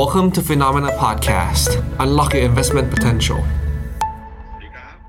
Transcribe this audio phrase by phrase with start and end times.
[0.00, 1.68] Welcome to Phenomena Podcast
[2.02, 3.40] Unlock your investment potential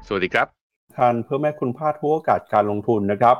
[0.07, 0.47] สวัสดีครับ
[0.95, 3.37] ทานเพื่อแม่คุณพลาดทุกโอกาสการลงทุนนะครับ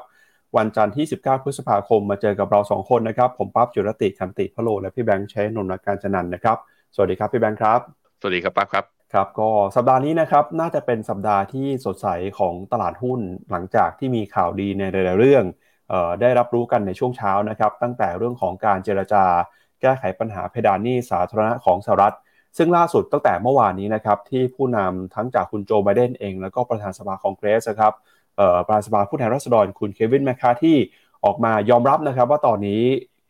[0.57, 6.57] วันจันทร์ที่ 19 พฤษภาคมมาเจอกับเรา 2 คนนะครับ ผมปั๊บจุรติคันติพโล และพี่แบงค์ใช้นนทการจันันนะครับ
[6.95, 7.79] สวัสดีครับพี่แบงค์ครับ
[8.19, 12.07] สวัสดีครับปั๊บครับครับก็สัปดาห์นี้นะครับน่าจะเป็นสัปดาห์ที่สดใส
[12.39, 13.19] ของตลาดหุ้น
[13.51, 15.43] หลังจากที่มีข่าวดีในหลายๆเรื่อง
[15.91, 19.25] ออได้รับรู้กันในช่วงเช้านะครับ ตั้งแต่เรื่องของการเจรจา
[19.81, 22.15] แก้ไขปัญหาเพดานหนี้สาธารณะของสหรัฐ
[22.57, 27.93] ซึ่งล่าสุดตั้งแต่เมื่อวานนี้นะครับที่ผู้นำทั้งจากคุณโจไบเดนเอง แล้วก็ประธานสภาคองเกรสนะครับ
[28.65, 30.77] ประธานสภาผู้แทนราษฎรคุณเควินแมคคาที่
[31.25, 32.81] ออกมายอมรับนะครับ ว่าตอนนี้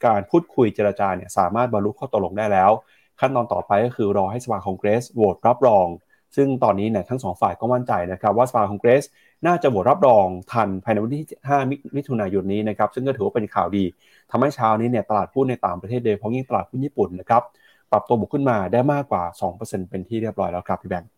[0.05, 2.71] การพูดคุยเจรจาเนี่ยสามารถบรรลุข้อตกลงได้แล้ว
[3.19, 5.87] ขั้นตอนต่อไปก็คือรอให้สภาคองเกรสโหวตรับรอง
[6.35, 9.03] ซึ่งตอนนี้เนี่ยทั้งสองฝ่ายก็มั่นใจนะครับ ว่าสภาคองเกรส
[9.45, 13.85] น่าจะโหวตรับรองทันภายในวันที่ 5 มิถุนายนนี้นะครับซึ่งก็ถือว่าเป็นข่าวดี
[14.31, 17.43] ทำให้เช้านี้เนี่ยตลาดหุ้นในต่างประเทศโดยเฉพาะยิ่งตลาดหุ้นญี่ปุ่นนะครับ
[17.91, 19.23] ปรับตัวบวกขึ้นมาได้มากกว่า
[19.57, 21.09] 2%เป็นที่เรียบร้อยแล้วครับพี่แบงค์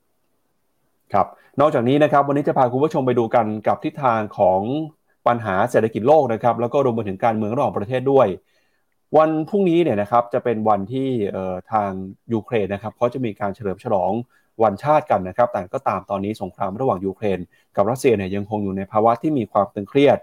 [1.13, 1.27] ครับ
[1.59, 4.61] นอกจากนี้นะครับวันนี้จะพาคุณผู้ชมไปดูกันกับทิศทางของ
[5.27, 8.27] ปัญหาเศรษฐกิจโลกนะครับแล้วก็รวมไปถึงการเมืองระหว่างประเทศด้วย
[9.17, 11.09] วันพรุ่งนี้เนี่ยนะครับจะเป็นวันที่
[11.71, 11.89] ทาง
[12.33, 14.11] ยูเครนนะครับเขาจะมีการเฉลิมฉลอง
[14.63, 17.39] วันชาติกันนะครับ แต่ก็ตามตอนนี้สงครามระหว่างยูเครน
[17.75, 20.17] กับรัสเซียเนี่ยยังคงอยู่ในภาวะที่มีความตึงเครียด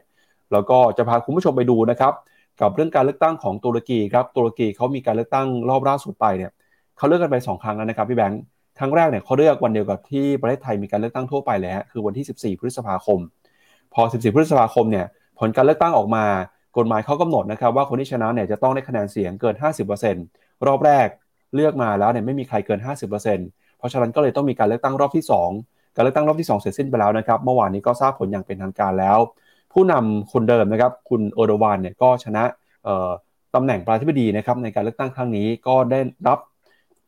[0.52, 2.12] แล้วก็จะพาคุณผู้ชมไปดูนะครับ
[2.60, 6.50] กับเรื่องการเลือกตั้งของตุรกีครับตุรกีเขามีการเลือกตั้งรอบล่าสุดไปเนี่ย
[6.96, 8.40] เขาเลือกกันไป 2 ครั้งแล้วนะครับพี่แบงค์
[8.78, 13.18] ครั้งแรกเนี่ยเขาเลือกวันเดียวกับที่ประเทศไทยมีการเลือกตั้งทั่วไปเลยฮะคือวันที่ 14 พฤษภาคม
[13.94, 15.06] พอ 14 พฤษภาคมเนี่ย
[15.38, 16.24] ผลการเลือกตั้งออกมา
[16.76, 19.54] กฎหมายเขากำหนดนะครับว่าคนที่ชนะเนี่ยจะต้องได้คะแนนเสียงเกิน
[20.10, 21.08] 50%รอบแรก
[21.54, 23.38] เลือกมาแล้วเนี่ยไม่มีใครเกิน 50%
[23.84, 25.24] ราะฉะนั้นก็เลยต้องมีการเลือกตั้งรอบที่
[25.60, 29.18] 2 การเลือกตั้งรอบที่ 2 เสร็จสิ้นไปแล้วนะครับเมื่อวานนี้ก็ทราบผลอย่างเป็นทางการแล้ว
[29.74, 32.44] ผู้นำคนเดิมนะครับคุณโอโดวานเนี่ยก็ชนะ
[33.54, 36.38] ตำแหน่งประธานาธิบดีนะครับในการเลือกตั้งครั้งนี้ก็ได้รับ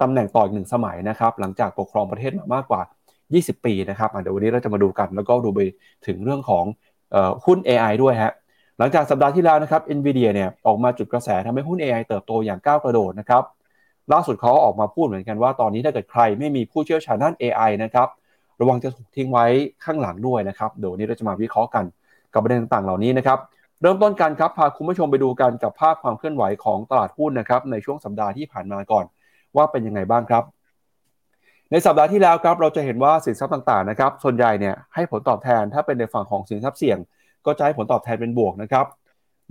[0.03, 2.81] ตำแหน่งต่ออีกหนึ่งสมัยนะครับหลังจากปกครองประเทศมามากกว่า
[3.23, 5.61] 20 ปีนะครับเดี๋ยววันนี้เราจะมาดูกัน แล้วก็ดูไป
[6.07, 6.65] ถึงเรื่องของ
[7.45, 8.33] หุ้น AI ด้วยฮะ
[8.79, 13.43] หลังจากสัปดาห์ที่แล้วนะครับ NVIDIA เนี่ยออกมาจุดกระแสทำให้หุ้น AI เติบโตอย่างก้าวกระโดดนะครับ
[14.13, 18.09] ล่าสุดเขาออกมาพูดเหมือนกันว่าตอนนี้ถ้าเกิดใครไม่มีผู้เชี่ยวชาญด้าน AI นะครับ
[18.61, 19.47] ระวังจะถูกทิ้งไว้
[19.85, 21.85] ข้างหลังด้วยนะครับเดี๋ยววันี้เราจะมาวิเคราะห์กัน
[22.37, 23.39] กับประเด็นต่างๆเหล่านี้นะครับ
[23.83, 29.05] เริ่มต้นกันครับพาคุณผู้ชมไปดูกันกับภาพความเคลื่อนไหวของตลาดหุ้นนะครับในช่วงสัปดาห์ที่ผ่านมาก่อน
[29.57, 30.45] ว่าเป็นยังไงบ้างครับ
[31.71, 36.99] ในสัปดาห์ที่แล้วครับเราจะเห็นว่าสินทรัพย์ต่างๆนะครับส่วนใหญ่เนี่ยให้ผลตอบแทนถ้าเป็นในฝั่งของสินทรัพย์เสี่ยง
[37.47, 38.87] ก็จะให้ผลตอบแทนเป็นบวกนะครับ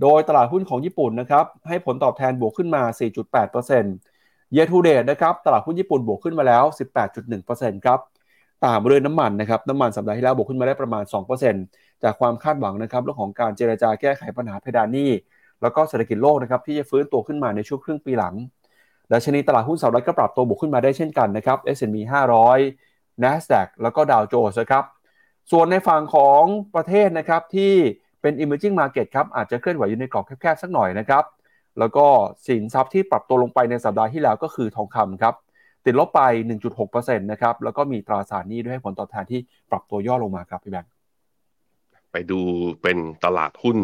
[0.02, 2.82] โดยตลาดหุ้นของญี่ปุ่นนะครับให้ผลตอบแทนบวกขึ้นมา
[3.52, 6.64] 4.8%เยทูเดตนะครับตลาดหุ้นญี่ปุ่นบวกขึ้นมาแล้ว
[7.24, 8.00] 18.1%ครับ
[8.64, 11.04] ตามเรื่องน้ำมันนะครับน้ำมันสัปดาห์ที่แล้วบวกขึ้นมาได้ประมาณ
[11.54, 15.10] 2%จากความคาดหวังนะครับเรื่องของการเจรจาแก้ไขปัญหาเพดานหนี้
[15.62, 18.34] แล้วก็เศรษฐกิจโลกนะครับที่จะฟื้นตัวขึ้นมาในช่วงครึ่งปีหลัง
[19.12, 21.96] ดัชนีตลาดหุ้นสหรัฐก็ปรับตัวบวกขึ้นมาได้เช่นกันนะครับ S&P
[22.62, 24.84] 500 NASDAQ แล้วก็ดาวโจนส์ครับ
[25.50, 26.42] ส่วนในฝั่งของ
[26.74, 27.72] ประเทศนะครับที่
[28.22, 31.24] เป็น emerging market ครับอาจจะเคลื่อนไหวอยู่ในกรอบแคบๆสักหน่อยนะครับ
[31.78, 32.06] แล้วก็
[32.46, 35.34] สินทรัพย์ที่ปรับตัวลงไปในสัปดาห์ที่แล้วก็คือทองคำครับ
[35.86, 36.22] ติดลบไป
[36.74, 40.90] 1.6%นะครับ แล้วก็มีตราสารหนี้ด้วยให้ผลตอบแทนที่ปรับตัวย่อลงมาครับพี่แบงค์
[42.12, 42.40] ไปดู
[42.82, 43.78] เป็นตลาดหุ้น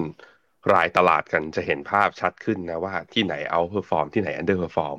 [0.73, 4.99] รายตลาดกันจะเห็นภาพชัดขึ้นนะว่าที่ไหน outperform ที่ไหน underperform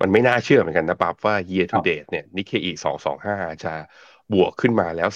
[0.00, 2.72] มันไม่น่าเชื่อเหมือนกันนะปั๊บว่า year to date เนี่ยนิเคอี
[3.18, 3.72] 225จะ
[4.34, 5.08] บวกขึ้นมาแล้ว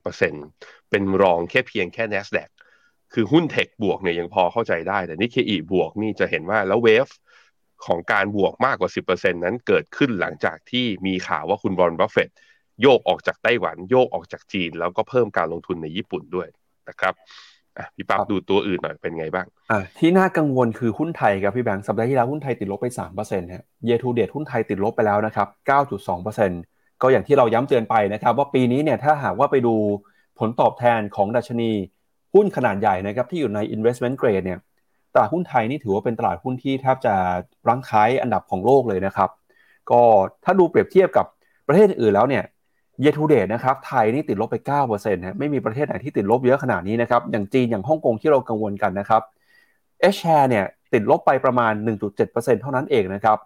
[0.00, 2.50] 18%เป็นรองแค่เพียงแค่ NASDAQ
[3.12, 7.08] คือหุ้นเทคบวกเนี่ยยังพอเข้าใจได้ แต่นิเคอีบวกนี่จะเห็นว่าแล้ว wave
[7.86, 12.30] ของการบวกมากกว่า 10%นั้นเกิดขึ้นหลังจากที่มีข่าวว่าคุณบอลบัฟเฟต
[12.82, 16.48] โยกออกจากไต้หวัน โยกออกจากจีน แล้วก็เพิ่มการลงทุนในญี่ปุ่นด้วย
[16.88, 17.14] นะครับ
[17.96, 22.86] พี่ปั๊บดูตัวอื่นหน่อยเป็นไงบ้างอ่าที่น่ากังวลคือหุ้นไทยครับพี่แบงค์สัปดาห์ที่แล้วหุ้นไทยติดลบไป
[23.20, 25.48] 3%ฮะเยทูเดตหุ้นไทยติดลบไปแล้วนะครับ
[26.24, 29.74] 9.2%ก็อย่างที่เราย้ำเตือนไปนะครับ ว่าปีนี้เนี่ยถ้าหากว่าไปดู
[30.38, 31.70] ผลตอบแทนของดัชนี
[32.34, 34.60] หุ้นขนาดใหญ่นะครับที่อยู่ใน investment grade เนี่ย
[35.14, 37.14] ตลาดหุ้นไทยนี่ถือว่าเป็นตลาดหุ้นที่แทบจะ
[37.68, 39.30] รั้งค้ายอันดับของโลกเลยนะครับ
[39.90, 40.00] ก็
[40.44, 41.26] ถ้าดูเปรียบเทียบกับ
[41.66, 42.44] ประเทศอื่นแล้วเนี่ย
[43.02, 44.56] เยทูเดตนะครับไทยนี่ติดลบไป
[44.86, 49.22] 9%นะไม่มีประเทศไหนที่ติดลบเยอะขนาดนี้นะครับ อย่างจีนอย่างฮ่องกงที่เรากังวลกันนะครับ
[50.00, 51.72] เอชแชร์เนี่ยติดลบไปประมาณ
[52.16, 53.38] 1.7%เท่านั้นเองนะครับ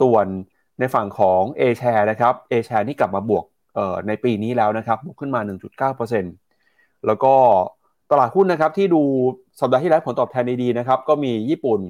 [0.00, 0.26] ส่วน
[0.78, 3.44] ในฝั่งของ A share นะครับ A share นี่กลับมาบวก
[4.08, 5.40] ในปีนี้แล้วนะครับบวกขึ้นมา
[6.02, 7.34] 1.9%แล้วก็
[8.10, 9.02] ตลาดหุ้นนะครับที่ดู
[9.60, 11.80] สัปดาห์ที่แล้วผลตอบแทนดีๆนะครับก็มีญี่ปุ่น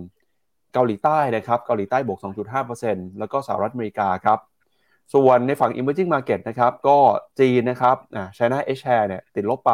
[0.73, 2.19] เกาหลีใต้นะครับเกาหลีใต้บวก
[2.65, 4.39] 2.5%แล้วก็สหรัฐอเมริกาครับ
[5.15, 6.99] ส่วนในฝั่ง emerging market นะครับก็
[7.41, 9.73] จีนนะครับอ่า China H share เนี่ยติดลบไป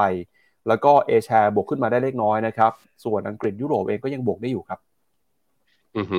[0.69, 2.73] แล้วก็ A share บวกขึ้นมาได้เล็กน้อยนะครับ
[3.05, 4.79] ส่วนอังกฤษยุโรปเองก็ยังบวกได้อยู่ครับ
[5.97, 6.19] อือฮึ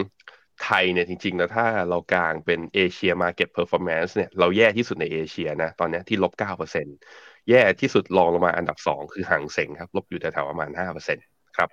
[0.64, 6.88] ไทยเนี่ยจริงๆแล้วถ้าเรากางเป็น Asia market performance เนี่ยเราแย่ที่สุดในเอเชียนะตอนนี้ที่ลบเก้าเปอร์เซ็น
[7.50, 11.18] แย่ที่สุดรองลงมาอันดับสองคือฮั่งเส็งครับ ลบอยู่แถวๆประมาณห้าเปอร์เซ็น
[11.58, 11.70] ครับ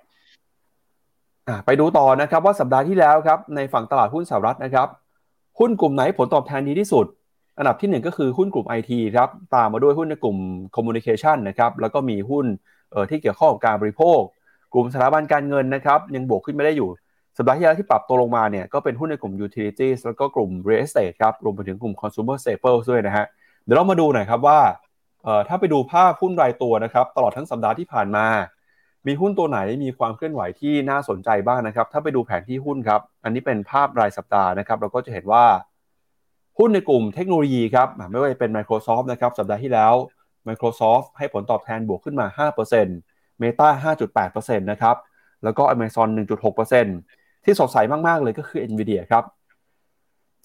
[1.67, 4.89] ไปดูต่อนะครับว่าสัปดาห์ที่แล้วครับในฝั่งตลาดหุ้นสหรัฐนะครับ
[5.59, 7.07] หุ้นกลุ่มไหนผลตอบแทนดีที่สุด
[7.59, 10.37] อันดับที่ 1 ก็คือหุ้นกลุ่ม IT ครับตามมาด้วยหุ้นในกลุ่ม
[10.77, 12.47] Communication นะครับแล้วก็มีหุ้น
[12.91, 14.21] เอ่อที่เกี่ยวข้องกับการบริโภค
[14.73, 16.89] กลุ่มสถาบันการเงินนะครับยังบวกขึ้นไม่ได้อยู่
[17.37, 23.27] สัปดาห์ที่แล้วที่ปรับตัวลงมาเนี่ยก็เป็นหุ้นในกลุ่ม utilities แล้วก็กลุ่ม real estate ครับรวมไปถึงกลุ่ม consumer staples ด้วยนะฮะ
[23.65, 24.82] เดี๋ยวเรามาดูหน่อยครับว่าเอ่อ
[25.49, 28.27] ถ้าไปดูภาพหุ้นรายตัวนะครับตลอดทั้งสัปดาห์ที่ผ่านมา
[29.07, 35.45] มีหุ้นตัวไหนมีความเคลื่อนไหวที่น่าสนใจบ้างนะครับ ถ้าไปดูแผนที่หุ้นครับ อันนี้เป็นภาพรายสัปดาห์นะครับ เราก็จะเห็นว่า
[36.59, 39.95] หุ้นในกลุ่มเทคโนโลยีครับไม่ว่าจะเป็น Microsoft นะครับสัปดาห์ที่แล้ว
[40.49, 42.49] Microsoft ให้ผลตอบแทนบวกขึ้นมา
[42.89, 44.97] 5% Meta 5.8%นะครับ
[45.45, 46.09] แล้วก็ Amazon
[46.77, 47.77] 1.6%ที่สดใส
[48.07, 49.25] มาก ๆ เลยก็คือ NVIDIA ครับ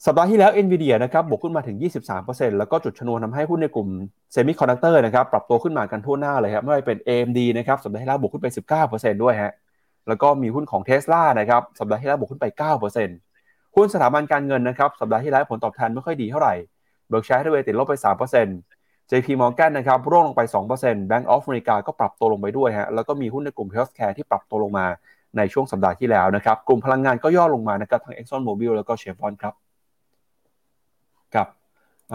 [0.06, 1.78] สัปดาห์ที่แล้ว NVIDIA นะครับบวกขึ้นมาถึง
[2.18, 3.88] 23%แล้วก็จุดชนวนทำให้หุ้นในกลุ่ม
[4.32, 8.48] semiconductor นะครับปรับตัวขึ้นมากันทั่วหน้าเลยครับไม่ว่าเป็น AMD นะครับสัปดาห์ที่แล้วบวกขึ้นไป
[8.86, 9.54] 19%ด้วยฮะ
[10.08, 12.46] แล้วก็มีหุ้นของ Tesla นะครับสัปดาห์ที่แล้วบวกขึ้นไป
[13.12, 16.54] 9%หุ้นสถาบันการเงินนะครับสัปดาห์ที่แล้วผลตอบแทนไม่ค่อยดีเท่าไหร่
[17.12, 17.94] Berkshire Hathaway ติดลบไป
[18.54, 20.42] 3% JP Morgan นะครับร่วงลงไป
[20.78, 24.86] 2% Bank of America ก็ปรับตัวลงไปด้วยฮะแล้วก็มีหุ้นในกลุ่ม Healthcare ที่ปรับตัวลงมา
[25.38, 29.56] ในช่วงสัปดาห์ที่แล้วนะครับกลุ่มพลังงานก็ย่อลงมานะครับทั้ง Exxon Mobil แล้วก็ Chevron ครับ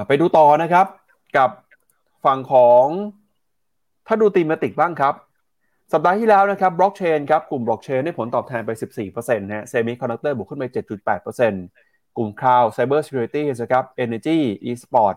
[0.08, 0.86] ไปดูต่อนะครับ
[1.36, 1.50] กับ
[2.24, 2.86] ฝั่งของ
[4.06, 5.14] ถ้าดูตีมติกบ้างครับ
[5.92, 8.70] สัปดาห์ที่แล้วนะครับบล็อกเชนครับกลุ่มบล็อกเชนได้ผลตอบแทนไป
[9.06, 10.64] 14%นะ semiconductor บวกขึ้นไป
[11.20, 15.14] 7.8%กลุ่ม cloud cybersecurity นะครับ energy e-sport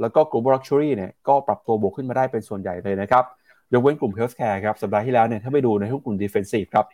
[0.00, 3.24] แล้วก็กลุ่ม luxury เนี่ยก็ปรับตัวบวกขึ้นมาได้เป็นส่วนใหญ่เลยนะครับ
[3.72, 6.86] ยกเว้นกลุ่ม healthcare ครับสัปดาห์ที่แล้วเนี่ยถ้าไปดูในหุ้นกลุ่ม defensive ครับ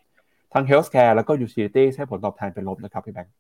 [0.52, 3.32] ทั้ง healthcare แล้วก็ utility ให้ผลตอบแทนเป็นลบนะครับพี่แบงค์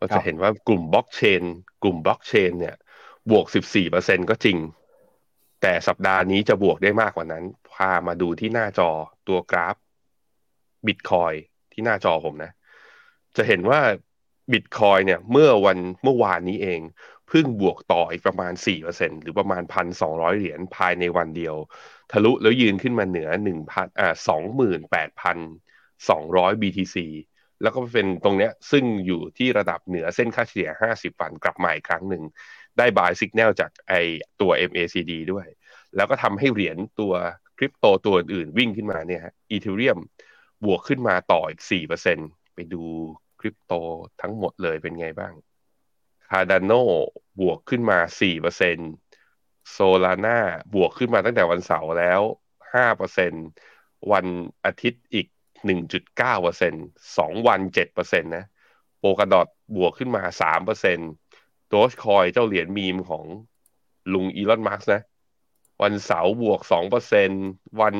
[0.00, 1.42] ก็จะเห็นว่ากลุ่มบล็อกเชน
[1.82, 2.76] กลุ่มบล็อกเชนเนี่ย
[3.30, 3.46] บวก
[3.88, 4.58] 14%ก็จริง
[5.62, 8.90] แต่สัปดาห์นี้จะบวกได้มากกว่านั้น พามาดูที่หน้าจอ
[9.28, 9.76] ตัวกราฟ
[10.86, 11.32] บิตคอย
[11.72, 12.52] ที่หน้าจอผมนะ
[13.36, 13.80] จะเห็นว่า
[14.52, 16.80] บิตคอยเนี่ย เมื่อวันเมื่อวานนี้เอง
[17.28, 18.52] เพิ่งบวกต่ออีกประมาณ
[18.88, 19.62] 4%หรือประมาณ
[20.00, 21.54] 1,200 เหรียญภายในวันเดียว
[22.12, 23.28] ทะลุแล้วยืนขึ้นมาเหนือ
[23.64, 24.14] 1,000อ่า
[26.08, 26.96] 28,200 BTC
[27.62, 32.22] แล้วก็เป็นตรงเนี้ยซึ่งอยู่ที่ระดับเหนือเส้นค่าเฉลี่ย 50 วันกลับมาอีกครั้งหนึ่ง
[32.78, 33.92] ได้บายสัญญาณจากไอ
[34.40, 35.46] ตัว MACD ด้วย
[35.96, 37.14] แล้วก็ทำให้เหรียญตัว
[37.58, 39.98] คริปโตตัวอื่นวิ่งขึ้นมาเนี่ยฮะอีเทเรียม
[40.64, 41.62] บวกขึ้นมาต่ออีก
[42.08, 42.82] 4%ไปดู
[43.40, 43.72] คริปโต
[44.20, 45.34] ทั้งหมดเลยเป็นไงบ้าง
[46.30, 46.82] Cardano
[47.40, 47.98] บวกขึ้นมา
[48.68, 50.38] 4% Solana
[50.74, 52.20] บวกขึ้นมาตั้งแต่วันเสาร์แล้ว
[52.94, 54.26] 5%วัน
[54.64, 55.26] อาทิตย์อีก
[55.66, 56.72] หนึ่งจุดเก้าเปอร์เซ็น
[57.18, 58.44] สองวันเจ็ดเปอร์เซ็นตนะ
[58.98, 60.98] Polkadot บวกขึ้นมาสามเปอร์เซ็น
[61.68, 63.24] โดชคอยเจ้าเหรียญมีมของ
[64.12, 65.02] ลุงอีลอนมัสก์นะ
[65.82, 67.30] วันเสาร์บวกสองเปอร์เซ็น
[67.80, 67.96] วัน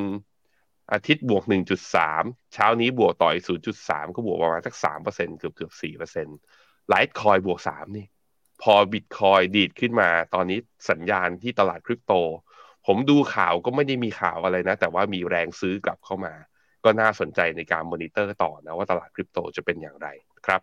[0.92, 2.22] อาทิตย์บวกหนึ่งจุดสาม
[2.54, 6.26] เช้านี้บวกต่ออีกศูนย์จุดสามก็บวกประมาณสักสามเปอร์เซ็นเกือบเกือบสี่เปอร์เซ็น
[6.88, 8.06] Litecoin บวกสามนี่
[8.62, 10.58] พอบิตคอยน์ดีดขึ้นมา ตอนนี้
[10.90, 12.12] สัญญาณที่ตลาดคริปโต
[12.86, 16.34] ผมดูข่าวก็ไม่ได้มีข่าวอะไรนะ แต่ว่ามีแรงซื้อกลับเข้ามา
[16.88, 20.08] ก็น่าสนใจในการมอนิเตอร์ต่อนะว่าตลาดคริปโตจะเป็นอย่างไร
[20.46, 20.60] ครับ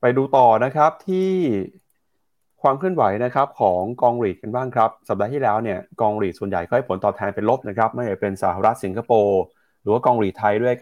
[0.00, 1.30] ไปดูต่อนะครับที่
[2.62, 9.42] ความเคลื่อนไหวนะครับของกอง REIT กันบ้างครับ สัปดาห์ที่แล้วเนี่ยกอง REIT ส่วนใหญ่ก็ให้ผลตอบแทนเป็นลบนะครับไม่ว่าจะเป็นสหรัฐสิงคโปร์
[9.80, 10.74] หรือว่ากอง REIT ไทยด้วย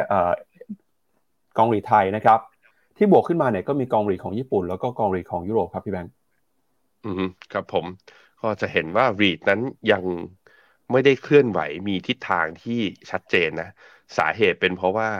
[1.58, 2.38] กอง REIT ไทยนะครับ
[2.96, 6.12] ที่บวกขึ้นมาเนี่ยก็มีกอง REIT ของญี่ปุ่น แล้วก็กอง REIT ของยุโรปครับพี่แบงค์
[7.04, 7.84] อืมครับผม
[8.42, 9.60] ก็จะเห็นว่า REIT นั้น
[9.92, 10.02] ยัง
[10.92, 13.70] ไม่ได้เคลื่อนไหวมีทิศทางที่ชัดเจนนะ
[14.18, 15.10] สาเหตุเป็นเพราะว่า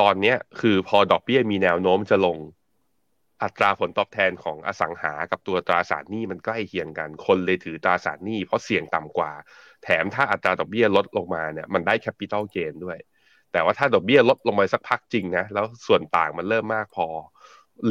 [0.00, 2.38] ตอนนี้คือพอดอกเบี้ยมีแนวโน้มจะลง
[3.42, 9.32] อัตราผลตอบแทนของอสังหากับตัวตราสารหนี้มันใกล้เคียงกัน คนเลยถือตราสารหนี้เพราะเสี่ยงต่ำกว่า
[9.84, 12.98] แถมถ้าอัตราดอกเบี้ยลดลงมาเนี่ยมันได้ capital gain ด้วย
[13.52, 17.06] แต่ว่าถ้าดอกเบี้ยลดลงไปสักพักจริงนะแล้วส่วนต่างมันเริ่มมากพอ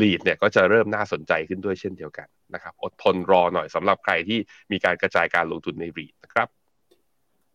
[0.01, 4.39] REIT เนี่ยก็จะเริ่มน่าสนใจขึ้นด้วยเช่นเดียวกันนะครับ อดทนรอหน่อยสำหรับใครที่
[4.72, 6.48] มีการกระจายการลงทุนใน REIT นะครับ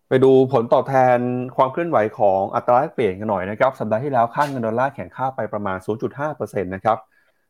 [0.08, 1.18] ไปดูผลตอบแทน
[1.56, 5.78] ความเคลื่อนไหวของอัตราแลกเปลี่ยนกันหน่อยนะครับ สัปดาห์ที่แล้วค่าเงินดอลลาร์แข็งค่าไปประมาณ
[6.20, 6.98] 0.5%นะครับ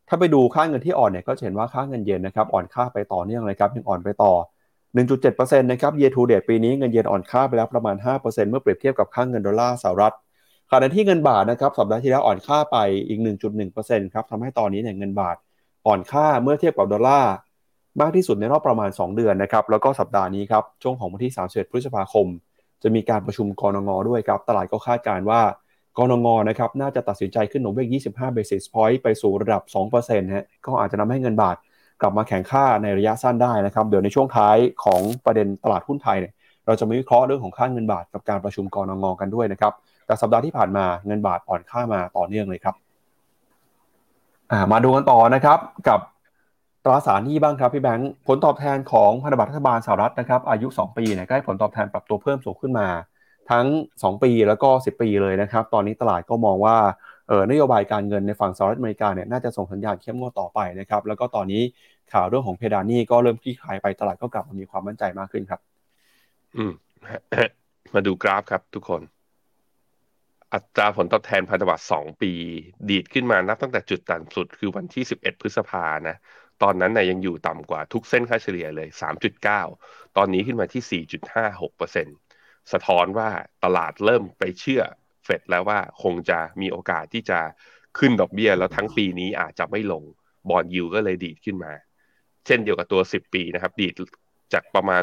[0.09, 4.33] ถ้าไปดูค่าเงินที่อ่อนเนี่ยก็เห็นว่าค่าเงินเยนนะครับอ่อนค่าไปต่อเนื่องเลยครับยังอ่อนไปต่อ
[4.95, 10.15] 1.7%นะครับ year to date ปีนี้เงินเยนอ่อนค่าไปแล้วประมาณ 5%เมื่อเปรียบเทียบกับค่าเงินดอลลาร์สหรัฐ
[10.71, 12.77] ขณะที่เงินบาทนะครับสัปดาห์ที่แล้วอ่อนค่าไป
[13.09, 13.21] อีก
[13.67, 15.37] 1.1%ครับทำให้ตอนนี้เนี่ยเงินบาท
[15.87, 17.33] อ่อนค่าเมื่อเทียบกับดอลลาร์
[18.01, 22.27] มากที่สุดในรอบประมาณ 2 เดือนนะครับแล้วก็สัปดาห์นี้ครับช่วงของวันที่ 31 พฤษภาคม
[22.83, 25.41] จะมีการประชุมกรงงด้วยครับ ตลาดก็คาดการว่า
[25.99, 29.63] กรงงนะครับน่าจะตัดสินใจขึ้นหนมเวก25 basis point ไปสู่ระดับ
[29.99, 31.57] 2%ฮะก็อาจจะทำให้เงินบาท
[32.01, 36.33] กลับมาแข็งค่าในระยะสั้นได้นะครับเดี๋ยวในช่วงท้ายของประเด็นตลาดหุ้นไทยเนี่ย
[36.67, 39.73] เราจะมาวิเคราะห์เรื่องของค่าเงินบาทกับการประชุมกรงงกันด้วยนะครับ
[40.07, 42.75] แต่สัปดาห์ที่ผ่านมาเงินบาทอ่อนค่ามาต่อเนื่องเลยครับ
[44.73, 45.59] มาดูกันต่อนะครับ
[45.89, 46.01] กับ
[46.85, 52.89] ตราสารหนี้บ้างครับพี่แบงค์ผลตอบแทนของพันธบัตรรัฐบาลสหรัฐนะครับอายุ 2 ปีเนี่ยก็ให้ผลตอบแทนปรับตัวเพิ่มสูงขึ้นมา
[53.51, 56.77] ทั้ง 2 ปีแล้วก็ 10 ปีเลยนะครับ ตอนนี้ตลาดก็มองว่า
[57.29, 61.63] เออนโยบายการเงินในฝั่งสหรัฐอเมริกาเนี่ยน่าจะส่งสัญญาณเข้มงวดต่อไปนะครับ แล้วก็ตอนนี้
[62.13, 65.61] ข่าวเรื่องของเพดานนี้ก็เริ่มคลี่คลายไปตลาดก็กลับมามีความมั่นใจมากขึ้นครับ
[66.57, 66.73] อืม
[67.95, 69.03] มาดูกราฟครับทุกคน
[70.53, 72.33] อัตราผลตอบแทนพันธบัตรสองปี
[72.89, 76.17] ดีดขึ้นมานับตั้งแต่จุดต่ำสุดคือวันที่สิบเอ็ดพฤษภานะ
[76.63, 79.63] ตอนนั้นนะ่ยยังอยู่ต่ำกว่าทุกเส้นค่าเฉลี่ยเลยสามจุดเก้า
[80.17, 82.07] ตอนนี้ขึ้นมาที่สี่จุดห้าหกเปอร์เซ็น
[82.73, 83.29] สะท้อนว่า
[83.65, 84.83] ตลาดเริ่มไปเชื่อ
[85.25, 87.41] เฟดแล้วว่าคงจะมีโอกาสที่จะ
[87.99, 90.05] ขึ้นดอกเบี้ย แล้วทั้งปีนี้อาจจะไม่ลง
[90.51, 91.73] บอลยูก็เลยดีดขึ้นมา
[92.47, 93.95] เช่นเดียวกับตัว 10 ปีนะครับ ดีด
[94.53, 95.03] จากประมาณ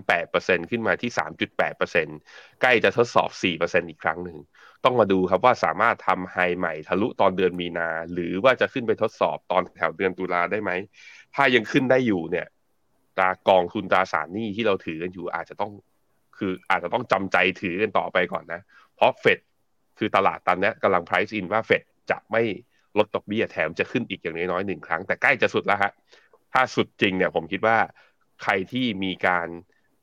[0.00, 1.10] 3.38%ขึ้นมาที่
[1.66, 4.38] 3.8%ใกล้จะทดสอบ 4%อีกครั้งหนึ่ง
[4.84, 10.70] ต้องมาดูครับว่าสามารถทำไฮใหม่ทะลุตอนเดือนมีนา หรือว่าจะขึ้นไปทดสอบตอนแถวเดือนตุลาได้ไหม
[11.34, 12.46] ถ้ายังขึ้นได้อยู่เนี่ย
[13.18, 15.72] ตากองทุนตราสารหนี้ที่เราถือกันอยู่อาจจะต้อง
[16.38, 18.60] คืออาจจะต้องจำใจถือกันต่อไปก่อนนะ
[18.96, 19.38] เพราะเฟด
[19.98, 22.42] คือตลาดตอนนี้กำลัง price in ว่าเฟดจะไม่
[22.98, 25.92] ลดดอกเบี้ยแถมจะขึ้นอีกอย่างน้อยๆหนึ่งครั้ง แต่ใกล้จะสุดแล้วฮะ
[26.52, 27.78] ถ้าสุดจริงเนี่ยผมคิดว่า
[28.42, 29.48] ใครที่มีการ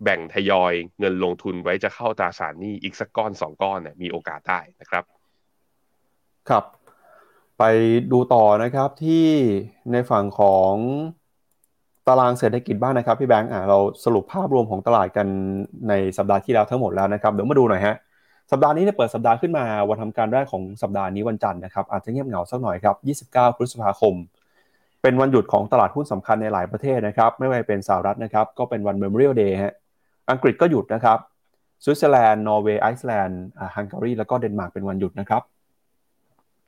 [0.04, 5.04] แบ่งทยอยเงินลงทุนไว้จะเข้าตราสารหนี้อีกสักก้อนสองก้อนเนี่ยมีโอกาสได้นะครับ
[6.50, 6.64] ครับ
[7.60, 7.64] ไป
[8.12, 9.28] ดูต่อนะครับที่
[9.92, 10.74] ในฝั่งของ
[12.08, 15.28] ตารางเศรษฐกิจบ้างนะครับพี่แบงค์อ่าเราสรุปภาพรวมของตลาดกัน
[15.90, 17.96] ในสัปดาห์ที่แล้วทั้งหมดแล้วนะครับเดี๋ยวมาดูหน่อยฮะ
[18.52, 22.92] สัปดาห์นี้เนี่ยเปิดสัปดาห์ขึ้นมาวันทำการแรกของสัปดาห์นี้วันจันทร์นะครับอาจจะเงียบเหงาสักหน่อยครั
[23.24, 24.16] บ 29 พฤษภาคม
[25.02, 29.74] เป็นวันหยุดของตลาดหุ้นสำคัญในหลายประเทศนะครับ ไม่ว่าเป็นสหรัฐนะครับ ก็เป็นวัน Memorial Day ฮะ
[30.32, 31.18] อังกฤษก็หยุดนะครับ
[31.84, 33.44] สวิตเซอร์แลนด์นอร์เวย์ไอซ์แลนด์
[33.76, 35.42] ฮังการีแล้วก็เดนมาร์กเป็นวันหยุดนะครับ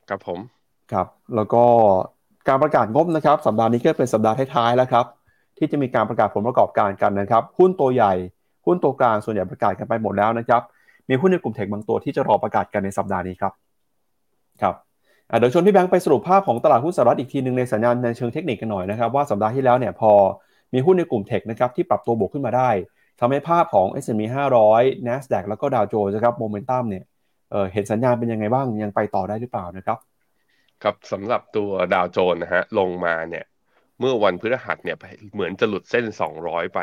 [0.10, 0.39] ครับผม
[0.91, 1.63] ครับแล้วก็
[2.48, 5.06] การประกาศงบนะครับ สัปดาห์นี้ก็เป็นสัปดาห์ท้ายๆแล้วครับ
[5.58, 8.13] ที่จะมีการประกาศผลประกอบการกันนะครับ หุ้นตัวใหญ่
[8.65, 10.62] หุ้นตัวกลางส่วนใหญ่ประกาศกันไปหมดแล้วนะครับ
[11.10, 13.53] มีหุ้นในกลุ่มเทคบางตัวที่จะรอประกาศกันในสัปดาห์นี้ครับ
[14.62, 14.75] ครับ
[15.39, 20.12] เดี๋ยวชวนพี่แบงค์ไปสรุปภาพของตลาดหุ้นสหรัฐอีกทีหนึ่งในสัญญาณในเชิงเทคนิคกันหน่อยนะครับว่าสัปดาห์ที่แล้วเนี่ยพอ
[20.74, 22.70] มีหุ้นในกลุ่มเทคนะครับที่ปรับตัวบวกขึ้นมาได้
[23.23, 24.21] ทำให้ภาพของ S&P
[24.65, 27.03] 500 NASDAQ แล้วก็ดาวโจนส์นะครับโมเมนตัมเนี่ย
[27.51, 29.97] เเห็นสัญญาณเป็นยังไงบ้างยังไปต่อได้หรือเปล่านะครับ
[30.83, 33.45] ครับสำหรับตัวดาวโจนส์นะฮะลงมาเนี่ย
[33.99, 34.97] เมื่อวันพฤหัสเนี่ย
[35.33, 36.05] เหมือนจะหลุดเส้น
[36.41, 36.79] 200 ไป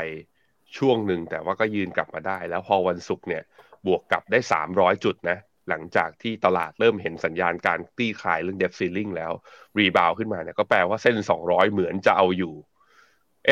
[0.76, 3.42] ช่วงหนึ่งแต่ว่าก็ยืนกลับมาได้ แล้วพอวันศุกร์เนี่ย
[3.86, 4.38] บวกกลับได้
[4.70, 9.32] 300 จุดนะหลังจากที่ตลาดเริ่มเห็นสัญญาณการคลี่คลายเรื่อง debt ceiling แล้ว
[9.78, 12.54] rebound ขึ้นมาเนี่ยก็แปลว่าเส้น 200 เหมือนจะเอาอยู่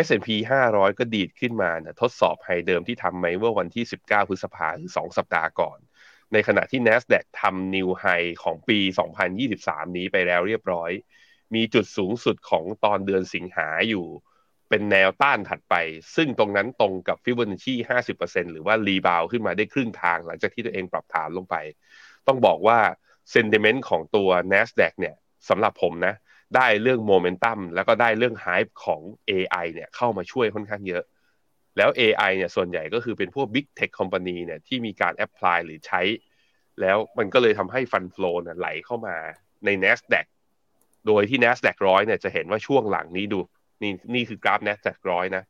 [0.05, 0.29] S&P
[0.69, 5.79] 500 ก็ดีดขึ้นมานะทดสอบ high เดิมที่ทำไว้เมื่อวันที่ 19 พฤษภาคือ 2 สัปดาห์ก่อน
[6.33, 8.05] ในขณะที่ NASDAQ ทำ new high
[8.43, 8.79] ของปี
[9.39, 10.91] 2023 นี้ไปแล้วเรียบร้อย
[11.55, 14.07] มีจุดสูงสุดของตอนเดือนสิงหาอยู่
[14.69, 15.75] เป็นแนวต้านถัดไป
[16.17, 17.75] ซึ่งตรงนั้นตรงกับฟิบอนัชชี
[18.13, 21.57] 50%หรือว่า rebound ขึ้นมาได้ครึ่งทางหลังจากที่ตัวเองปรับฐานลงไป
[22.27, 22.79] ต้องบอกว่า
[23.31, 25.15] sentiment ของตัว NASDAQ เนี่ย
[25.49, 26.15] สำหรับผมนะ
[26.55, 29.01] ได้เรื่องโมเมนตัมแล้วก็ได้เรื่อง hype ของ
[29.31, 31.05] AI เนี่ยเข้ามาช่วยค่อนข้างเยอะ
[31.77, 36.03] แล้ว AI เนี่ยส่วนใหญ่ก็คือเป็นพวก Big Tech Company เนี่ยที่มีการ apply หรือใช้
[36.81, 39.17] แล้วมันก็เลยทำให้ฟันฟลูเนี่ยไหลเข้ามา
[39.65, 40.27] ใน NASDAQ
[41.07, 43.39] โดยที่ NASDAQ ร้อยเนี่ยจะเห็นว่าช่วงหลังนี้ดู
[43.83, 45.45] นี่นี่คือกราฟ NASDAQ ร้อยนะ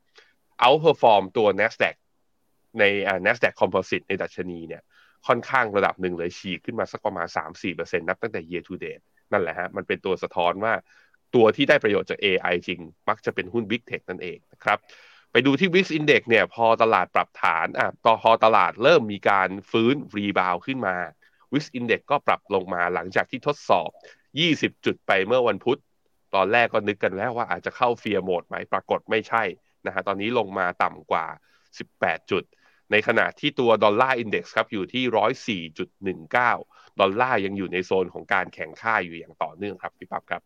[0.65, 1.97] outperform ตัว NASDAQ
[2.79, 2.85] ใน
[3.27, 4.83] NASDAQ Composite ในดัชนีเนี่ย
[5.27, 7.27] ค่อนข้างระดับหนึ่งเลยฉีกขึ้นมาสักประมาณ
[7.67, 10.75] 3-4%นับตั้งแต่ year to date นั่นแหละฮะมันเป็นตัวสะท้อนว่า
[11.35, 14.79] ตัวที่ได้ประโยชน์จาก AI จริง มักจะเป็นหุ้น Big Tech นั่นเองนะครับ
[15.33, 20.97] ไปดูที่ Wix Index เนี่ยพอตลาดปรับฐานอะต่อพอตลาดเริ่มมีการฟื้นรีบาวขึ้นมา
[21.53, 23.91] Wix Index ก็ปรับลงมาหลังจากที่ทดสอบ
[24.77, 25.79] 20 จุดไปเมื่อวันพุธ
[26.35, 29.43] ตอนแรกก็นึกกันแล้วว่าอาจจะเข้าเฟียร์โหมดไหมปรากฏไม่ใช่
[29.87, 31.27] นะฮะตอนนี้ลงมาต่ำกว่า
[31.79, 32.43] 18 จุด
[32.91, 35.05] ในขณะที่ตัวดอลลาร์อินเด็กซ์ครับอยู่ที่
[35.71, 40.43] 104.19 ดอลลาร์ยังอยู่ในโซนของการแข่งค่าอยู่อย่างต่อเนื่องครับพี่ปั๊บครับ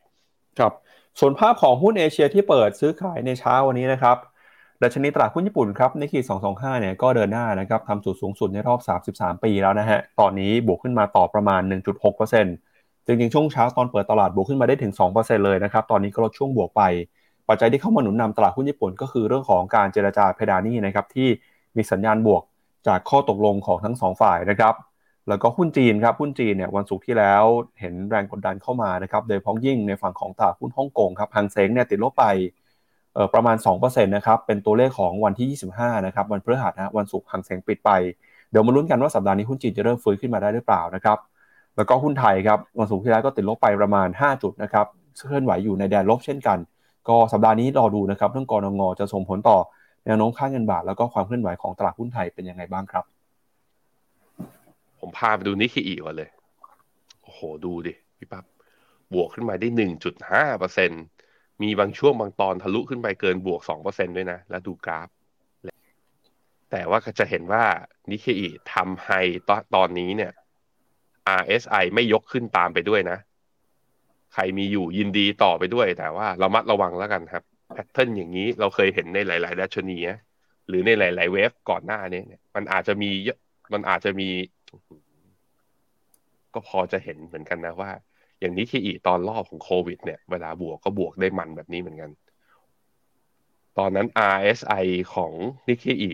[0.58, 0.72] ครับ
[1.20, 4.16] ส่วนภาพของหุ้นเอเชียที่เปิดซื้อขายในเช้าวันนี้นะครับ
[4.82, 8.80] ดัชนีตลาดหุ้นญี่ปุ่นครับในขีด225 เนี่ยก็เดินหน้านะครับทำจุดสูงสุดในรอบ
[9.12, 11.62] 33 ปีแล้วนะฮะ ตอนนี้บวกขึ้นมาต่อประมาณ
[12.34, 16.82] 1.6%จริงๆ ช่วงเช้าตอนเปิดตลาดบวกขึ้นมาได้ถึง 2%เลยนะครับ ตอนนี้ก็ลดช่วงบวกไป
[17.48, 21.28] ปัจจัยที่เข้ามาหนุนนำตลาดหุ้นญี่ปุ่น ก็คือเรื่องของการเจรจาเพดานี่นะครับที่
[21.76, 22.42] มีสัญญาณบวก
[22.86, 24.74] จากข้อตกลงของทั้ง 2 ฝ่ายนะครับ
[25.30, 27.44] แล้วก็หุ้นจีนครับหุ้นจีนเนี่ยวันศุกร์ที่แล้ว
[27.80, 32.24] เห็นแรงกดดันเข้ามานะครับโดยพ้องยิ่งในฝั่งของตลาดหุ้นฮ่องกงครับฮังเซ็งเนี่ยติดลบไป
[33.14, 37.90] เอ่อประมาณ2%นะครับเป็นตัวเลขของวันที่ 25นะครับวันพฤหัสนะวันศุกร์ฮังเซ็งปิดไป
[38.50, 41.18] เดี๋ยวมาลุ้นกันว่าสัปดาห์นี้หุ้นจีนจะเริ่มฟื้นขึ้นมาได้หรือเปล่านะครับ
[41.76, 44.86] แล้วก็หุ้นไทยครับวันศุกร์ที่แล้วก็ติดลบไปประมาณ 5 จุดนะครับ
[45.26, 46.58] เคลื่อนไหวอยู่ในแดนลบเช่นกัน
[47.08, 49.58] ก็สัปดาห์นี้รอดูนะครับเรื่องกรงงจะส่งผลต่อ
[50.06, 53.04] แนวโน้มค่าเงินบาทแล้วก็ความเคลื่อนไหวของตลาดหุ้นไทยเป็นยังไงบ้างครับ
[55.00, 56.30] ผมพาไปดูนิเคอีก่อนเลย
[57.22, 58.44] โอ้โห ดูดิ พี่ปั๊บ
[59.14, 60.90] บวกขึ้นมาได้หนึ่งจุดห้าเปอร์เซ็น
[61.62, 65.08] มีบางช่วงบางตอนทะลุขึ้นไปเกินบวกสองเปอร์เซ็นด้วยนะ แล้วดูกราฟ
[66.70, 67.64] แต่ว่าจะเห็นว่า
[68.10, 70.32] นิเคอิทำ high ตอนนี้เนี่ย
[71.40, 73.18] RSI ไม่ยกขึ้นตามไปด้วยนะ
[74.34, 77.42] ใครมีอยู่ยินดีต่อไปด้วย แต่ว่าระมัดระวังแล้วกันครับ
[77.72, 79.98] pattern อย่างนี้เราเคยเห็นในหลาย ๆ ดัชนี
[80.68, 83.38] หรือในหลาย ๆ wave ก่อนหน้านี้เนี่ยมันอาจจะมีเยอะ
[83.72, 84.28] มันอาจจะมี
[86.54, 87.90] ก็พอจะเห็นเหมือนกันนะว่า
[88.40, 92.10] อย่างนี้ที่อีตอนรอบของโควิด เนี่ย เวลาบวกก็บวกได้มันแบบนี้เหมือนกัน
[93.78, 95.32] ตอนนั้น RSI ของ
[95.68, 96.12] นิเกอี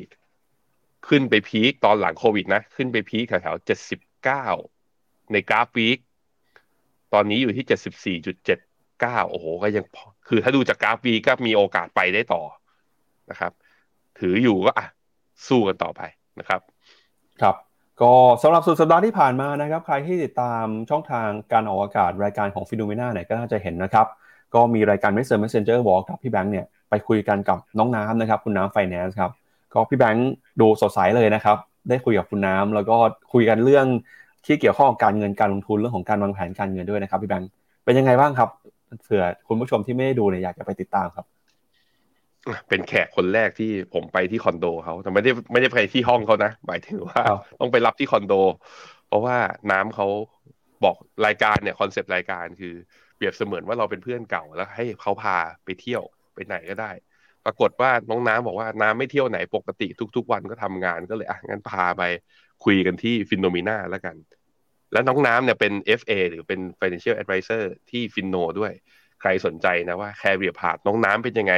[1.08, 4.46] ขึ้นไปพีคตอนหลังโควิดนะ ขึ้นไปพีคแถวๆเจ็ดสิบเก้า
[5.32, 5.98] ในกราฟวีค
[7.12, 8.58] ตอนนี้อยู่ที่เจ็ดสิบสี่จุดเจ็ด
[9.00, 9.84] เก้าโอ้โหก็ยัง
[10.28, 12.42] คือถ้าดูจากกราฟวีก็มีโอกาสไปได้ต่อ
[13.30, 13.52] นะครับ
[14.18, 14.86] ถืออยู่ก็อะ
[15.48, 16.00] สู้กันต่อไป
[16.38, 16.60] นะครับ
[17.42, 17.56] ครับ
[18.02, 18.12] ก็
[18.42, 24.06] สำหรับสุดสัปดาห์ที่ผ่านมานะครับ ใครที่ติดตามช่องทางการออกอากาศรายการของฟิโนเมนาเนี่ยก็น่าจะเห็นนะครับ
[24.54, 29.30] ก็มีรายการ Messenger Messenger บอกกับพี่แบงค์เนี่ยไปคุยกันกับน้องน้ำนะครับ คุณน้ำไฟแนนซ์ครับ
[29.74, 31.56] ก็พี่แบงค์ดูสดใสเลยนะครับ
[31.88, 32.96] ได้คุยกับคุณน้ำแล้วก็
[33.32, 33.86] คุยกันเรื่อง
[34.46, 37.48] ที่เกี่ยวข้องกับการเงินการลงทุนเรื่องของการวางแผนการเงินด้วยนะครับพี่แบงค์
[37.84, 38.48] เป็นยังไงบ้างครับ
[39.02, 41.26] เผื่อคุณผู้ชมที่ไม่ได้ดูเนี่ยอยากจะไปติดตามครับ
[42.68, 48.34] เป็นแขกคนแรกที่ผมไปที่คอนโดเขาแต่ไม่ได้ไม่ได้ไปที่ห้องเขานะหมายถึงว่าครับต้องไปรับที่คอนโด
[49.08, 49.36] เพราะว่า
[49.70, 50.06] น้ำเขา
[50.84, 52.74] บอกรายการเนี่ย concept รายการคือ
[53.16, 56.02] เปรียบเสมือนว่าเราเป็นเพื่อนเก่าแล้ว ให้เขาพาไปเที่ยว
[56.34, 56.90] ไปไหนก็ได้
[57.44, 62.02] ปรากฏว่าน้องน้ำบอกว่าน้ำไม่เที่ยวไหนปกติทุก ๆ วันก็ทำงานก็เลยอะงั้นพาไป
[62.64, 64.16] คุยกันที่ FINNOMENA แล้วกัน
[64.92, 68.72] แล้วน้องน้ำเนี่ยเป็น FA หรือเป็น Financial Advisor ที่ฟินโนด้วย
[69.20, 71.54] ใครสนใจนะว่าแคเรียพาดน้องน้ำเป็นยังไง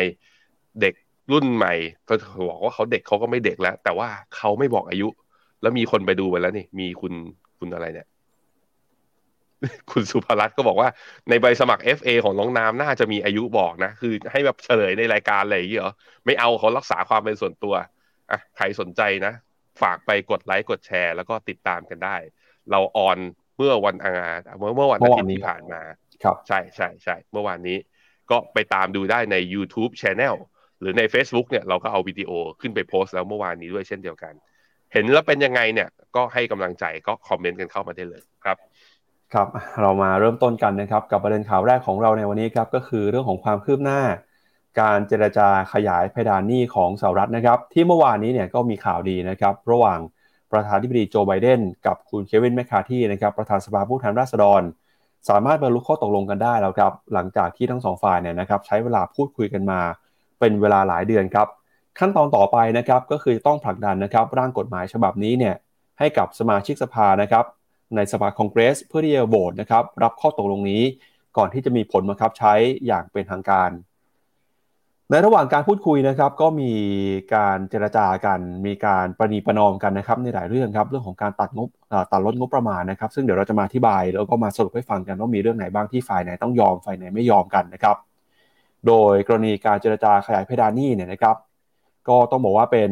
[0.83, 0.95] เด็ก
[1.33, 1.75] รุ่นใหม่
[2.09, 2.15] ก็
[2.49, 5.09] บอกว่าเขาเด็กเขาก็ไม่เด็กแล้ว แต่ว่าเขาไม่บอกอายุ
[5.63, 7.13] แล้วมีคนไปดูไปแล้วนี่ มีคุณ
[7.59, 8.09] คุณอะไรเนี่ย
[9.91, 10.89] คุณสุภรัตน์ก็บอกว่า
[11.29, 17.75] ในใบสมัคร FA ของน้องน้ำน่าจะมีอายุบอกนะ คือให้แบบเฉลยในรายการอะไรอย่างเงี้ยเหรอไม่เอาเขารักษาความเป็นส่วนตัว
[18.31, 19.33] อะใครสนใจนะ
[19.83, 22.17] ฝากไปกดไลค์กดแชร์ แล้วก็ติดตามกันได้
[22.71, 23.19] เราออน
[23.57, 25.83] เมื่อวันอังคารเมื่อเมื่อวันอาทิตย์ที่ผ่านมา
[26.23, 27.77] ครับ ใช่ใช่ใช่เมื่อวานนี้
[28.31, 30.35] ก็ไปตามดูได้ใน YouTube Channel
[30.81, 34.33] หรือใน Facebook เนี่ยเราก็เอาวิดีโอขึ้นไปโพสต์แล้วเมื่อวานนี้ด้วยเช่นเดียวกัน
[34.93, 38.57] เห็นแล้วเป็นยังไงเนี่ยก็ให้กำลังใจก็คอมเมนต์กันเข้ามาได้เลยครับ
[39.33, 39.49] ครับ
[39.81, 44.01] เรามาเริ่มต้นกันนะครับกับประเด็นข่าวแรกของเราในวันนี้ครับก็คือเรื่องของความคืบหน้า
[44.81, 50.01] การเจรจาขยายเพดานหนี้ของสหรัฐนะครับ ที่เมื่อวานนี้เนี่ยก็มีข่าวดีนะครับ ระหว่าง
[50.53, 54.63] ประธานาธิบดีโจไบเดนกับคุณเควินแมคคาทีนะครับประธานสภาผู้แทนราษฎร
[55.29, 59.81] สามารถบรรลุข้อตกลงกันได้แล้วครับหลังจากที่ทั้งสองฝ่ายเนี่ยนะครับใช้เวลาพูดคุยกันมา
[60.41, 61.49] เป็นเวลาหลายเดือนครับ
[61.99, 65.55] ขั้นตอนต่อไปนะครับก็คือต้องผลักดันนะครับร่างกฎหมายฉบับนี้เนี่ย
[65.99, 67.45] ให้กับสมาชิกสภานะครับ
[67.97, 70.83] ในสภาคองเกรส เพื่อที่จะโหวตนะครับรับข้อตกลงนี้
[71.37, 72.55] ก่อนที่จะมีผลบังคับใช้
[72.87, 73.71] อย่างเป็นทางการ
[75.11, 76.73] ในระหว่างการพูดคุยนะครับ ก็มี
[77.35, 81.69] การเจรจากัน มีการประนีประนอมกันนะครับในหลายเรื่องครับเรื่องของการตัดงบ
[82.13, 87.97] ตัดลดงบประมาณนะครับ ซึ่งเดี๋ยวเราจะมาอธิบาย แล้วก็มาสรุปให้ฟังกันว่ามีเรื่องไหนบ้างที่ฝ่ายไหนต้องยอมฝ่ายไหนไม่ยอมกันนะครับ
[88.87, 91.37] โดยกรณีการเจรจาขยายเพดานหนี้เนี่ยนะครับ
[92.09, 92.91] ก็ต้องบอกว่าเป็น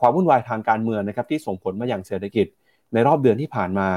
[0.00, 2.46] ความวุ่นวายทางการเมืองนะครับที่ส่งผลมาอย่างเศรษฐกิจ
[2.92, 3.88] ในรอบเดือนที่ผ่านมา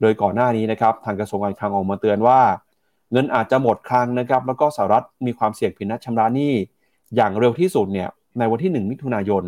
[0.00, 2.40] โดยก่อนหน้านี้นะครับทางกระทรวงการคลังออกมาเตือนว่า
[3.12, 6.52] เงินอาจจะหมดคลังนะครับ แล้วก็สหรัฐมีความเสี่ยงผิดนัดชำระหนี้
[7.16, 9.44] อย่างเร็วที่สุดเนี่ยในวันที่ 1 มิถุนายน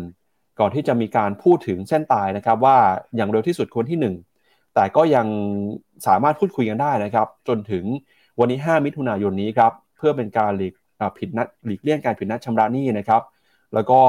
[0.59, 2.77] ก่อนที่จะมีการพูดถึงเส้นตายนะครับว่า
[3.15, 5.27] อย่างเร็วที่สุดคนที่ 1 แต่ก็ยัง
[6.07, 7.83] สามารถพูดคุยกันได้นะครับ จนถึง
[8.39, 10.73] วันที่ 5 มิถุนายนนี้ครับ เพื่อเป็นการหลีก
[11.17, 13.21] ผิดนัดหลีกเลี่ยงการผิดนัดชำระหนี้นะครับ
[13.73, 13.99] แล้วก็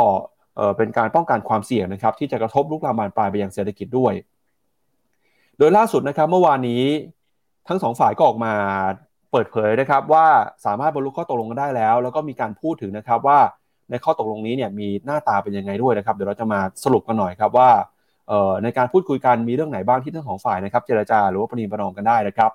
[0.76, 4.12] เป็นการป้องกันความเสี่ยงนะครับ ที่จะกระทบลุกลามบานปลายไปยังเศรษฐกิจด้วย
[5.58, 6.82] โดยล่าสุดนะครับเมื่อวานนี้
[7.68, 8.52] ทั้งสองฝ่ายก็ออกมา
[9.32, 10.26] เปิดเผยนะครับว่า
[10.66, 13.38] สามารถบรรลุข้อตกลงกันได้แล้ว แล้วก็มีการพูดถึงนะครับว่า
[13.90, 17.70] ในข้อตกลงนี้เนี่ยมีหน้าตาเป็นยังไงด้วยนะครับ เดี๋ยวเราจะมาสรุปกันหน่อยครับว่า
[18.62, 22.50] ในการพูดคุยกันมีเรื่องไหนบ้างที่ทั้งสองฝ่ายนะครับ เจรจาหรือว่าประนีประนอมกันได้นะครับ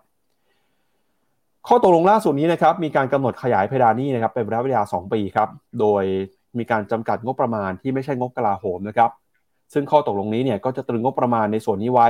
[1.67, 6.03] ข้อตกลงล่าสุดนี้นะครับมีการกำหนดขยายเพดานนี้นะครับเป็นระยะเวลา 2 ปีครับโดย
[6.57, 9.11] มีการจำกัดงบประมาณที่ไม่ใช่งบกลาโหมนะครับ
[9.73, 12.09] ซึ่งข้อตกลงนี้เนี่ยก็จะตรึงงบประมาณในส่วนนี้ไว้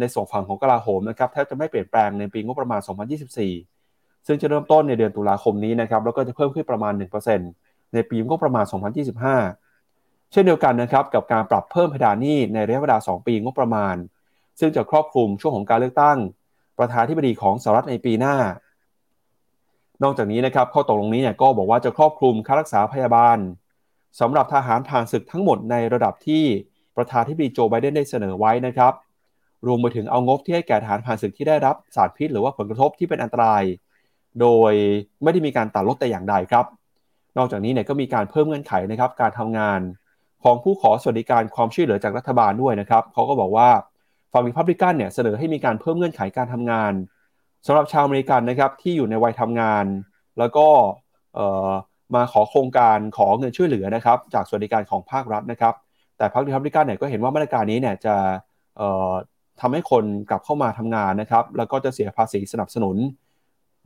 [0.00, 2.80] ในส่วนฝั่งของกลาโหมนะครับแทบจะไม่เปลี่ยนแปลงในปีงบประมาณ
[3.52, 6.92] 2024 ซึ่งจะเริ่มต้นในเดือนตุลาคมนี้นะครับแล้วก็จะเพิ่มขึ้นประมาณ
[7.42, 8.64] 1%ในปีงบประมาณ
[9.48, 13.96] 2025 เช่นเดียวกันนะครับกับการปรับเพิ่มเพดานหนี้ในระยะเวลา 2 ปีงบประมาณ
[14.60, 16.18] ซึ่งจะครอบคลุมช่วงของการเลือกตั้ง
[16.78, 18.36] ประธานธิบดีของสหรัฐในปีหน้า
[20.02, 23.38] นอกจากนี้นะครับข้อตกลงนี้เนี่ยก็บอกว่าจะครอบคลุมค่ารักษาพยาบาล
[24.20, 26.44] สำหรับทหารผ่านศึกทั้งหมดในระดับที่
[26.96, 28.92] ประธานที่บดีโจไบเดนได้เสนอไว้นะครับ
[29.66, 33.62] รวมไปถึงเอางบที่ให้แก่ทหารผ่านศึกที่ได้รับสารพิษ หรือว่าผลกระทบที่เป็นอันตราย
[34.40, 34.72] โดย
[35.22, 36.64] ไม่ได้มีการตัดลดแต่อย่างใดครับ
[37.38, 39.80] นอกจากนี้เนี่ยก็มีการเพิ่มเงื่อนไขนะครับ การทำงาน
[40.42, 43.68] ของผู้ขอสวัสดิการความช่วยเหลือจากรัฐบาลด้วยนะครับเขาก็บอกว่า
[44.32, 46.92] ฝั่งริพับลิกันเนี่ยเสนอให้มีการเพิ่มเงื่อนไขการทำงาน
[47.66, 49.84] สำหรับชาวอเมริกันนะครับที่อยู่ในวัยทำงาน
[50.38, 50.66] แล้วก็
[52.14, 55.74] มาขอโครงการขอเงินช่วยเหลือนะครับจากสวัสดิการของภาครัฐนะครับ
[56.18, 58.14] แต่พรรครีพับลิกันเนี่ยก็เห็นว่ามาตรการนี้เนี่ยจะ
[59.60, 62.96] ทำให้คนกลับเข้ามาทำงานนะครับ แล้วก็จะเสียภาษีสนับสนุน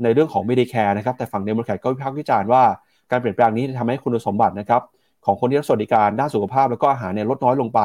[0.02, 2.62] ในเรื่องของ Medicare นะครับ แต่ฝั่งเดโมแครตก็วิพากษ์วิจารณ์ว่า
[3.10, 4.82] การเปลี่ยนแปลงนี้ทำให้คุณสมบัตินะครับ
[5.24, 7.80] ของคนที่รับสวัสดิการด้านสุขภาพแล้วก็อาหารเนี่ยลดน้อยลงไป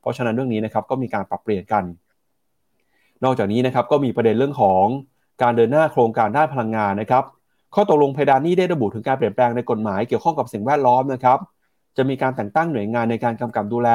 [0.00, 1.84] เพราะฉะนั้นเรื่องนี้นะครับก็มีการปรับเปลี่ยนกัน
[3.24, 4.84] นอกจากนี้นะครับก็มีประเด็นเรื่องของ
[5.42, 7.24] การเดินหน้าโครงการด้านพลังงานนะครับ
[7.74, 11.38] ข้อตกลงเพดานนี้ได้ระบุถึงการเปลี่ยนแปลงในกฎหมายเกี่ยวข้องกับสิ่งแวดล้อมนะครับ
[11.96, 13.90] จะมีการแต่งตั้งหน่วยงานในการกำกับดูแล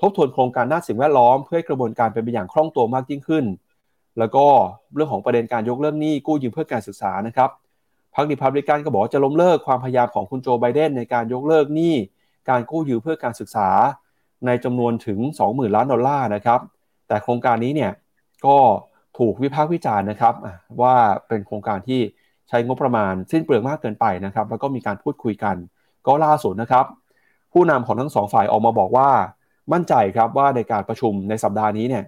[0.00, 3.44] ทบทวนโครงการด้านสิ่งแวดล้อม เพื่อให้กระบวนการเป็นไปอย่างคล่องตัวมากยิ่งขึ้น
[4.18, 4.46] แล้วก็
[4.94, 7.50] เรื่องของประเด็นการยกเลิกหนี้กู้ยืมเพื่อการศึกษานะครับ
[8.14, 11.94] พรรคดิพับลิกันก็บอกจะล้มเลิกความพยายามของคุณโจไบเดนในการยกเลิกหนี้
[12.48, 13.68] การกู้ยืมเพื่อการศึกษา
[14.46, 16.60] ในจำนวนถึง 20,000 ล้านดอลลาร์นะครับ
[17.08, 17.92] แต่โครงการนี้เนี่ย
[18.46, 18.56] ก็
[19.18, 20.34] ถูกวิพากษ์วิจารณ์นะครับ
[20.82, 20.94] ว่า
[21.28, 22.00] เป็นโครงการที่
[22.48, 25.56] ใช้งบประมาณสิ้นเปลืองมากเกินไปนะครับ แล้วก็มีการพูดคุยกัน
[26.06, 26.84] ก็ล่าสุดนะครับ
[27.52, 29.10] ผู้นำของทั้งสองฝ่ายออกมาบอกว่า
[29.72, 32.04] มั่นใจครับว่าในการประชุมในสัปดาห์นี้เนี่ย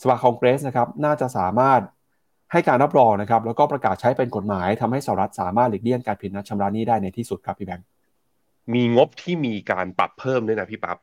[0.00, 1.80] สภาคองเกรสนะครับน่าจะสามารถ
[2.52, 7.86] ให้การรับรองนะครับ แล้วก็ประกาศใช้เป็นกฎหมายทำให้สหรัฐสามารถหลีกเลี่ยงการผิดนัดชำระหนี้ได้ในที่สุดครับพี่แบงค์
[8.74, 10.98] มีงบที่มีการปรับเพิ่มด้วยนะพี่ปับ๊บ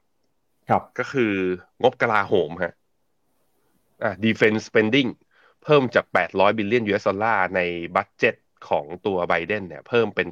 [0.70, 1.34] ครับก็คือ
[1.82, 2.74] งบกลาโหมฮะ
[4.04, 5.10] อ่า defense spending
[5.63, 7.62] เพิ่มจาก 800 billion US dollar ใน
[7.95, 8.36] budget
[8.69, 10.28] ของตัวไบเดนเนี่ยเพิ่มเป็น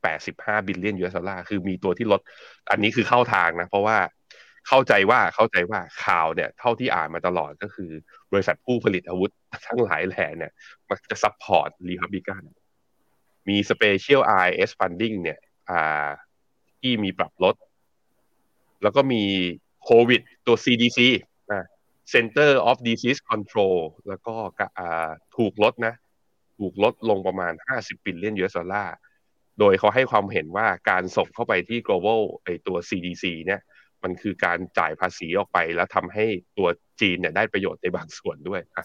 [0.00, 2.20] 885 billion US dollar คือมีตัวที่ลด
[2.70, 3.98] อันนี้คือเข้าทางนะ เพราะว่า
[4.68, 7.90] เข้าใจว่าเข้าใจว่าข่าวเนี่ยเท่าที่อ่านมาตลอดก็คือ
[8.32, 9.30] บริษัทผู้ผลิตอาวุธ
[9.66, 10.52] ทั้งหลายแหล่เนี่ย
[10.88, 12.42] มันจะ support รีพับลิกัน
[13.48, 15.38] มี Special IRS Funding เนี่ย
[15.70, 16.08] อ่า
[16.80, 17.54] ที่มีปรับลด
[18.82, 19.22] แล้วก็มี
[19.84, 20.98] โควิดตัว CDC
[22.12, 24.34] Center of Disease Control แล้วก็
[25.36, 25.94] ถูกลดนะ
[26.58, 28.94] ถูกลดลงประมาณ 50 billion US dollar
[29.58, 33.60] โดยเขาให้ความเห็นว่าการส่งเข้าไปที่ global ไอตัว CDC เนี่ย
[34.02, 36.24] มันคือการจ่ายภาษีออกไป แล้วทำให้
[36.58, 36.68] ตัว
[37.00, 38.84] จีนเนี่ยได้ประโยชน์ในบางส่วนด้วยอะ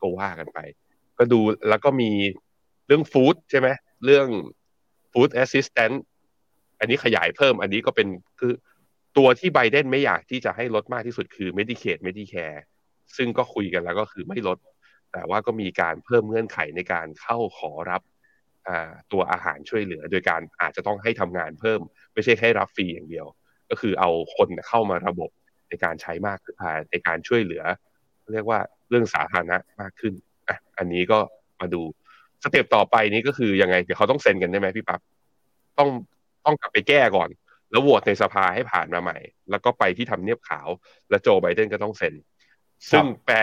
[0.00, 0.58] ก็ว่ากันไป
[1.18, 2.10] ก็ดูแล้วก็มี
[2.86, 3.68] เรื่อง food ใช่ไหม
[4.04, 4.28] เรื่อง
[5.12, 6.04] food assistance
[6.78, 8.08] อันนี้ขยายเพิ่มอันนี้ก็เป็น
[8.40, 8.52] คือ
[9.16, 12.58] ตัวที่ไบเดนไม่อยากที่จะให้ลดมากที่สุดคือ Medicaid Medicare
[13.16, 14.58] ซึ่งก็คุยกันแล้วก็คือไม่ลด
[15.12, 18.02] แต่ว่าก็มีการเพิ่มเงื่อนไขในการเข้าขอรับ
[19.12, 21.80] ตัวอาหารช่วยเหลือ โดยการอาจจะต้องให้ทำงานเพิ่ม
[22.14, 23.26] ไม่ใช่แค่รับฟรีอย่างเดียว
[23.70, 25.30] ก็คือเอาคนเข้ามาระบบ
[25.68, 26.54] ในการใช้มากขึ้น
[26.90, 27.62] ในการช่วยเหลือ
[28.32, 28.58] เรียกว่า
[28.90, 30.12] เรื่องสาธารณะมากขึ้น
[30.48, 31.18] อะอันนี้ก็
[31.60, 31.82] มาดู
[32.42, 35.00] step ต่อไปนี้ก็คือยังไงเดี๋ยวเขาต้องเซ็นกันได้ไหมพี่ปั๊บ
[35.78, 35.88] ต้อง
[36.44, 37.28] ต้องกลับไปแก้ก่อน
[37.70, 39.18] แล้วโหวตในสภาให้ผ่านมาใหม่
[39.50, 40.68] แล้วก็ไปที่ทำเนียบขาว
[41.10, 42.14] และโจไบเดนก็ต้องเซ็น
[42.90, 43.36] ซึ่งแปล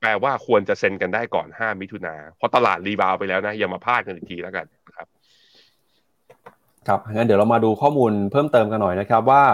[0.00, 4.66] แปลว่าควรจะเซ็นกันได้ก่อน 5 มิถุนา เพราะตลาด rebound ไปแล้วนะ อย่ามาพลาดกันอีกทีแล้วกัน
[4.96, 5.08] ครับ
[6.88, 9.44] ครับงั้นเดี๋ยวเรามาดูข้อมูลเพิ่มเติมกันหน่อยนะครับว่า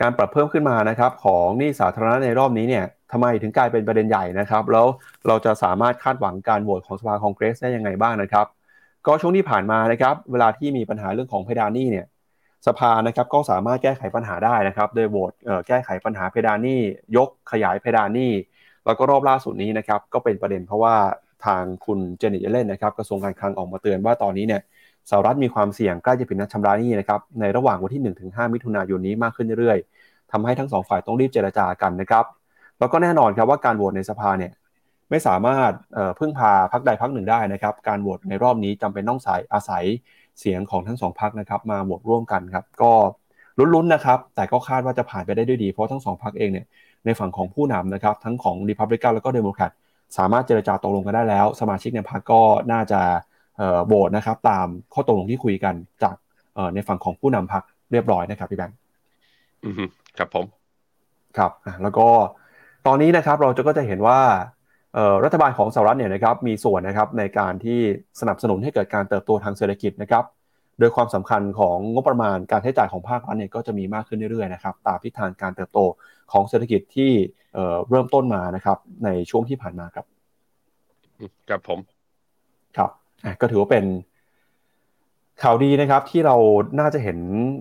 [0.00, 4.86] การปรับเพิ่มขึ้นมานะครับของหนี้สาธารณะในรอบนี้เนี่ยทำไมถึงกลายเป็นประเด็นใหญ่นะครับแล้ว
[5.26, 8.46] เราจะสามารถคาดหวังการโหวตของสภาคองเกรสได้ยังไงบ้างนะครับ
[9.06, 12.06] ก็ช่วงที่ผ่านมานะครับเวลาที่มีปัญหาเรื่องของเพดานหนี้เนี่ย
[12.66, 15.32] สภานะครับก็สามารถแก้ไขปัญหาได้นะครับ โดยโหวต
[15.68, 16.80] แก้ไขปัญหาเพดานหนี้
[17.16, 18.32] ยกขยายเพดานหนี้
[18.86, 20.94] แล้วก็รอบล่าสุดนี้นะครับก็เป็นประเด็นเพราะว่า
[21.46, 24.62] ทางคุณเจเน็ตเยเลนนะครับกระทรวงการคลังออกมาเตือนว่าตอนนี้เนี่ย
[25.10, 32.24] สหรัฐมีความเสี่ยงใกล้จะผิดนัดชำระหนี้นะครับในระหว่างวันที่ 1-5 มิถุนายนนี้มากขึ้นเรื่อยๆทำให้ทั้งสองฝ่ายต้องรีบเจรจากันนะครับ
[32.78, 34.52] แล้วก็แน่นอนครับว่าการโหวตในสภาเนี่ย
[35.10, 35.72] ไม่สามารถ
[36.18, 39.84] พึ่งพาพรรคใดพรรคหนึ่งได้นะครับ การโหวตในรอบนี้จำเป็นต้องสายอาศัย
[40.40, 42.92] เสียงของทั้งสองพรรคนะครับมาโหวตร่วมกันครับก็
[43.58, 46.66] ลุ้นๆนะครับ แต่ก็คาดว่าจะผ่านไปได้ด้วยดี เพราะทั้งสองพรรคเองเนี่ย
[47.04, 49.70] ในฝั่งของผู้นำนะครับทั้งของรีพับลิกันแล้วก็เดโมแครต
[50.16, 52.40] สามารถเจรจาตกลงกันได้แล้ว สมาชิกในพรรคก็
[52.72, 53.00] น่าจะ
[53.86, 56.16] โหวตนะครับตามข้อตกลงที่คุยกันจาก
[56.74, 58.76] ในฝั่งของผู้นำพรรคเรียบร้อยนะครับพี่แบงค์
[59.64, 59.74] อืม
[60.18, 60.44] ครับผม
[61.36, 61.50] ครับ
[61.82, 62.08] แล้วก็
[62.86, 64.20] ตอนนี้นะครับเราจะก็จะเห็นว่า
[65.24, 67.80] รัฐบาลของสหรัฐเนี่ยนะครับมีส่วนนะครับในการที่
[68.20, 70.24] สนับสนุนให้เกิดการเติบโตทางเศรษฐกิจนะครับ
[70.78, 75.78] โดยความสำคัญของงบประมาณการใช้จ่ายของภาครัฐเนี่ยก็จะมีมากขึ้นเรื่อยๆนะครับตามทิศทางการเติบโต
[76.32, 77.10] ของเศรษฐกิจที่
[77.90, 80.06] เริ่มต้นมานะครับในช่วงที่ผ่านมาครับ
[81.48, 81.78] ครับผม
[82.76, 82.90] ครับ
[83.40, 83.84] ก็ถือว่าเป็น
[85.42, 86.36] ข่าวดีนะครับที่เรา
[86.80, 87.18] น่าจะเห็น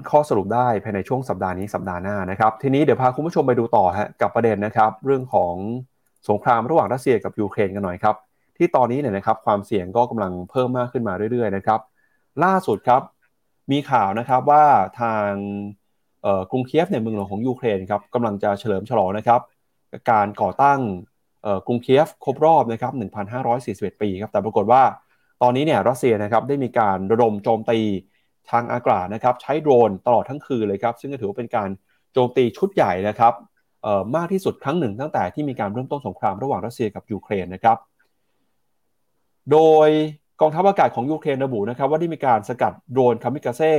[0.10, 5.54] ข้อสรุปได้ภายในช่วงสัปดาห์นี้สัปดาห์หน้านะครับ ทีนี้เดี๋ยวพาคุณผู้ชมไปดูต่อฮะกับประเด็นนะครับ เรื่องของ
[6.30, 8.16] สงครามระหว่างรัสเซียกับยูเครนกันหน่อยครับ
[8.58, 11.80] ที่ตอนนี้เนี่ยนะครับความเสี่ยงก็กำลังเพิ่มมากขึ้นมาเรื่อยๆนะครับ
[12.44, 13.02] ล่าสุดครับ
[13.72, 14.66] มีข่าวนะครับว่า
[15.02, 15.30] ทาง
[16.52, 19.42] กรุงเคียฟในเมืองหลวงของยูเครนครับกำลังจะเฉลิมฉลองนะครับ
[20.12, 20.80] การก่อตั้ง
[21.68, 22.94] กรุงเคียฟครบรอบนะครับ
[23.48, 24.84] 1,541 ปีครับแต่ปรากฏว่า
[25.42, 27.80] ตอนนี้เนี่ยรัสเซียนะครับได้มีการระดมโจมตี
[28.52, 31.70] ทางอากาศนะครับใช้โดรนตลอดทั้งคืนเลยครับซึ่งก็ถือว่าเป็นการ
[32.14, 33.34] โจมตีชุดใหญ่นะครับ
[34.16, 37.78] มากที่สุดครั้งหนึ่งตั้งแต่ที่มีการเริ่มต้นสงครามระหว่างรัสเซียกับยูเครนนะครับ
[39.52, 39.90] โดย
[40.42, 43.74] กองทัพอากาศของยูเครนระบุนะครับว่าได้มีการสกัดโดรนคามิกาเซ่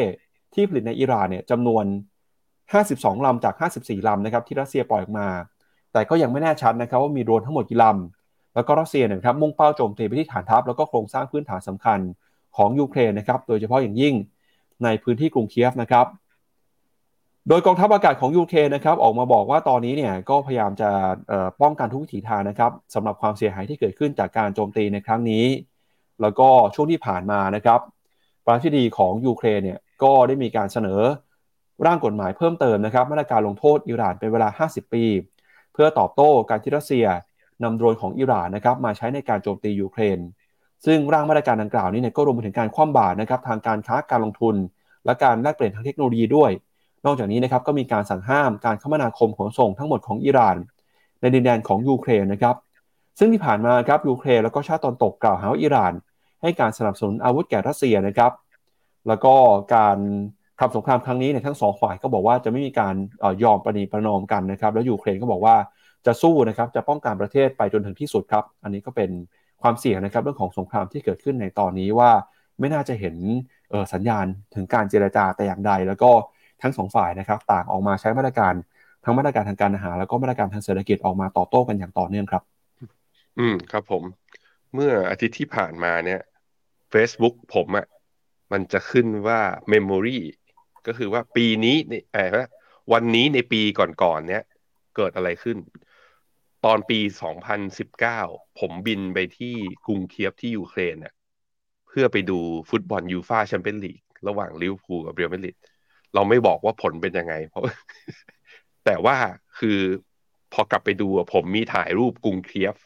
[0.54, 1.84] ที่ผลิตในอิหร่านเนี่ยจำนวน
[2.54, 5.28] 52 ลำจาก 54 ลำนะครับที่รัสเซียปล่อยออกมา
[5.92, 11.98] แต่ก็ยังไม่แน่ชัดนะครับว่ามีโดรนทั้งหมดกี่ลำ แล้วก็รัสเซียนะครับมุ่งเป้าโจมตีไปที่ฐานทัพแล้วก็โครงสร้างพื้นฐานสำคัญ
[12.56, 14.14] ของยูเครนนะครับโดยเฉพาะอย่างยิ่ง
[14.84, 16.06] ในพื้นที่กรุงเคียฟนะครับ
[17.48, 20.90] โดยกองทัพอากาศของยูเครนนะครับออกมาบอกว่าตอนนี้เนี่ยก็พยายามจะ
[21.62, 25.44] ป้องกันทุกวิถีทางนะครับสำหรับความเสียหายที่เกิดขึ้นจากการโจมตีในครั้งนี้
[26.22, 27.80] แล้วก็ช่วงที่ผ่านมานะครับ
[28.44, 31.00] ประธานาธิบดีของยูเครนเนี่ยก็ได้มีการเสนอ
[31.86, 35.04] ร่างกฎหมายเพิ่มเติมนะครับมาตรการลงโทษอิหร่านเป็นเวลา 50 ปี
[35.72, 37.06] เพื่อตอบโต้การที่รัสเซีย
[37.62, 40.18] นำโดรนของอิหร่านนะครับมาใช้ในการโจมตียูเครน
[40.86, 44.54] ซึ่งร่างมาตรการดังกล่าวนี้เนี่ยก็รวมไปถึงการคว่ำบาตรนะครับทางการค้าการลงทุน
[45.04, 46.50] และการแลกเปลี่ยนทางเทคโนโลยีด้วย
[47.06, 50.56] นอกจากนี้นะครับก็มีการสั่งห้ามการคมนาคมขนส่งทั้งหมดของอิหร่าน
[51.20, 52.56] ในดินแดนของยูเครนนะครับ
[53.18, 55.92] ซึ่งที่ผ่านมาครับยูเครนแล้วก็ชาติตอนตกกล่าวหาว่าอิหร่าน
[56.42, 58.32] ให้การสนับสนุนอาวุธแก่รัสเซียนะครับ
[59.08, 59.34] แล้วก็
[59.74, 59.98] การ
[60.60, 62.94] ทำสงครามครั้งนี้เนี่ยทั้งสองฝ่ายก็บอกว่าจะไม่มีการ
[63.42, 65.56] ยอมประนีประนอมกันนะครับ แล้วยูเครนก็บอกว่า
[66.06, 69.10] จะสู้นะครับจะป้องกันประเทศไปจนถึงที่สุดครับ อันนี้ก็เป็น
[69.62, 72.10] ความเสี่ยงนะครับเรื่องของสงครามที่เกิดขึ้นในตอนนี้ว่า
[72.60, 73.16] ไม่น่าจะเห็น
[73.92, 76.10] สัญญาณถึงการเจรจาแต่อย่างใด แล้วก็
[76.62, 78.54] ทั้งสองฝ่ายนะครับต่างออกมาใช้มาตรการ
[79.04, 82.42] ทั้งมาตรการทางการอาหารแล้วก็มาตรการทางเศรษฐกิจออกมาตอบโต้กันอย่างต่อเนื่องครับ
[83.38, 84.02] อืมครับผม
[84.74, 86.20] เมื่ออาทิตย์ที่ผ่านมาเนี่ย
[86.92, 87.86] Facebook ผมอะ่ะ
[88.52, 89.40] มันจะขึ้นว่า
[89.72, 90.18] Memory
[90.86, 91.76] ก็คือว่าปีนี้
[92.12, 92.46] เออ
[92.92, 94.42] วันนี้ในปีก่อนๆเนี้ย
[94.96, 95.58] เกิดอะไรขึ้น
[96.64, 96.98] ตอนปี
[97.78, 99.54] 2019 ผมบินไปที่
[99.86, 101.14] กรุงเคียฟที่ยูเครนเนี่ย
[101.88, 102.38] เพื่อไปดู
[102.70, 105.56] ฟุตบอล UEFA Champions League ระหว่างลิเวอร์พูลกับเรอัลมาดริด
[106.14, 107.62] เราไม่บอกว่าผลเป็นยังไง เพราะ
[108.84, 109.16] แต่ว่า
[109.58, 109.78] คือ
[110.52, 112.76] พอกลับไปดูผมมีถ่ายรูปกรุงเคียฟ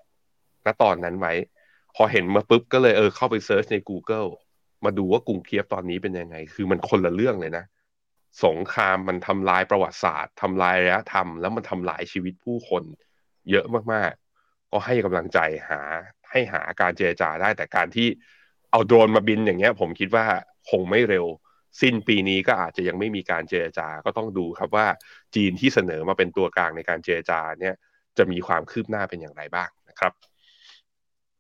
[0.67, 1.35] ณตอนนั้นไว้
[1.97, 4.29] พอเห็นมาปุ๊บก็เลยเออเข้าไป search ใน Google
[4.85, 7.65] มาดูว่ากรุงเคียฟตอนนี้เป็นยังไง คือมันคนละเรื่องเลยนะ
[8.45, 12.83] สงครามมันทำลายประวัติศาสตร์ทำลายอารยธรรมแล้วมันทำลายชีวิตผู้คน
[13.51, 15.81] เยอะมากๆ ก็ให้กำลังใจหา
[16.31, 18.09] ให้หาการเจรจาได้แต่การที่
[18.71, 20.25] เอาโดรนมาบินอย่างเงี้ย ผมคิดว่า
[20.71, 21.27] คงไม่เร็ว
[21.81, 24.87] สิ้นปีนี้ก็อาจจะยังไม่มีการเจรจาก็ต้องดูครับว่า
[25.35, 27.75] จีนที่เสนอมาเป็นตัวกลางในการเจรจาเนี่ย
[28.19, 30.13] จะมีความคืบหน้าเป็นอย่างไรบ้างนะครับ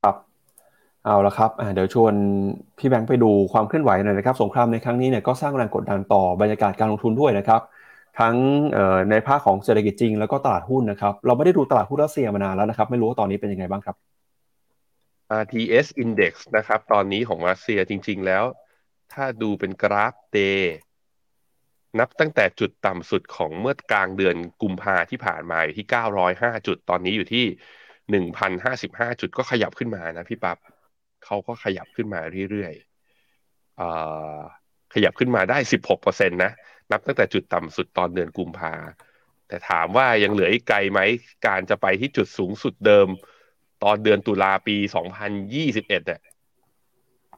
[0.02, 0.16] ครับ
[1.04, 2.14] เอาละครับเดี๋ยวชวน
[2.78, 7.60] พี่แบงค์ไปดูความเคลื่อนไหวหน่อยนะครับ สงครามในครั้งนี้เนี่ยก็สร้างแรงกดดันต่อบรรยากาศการลงทุนด้วยนะครับ
[8.20, 8.36] ทั้ง
[9.10, 13.96] ในภาคของเศรษฐกิจจริงแล้วก็ตลาดหุ้นนะครับ เราไม่ได้ดูตลาดหุ้นรัสเซียมานานแล้วนะครับ ไม่รู้ว่าตอนนี้เป็นยังไงบ้างครับ
[15.42, 18.44] RTS Index นะครับ ตอนนี้ของรัสเซียจริง ๆ แล้ว
[19.12, 20.76] ถ้าดูเป็นกราฟเดย์
[21.98, 25.86] นับตั้งแต่จุดต่ำสุดของเมื่อกลางเดือนกุมภาที่ผ่านมาอยู่ที่
[26.26, 27.44] 905 จุด ตอนนี้อยู่ที่
[28.32, 30.58] 1,055 จุดก็ขยับขึ้นมานะพี่ปับ๊บ
[31.24, 35.58] เขาก็ขยับขึ้นมาเรื่อยๆขยับขึ้นมาได้
[35.94, 36.52] 16%นะ
[36.92, 38.74] นับตั้งแต่จุดต่ำสุดตอนเดือนกุมภา
[39.48, 41.00] แต่ถามว่ายังเหลืออีกไกลไหม
[41.46, 43.08] การจะไปที่จุดสูงสุดเดิม
[43.84, 44.76] ตอนเดือนตุลาปี
[45.36, 46.20] 2021เนี่ย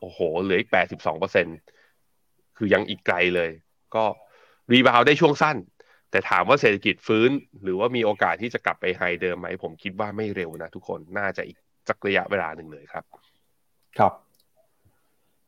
[0.01, 1.47] โอ้โห เหลืออีกแปดสิบสองเปอร์เซ็น
[2.57, 3.51] คือยังอีกไกลเลย
[3.95, 4.05] ก็
[4.73, 5.57] รีบาวได้ช่วงสั้น
[6.11, 7.31] แต่ถามว่าเศรษฐกิจฟื้น
[7.63, 11.59] หรือว่ามีโอกาสที่จะกลับไปไฮเดิมไหม ผมคิดว่าไม่เร็วนะทุกคน น่าจะอีก
[11.89, 13.05] สักระยะเวลาหนึ่งเลยครับ
[13.99, 14.13] ครับ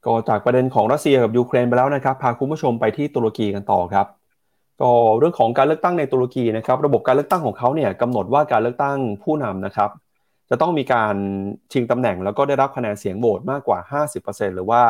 [0.06, 4.06] ก็จากประเด็นของรัสเซียกับยูเครนไปแล้วนะครับ พาคุณผู้ชมไปที่ตุรกีกันต่อครับ
[4.80, 9.90] ก็เรื่องของการเลือกตั้งในตุรกีนะครับ ระบบการเลือกตั้งของเขาเนี่ยกำหนดว่าการเลือกตั้งผู้นำนะครับ
[10.50, 11.14] จะต้องมีการ
[11.72, 14.82] ชิงตำแหน่ง แล้วก็ได้รับคะแนนเสียงโหวตมากกว่า 50%หรือว่า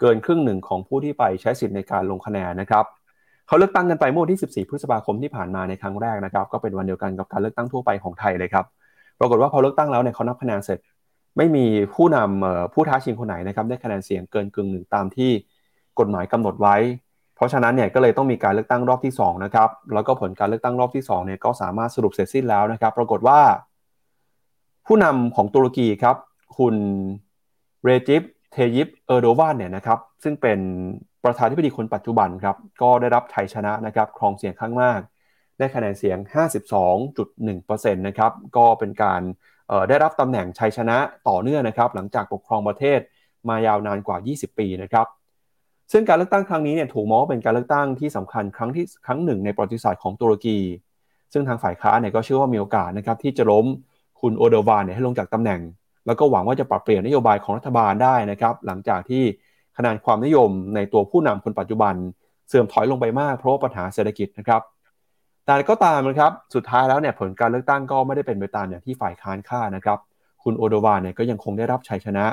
[0.00, 2.84] เกินครึ่งหนึ่งของผู้ที่ไปใช้สิทธิ์ในการลงคะแนนนะครับ
[3.46, 8.64] เขาเลือกตั้งกันไปเมื่อวันที่ 14 พฤษภาคมที่ผ่านมาในครั้งแรกนะครับ ก็เป็นวันเดียวกันกับการเลือกตั้งทั่วไปของไทยเลยครับ
[9.20, 10.78] ปรากฏว่าพอเลือกตั้งแล้วเนี่ยเขานับคะแนนเสร็จ
[11.36, 15.30] ไม่มีผู้นำผู้ท้าชิงคนไหนนะครับได้คะแนนเสียงเกินกึ่งหนึ่งตามที่
[15.98, 16.76] กฎหมายกำหนดไว้
[17.36, 23.40] เพราะฉะนั้นเนี่ยก็เลยต้องมีการเลือกตั้งรอบที่2นะครับแล้วก็ผลการเลือกตั้งรอบที่2เนี่ยก็สามารถสรุปเสร็จสิ้นแล้วนะครับ ปรากฏว่า
[24.86, 26.16] ผู้นำของตุรกีครับ
[26.58, 26.74] คุณ
[27.84, 28.22] เรจิป
[28.52, 30.58] เทยิปเออร์โดวานเนี่ยนะครับซึ่งเป็น
[31.24, 35.00] ประธานที่ปดีคนปัจจุบันครับก็ได้รับชัยชนะนะครับครองเสียงข้างมาก
[35.58, 36.18] ได้คะแนนเสียง
[37.06, 39.20] 52.1%นะครับก็เป็นการ
[39.88, 40.96] ได้รับตำแหน่งชัยชนะ
[41.28, 43.00] ต่อเนื่องนะครับหลังจากปกครองประเทศ
[43.48, 45.06] มายาวนานกว่า 20 ปีนะครับ
[45.92, 50.58] ซึ่งการเลือกตั้งครั้งนี้เนี่ยถูกมองว่าเป็นการเลือกตั้งที่สำคัญครั้งที่ครั้งหนึ่งในประวัติศาสตร์ของตุรกี
[51.32, 53.66] ซึ่งทางฝ่ายค้าเนี่ยก็เชื่อว่ามีโอกาสนะครับที่จะล้ม
[54.20, 55.60] คุณโอเดวานเนี่ยให้ลงจากตำแหน่ง
[56.06, 59.22] แล้วก็หวังว่าจะปรับเปลี่ยนนโยบายของรัฐบาลได้นะครับ หลังจากที่
[59.76, 61.94] คะแนนความนิยมในตัวผู้นำคนปัจจุบัน
[62.48, 64.62] เสื่อมถอยลงไปมากเพราะปัญหาเศรษฐกิจนะครับ
[65.44, 69.98] แต่ก็ตามนะครับ สุดท้ายแล้วเนี่ยผลการเลือกตั้งก็ไม่ได้เป็นไปตามอย่างที่ฝ่ายค้านคาดนะครับ
[70.42, 72.26] คุณโอเดวานเนี่ยก็ยังคงได้รับชัยชนะ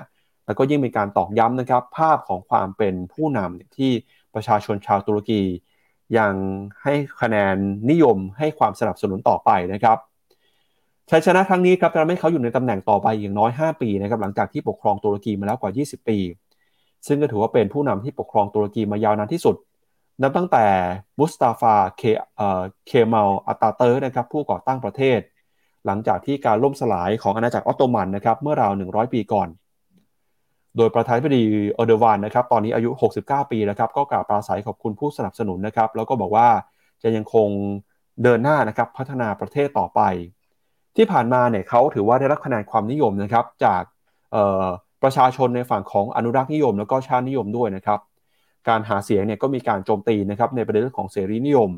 [0.45, 3.91] แล้วก็ยิ่งเป็นการตอกย้ำนะครับ ภาพของความเป็นผู้นำที่
[4.33, 5.41] ประชาชนชาวตุรกี
[6.17, 6.33] ยัง
[6.83, 7.55] ให้คะแนน
[7.89, 9.97] นิยมให้ความสนับสนุนต่อไปนะครับ
[11.11, 16.17] ชัยชนะครั้งนี้ครับจะทำให้เขาอยู่ในตำแหน่งต่อไปอย่างน้อย 5 ปีนะครับหลังจากที่ปกครองตุรกีมาแล้วกว่า 20 ปี
[17.07, 19.55] ซึ่งก็ถือว่าเป็นผู้นำที่ปกครองตุรกีมายาวนานที่สุด
[20.21, 20.65] นับตั้งแต่
[21.19, 22.01] มุสตาฟาเค
[22.87, 25.19] เคมาลอตาเติร์กนะครับผู้ก่อตั้งประเทศ
[25.85, 29.47] หลังจากที่การล่มสลายของอาณาจักรออตโตมันนะครับเมื่อราว 100 ปีก่อน
[30.77, 31.43] โดยประธานาธิบดี
[31.77, 32.89] แอร์โดอานนะครับตอนนี้อายุ
[33.21, 36.47] 69 ปีแล้วครับก็กล่าวปราศรัยขอบคุณผู้สนับสนุนนะครับแล้วก็บอกว่า
[37.03, 37.49] จะยังคง
[38.23, 40.01] เดินหน้านะครับพัฒนาประเทศต่อไป
[40.95, 43.83] ที่ผ่านมาเนี่ยเขาถือว่าได้รับคะแนนความนิยมนะครับจาก
[45.03, 47.99] ประชาชนในฝั่งของอนุรักษ์นิยม แล้วก็ชาตินิยมด้วยนะครับ
[48.67, 51.69] การหาเสียงเนี่ยก็มีการโจมตีนะครับในประเด็นของเสรีนิยม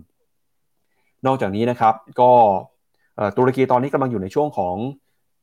[1.26, 2.32] นอกจากนี้นะครับก็
[3.38, 4.76] ตุรกีตอนนี้กำลังอยู่ในช่วงของ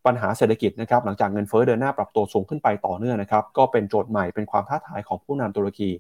[0.07, 5.91] ปัญหาเศรษฐกิจนะครับหลังจากเงินเฟ้อเดินหน้าปรับตัวสูงขึ้นไปต่อเนื่องนะครับก็เป็นโจทย์ใหม่เป็นความท้าทายของผู้นำตุรกี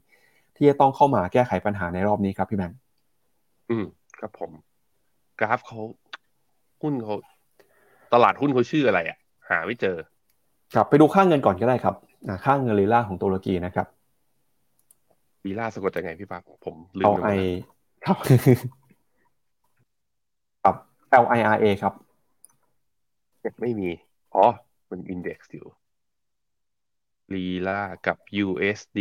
[0.56, 2.78] ที่จะต้องเข้ามาแก้ไขปัญหาในรอบนี้ครับพี่แบงค์
[3.70, 3.84] อืม
[4.18, 4.50] ครับผม
[5.40, 5.80] กราฟเขา
[6.82, 7.14] หุ้นเขา
[8.12, 9.96] ตลาดหุ้นเขาชื่ออะไรอะหาไม่เจอ
[10.74, 11.94] ครับไปดูค่าเงินก่อนก็ได้ครับ
[12.44, 13.86] ค่าเงินลีลาของตุรกีนะครับ
[15.46, 17.28] ลีลาสะกดยังไงพี่ปั๊บผมลืมเอาไอ
[18.04, 18.16] ครับ
[20.62, 20.76] ครับ
[21.22, 21.94] L I R A ครับ
[23.60, 23.90] ไม่มี
[24.34, 24.46] อ๋อ
[24.90, 25.66] มันอินเด็กซ์อยู่
[27.34, 28.98] ลีลากับ USD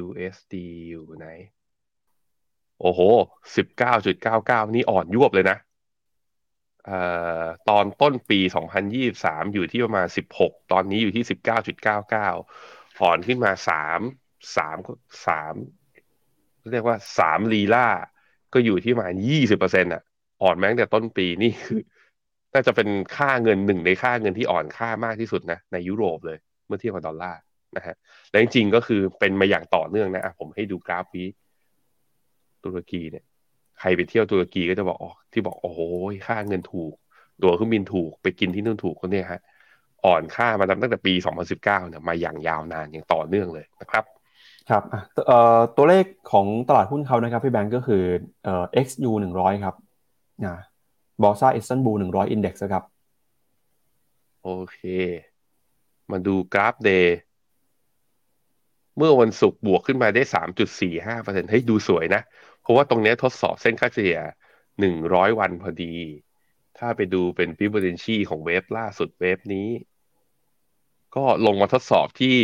[0.00, 0.54] USD
[0.88, 1.26] อยู่ไหน
[2.80, 3.00] โอ้โห
[3.56, 5.65] สิบเก้าจุดเก้าเก้านี่อ่อนยวบเลยนะเอ่อ
[7.68, 12.28] ตอนต้นปีสองพันยี่สามอยู่ที่ประมาณสิบหกตอนนี้อยู่ที่สิบเก้าจุดเก้าเก้า
[13.00, 14.00] อ่อนขึ้นมาสาม
[14.56, 14.76] สาม
[15.26, 15.54] สาม
[16.72, 17.88] เรียกว่าสามลีลา
[18.54, 20.02] ก็อยู่ที่ประมาณยี่สิบเปอร์เซ็นต์อะ
[20.42, 21.80] อ่อนแม้แต่ต้นปีนี่คือ
[22.52, 27.40] น่าจะเป็นค่าเงินหนึ่งในค่าเงินที่อ่อนค่ามากที่สุดนะในยุโรปเลย เมื่อเทียบกับดอลลาร์
[27.76, 27.96] นะฮะ
[28.30, 31.24] และจริงๆก็คือเป็นมาอย่างต่อเนื่องนะ ผมให้ดูกราฟวี
[32.64, 33.24] ตุรกีเนี่ย
[33.80, 35.80] ใครไปเที่ยวตุรกีก็จะบอกอ๋อที่บอกโอ้โห
[36.26, 36.92] ค่าเงินถูก
[37.42, 39.40] ตั๋วเครื่องบินถูกไปกินที่นู่นถูกคนนี้ฮะ
[40.04, 44.04] อ่อนค่ามาตั้งแต่ปี 2019เนี่ยมาอย่างยาวนานอย่างต่อเนื่องเลยนะครับ
[44.70, 44.82] ครับ
[45.26, 48.02] เอ่อตัวเลขของตลาดหุ้นเขานะครับพี่แบงก์ก็คือ
[48.44, 49.74] เอ่อ XU 100 ครับ
[50.46, 50.56] นะ
[51.22, 52.84] Borsa Istanbul หนึ่งร้อย index ครับ
[54.42, 54.78] โอเค
[56.10, 57.18] มาดูกราฟ day
[58.96, 62.22] เมื่อวันศุกร์บวกขึ้นมาได้สามจุดสี่ห้าเปอร์เซ็นต์ให้ดูสวยนะ
[62.66, 64.18] เพราะว่าตรงนี้ทดสอบเส้นค่าเฉลี่ย
[64.80, 65.94] หนึ่งร้อยวันพอดี
[66.78, 69.68] ถ้าไปดูเป็นฟิบเบอร์ชีของ wave ล่าสุด wave นี้
[71.16, 72.36] ก็ลงมาทดสอบที่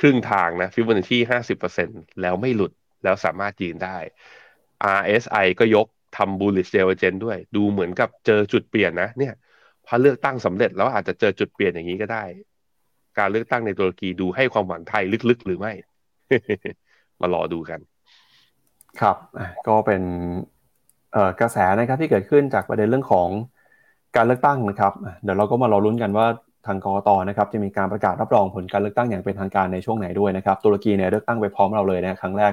[0.00, 1.88] ครึ่งทางนะฟิบเบอร์ชีห้าสิบเปอร์เซ็นต์
[2.20, 2.72] แล้วไม่หลุด
[3.04, 3.96] แล้วสามารถยืนได้
[4.98, 9.34] RSI ก็ยกทำ bullish divergence ด้วย ดูเหมือนกับเจอจุดเปลี่ยนนะ เนี่ย
[9.86, 12.24] พอเลือกตั้งสำเร็จแล้วอาจจะเจอจุดเปลี่ยนอย่างนี้ก็ได้
[13.18, 15.72] การเลือกตั้งในตุรกีดูให้ความหวังไทยลึกๆ หรือไม่
[17.20, 17.80] มารอดูกัน
[19.00, 19.16] ครับ
[19.68, 20.02] ก็เป็น
[21.40, 23.28] กระแสนะครับที่เกิดขึ้นจากประเด็นเรื่องของ
[24.16, 26.26] การเลือกตั้งนะครับเดี๋ยวเราก็มารอลุ้นกันว่า
[26.66, 32.52] ทางกรกตนะครับจะมีการประกาศรับรองผลการเลือกตั้งอย่างเป็นทางการในช่วงไหนด้วยนะครับตุรกีเนี่ยเลือกตั้งไปพร้อมเราเลยนะครั้งแรก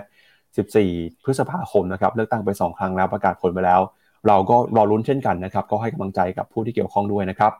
[0.61, 3.82] 14 พฤษภาคมนะครับเลือกตั้งไป 2 ครั้งแล้วประกาศผลไปแล้ว
[4.28, 7.51] เราก็รอลุ้นเช่นกันนะครับก็ให้กำลังใจกับผู้ที่เกี่ยวข้องด้วยนะครับ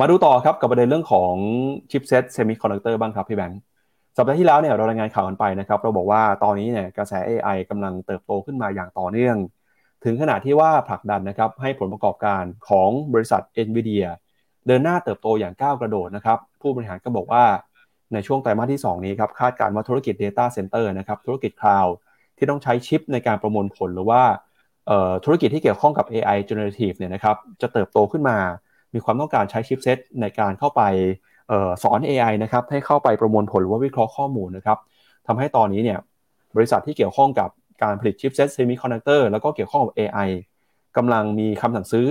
[0.00, 1.32] มาดูต่อครับกับประเด็นเรื่องของ
[1.90, 3.60] ชิปเซตเซมิคอนดักเตอร์บ้างครับพี่แบงค์
[4.16, 9.36] สัปดาห์ที่แล้วเนี่ยเรารายงานข่าวกันไปนะครับ เราบอกว่าตอนนี้เนี่ยกระแส AI กำลังเติบโตขึ้นมาอย่างต่อเนื่อง
[10.04, 14.06] ถึงขนาดที่ว่าผลักดันนะครับให้ผลประกอบการของบริษัท NVIDIA
[14.66, 17.44] เดินหน้าเติบโตอย่างก้าวกระโดดนะครับ ผู้บริหารก็บอกว่า
[18.12, 21.94] ในช่วงไตรมาสที่ 2 นี้ครับคาดการณ์ว่าธุรกิจ Data Center นะครับธุรกิจคลาวด์
[22.36, 24.22] ที่ต้องใช้ชิปในการประมวลผลหรือว่า
[25.24, 28.38] ธุรกิจที่เกี่ยวข้องกับ AI generative เนี่ยนะครับจะเติบโตขึ้นมา
[28.94, 30.82] มีความต้องการใช้ชิปเซตในการเข้าไป
[31.82, 34.78] สอน AI นะครับให้เข้าไปประมวลผลหรือว่าวิเคราะห์ข้อมูลนะครับ
[35.26, 35.98] ทำให้ตอนนี้เนี่ย
[36.56, 37.48] บริษัทที่เกี่ยวข้องกับ
[37.82, 40.28] การผลิตชิปเซตเซมิคอนดักเตอร์แล้วก็เกี่ยวข้องกับ AI
[40.96, 42.06] กำลังมีคำสั่งซื้อ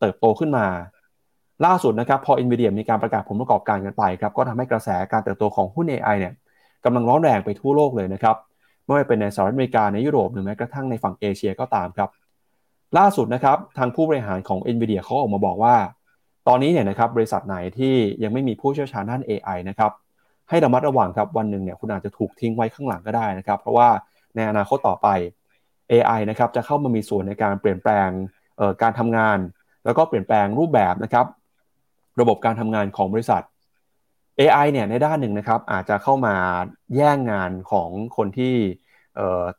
[0.00, 0.66] เติบโตขึ้นมา
[1.66, 6.32] ล่าสุดนะครับพอ NVIDIA มีการประกาศผลประกอบการกันไปครับก็ทำให้กระแสการเติบโตของหุ้น AI เนี่ย
[6.84, 8.36] กำลังร้อนแรงไปทั่วโลกเลยนะครับ
[8.84, 12.10] ไม่ว่าเป็นในสหรัฐอเมริกาในยุโรปหรือแม้กระทั่งในฝั่งเอเชียก็ตามครับ
[12.98, 15.74] ล่าสุดนะครับทางผู้บริหารของ NVIDIA เขาออกมาบอกว่า
[16.48, 19.92] ตอนนี้เนี่ยนะครับบริษัทไหนที่ยังไม่มีผู้เชี่ยวชาญด้าน AI นะครับ
[20.48, 23.88] ให้ระมัดระวังครับวันหนึ่งเนี่ยคุณอาจจะถูกทิ้งไว้ข้างหลังก็ได้นะครับ เพราะว่า
[24.36, 25.08] ในอนาคตต่อไป
[25.92, 28.08] AI นะครับจะเข้ามามีส่วนในการเปลี่ยนแปลง
[28.82, 29.38] การทำงาน
[29.84, 31.26] แล้วก็เปลี่ยนแปลงรูปแบบนะครับ
[32.20, 33.42] ระบบการทำงานของบริษัท
[34.40, 36.34] AI เนี่ยในด้านหนึ่งนะครับอาจจะเข้ามา
[36.96, 38.54] แย่งงานของคนที่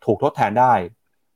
[0.06, 0.74] ถูกทดแทนได้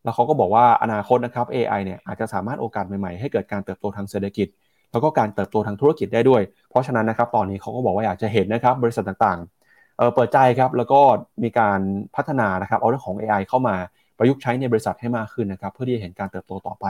[0.04, 4.47] แล้วเขาก็บอกว่าอนาคตนะครับ AI เนี่ยอาจจะสามารถโอกาสใหม่ๆ ให้เกิดการเติบโตทางเศรษฐกิจ
[4.91, 10.99] แล้วก็การเติบโตทางธุรกิจได้ด้วย เพราะฉะนั้นนะครับตอนนี้เขาก็บอกว่าอยากจะเห็นนะครับบริษัทต่างๆเปิดใจครับแล้วก็
[11.43, 11.79] มีการ
[12.15, 13.75] พัฒนานะครับเอาเรื่องของ AI เข้ามา
[14.17, 16.85] ประยุกต์ใช้ในบริษัทให้มากขึ้นนะครับเพื่อที่จะเห็นการเติบโตต่อไป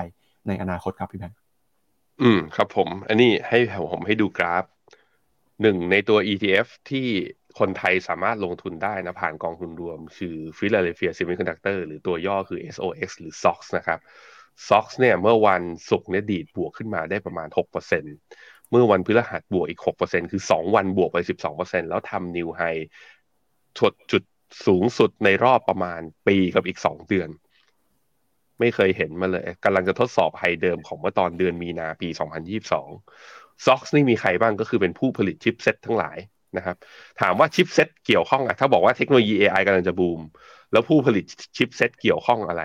[0.47, 1.37] ในอนาคตครับพี่แบงค์
[2.21, 3.59] อืมครับผม อันนี้ให้
[3.91, 4.65] ผมให้ดูกราฟ
[5.61, 7.07] หนึ่งในตัว ETF ที่
[7.59, 13.99] คนไทยสามารถลงทุนได้นะผ่านกองทุนรวม คือ Philadelphia Semiconductor หรือตัวย่อคือ SOX หรือ SOX นะครับ
[14.67, 17.47] SOX เนี่ยเมื่อวันศุกร์เนี่ยดีดบวกขึ้นมาได้ประมาณ
[18.09, 21.17] 6%เมื่อวันพฤหัสบวกอีก 6%คือ 2 วันบวกไป
[21.49, 22.61] 12%แล้วทำนิวไฮ
[23.79, 24.23] ถดจุด
[24.65, 27.29] สูงสุดในรอบประมาณปีกับอีก 2 เดือน
[28.59, 32.09] ไม่เคยเห็นมาเลยกำลังจะทดสอบ high เดิมของเมื่อตอนเดือนมีนาปี
[32.87, 36.17] 2022 SOX นี่มีใครบ้างก็คือเป็นผู้ผลิตชิปเซ็ตทั้งหลาย
[36.57, 36.75] นะครับ
[37.21, 40.21] ถามว่าชิปเซ็ตเกี่ยวข้องอะถ้าบอกว่าเทคโนโลยี AI กำลังจะบูม
[40.71, 41.25] แล้วผู้ผลิต
[41.57, 42.63] ชิปเซ็ตเกี่ยวข้องอะไร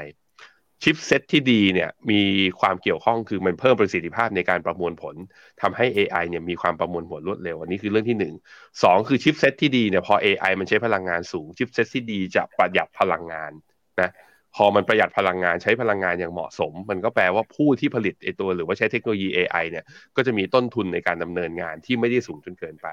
[0.82, 2.20] ชิปเซ็ตที่ดีเนี่ยมี
[2.60, 5.14] ความเกี่ยวข้องคือมันเพิ่มประสิทธิภาพในการประมวลผล
[5.60, 8.34] ทำให้ AI เนี่ยมีความประมวลผลรวดเร็ว อันนี้คือเรื่องที่หนึ่ง
[8.82, 13.52] สองคือชิปเซ็ตที่ดีเนี่ยพอ AI มันใช้พลังงานสูง ชิปเซ็ตที่ดีจะประหยัดพลังงาน
[14.00, 14.10] นะ
[14.56, 19.84] พอมันประหยัดพลังงานใช้พลังงานอย่างเหมาะสม มันก็แปลว่าผู้ที่ผลิตไอตัวหรือว่าใช้เทคโนโลยี AI เนี่ย
[20.16, 22.88] ก็จะมีต้นทุนในการดำเนินงานที่ไม่ได้สูงจนเกินไป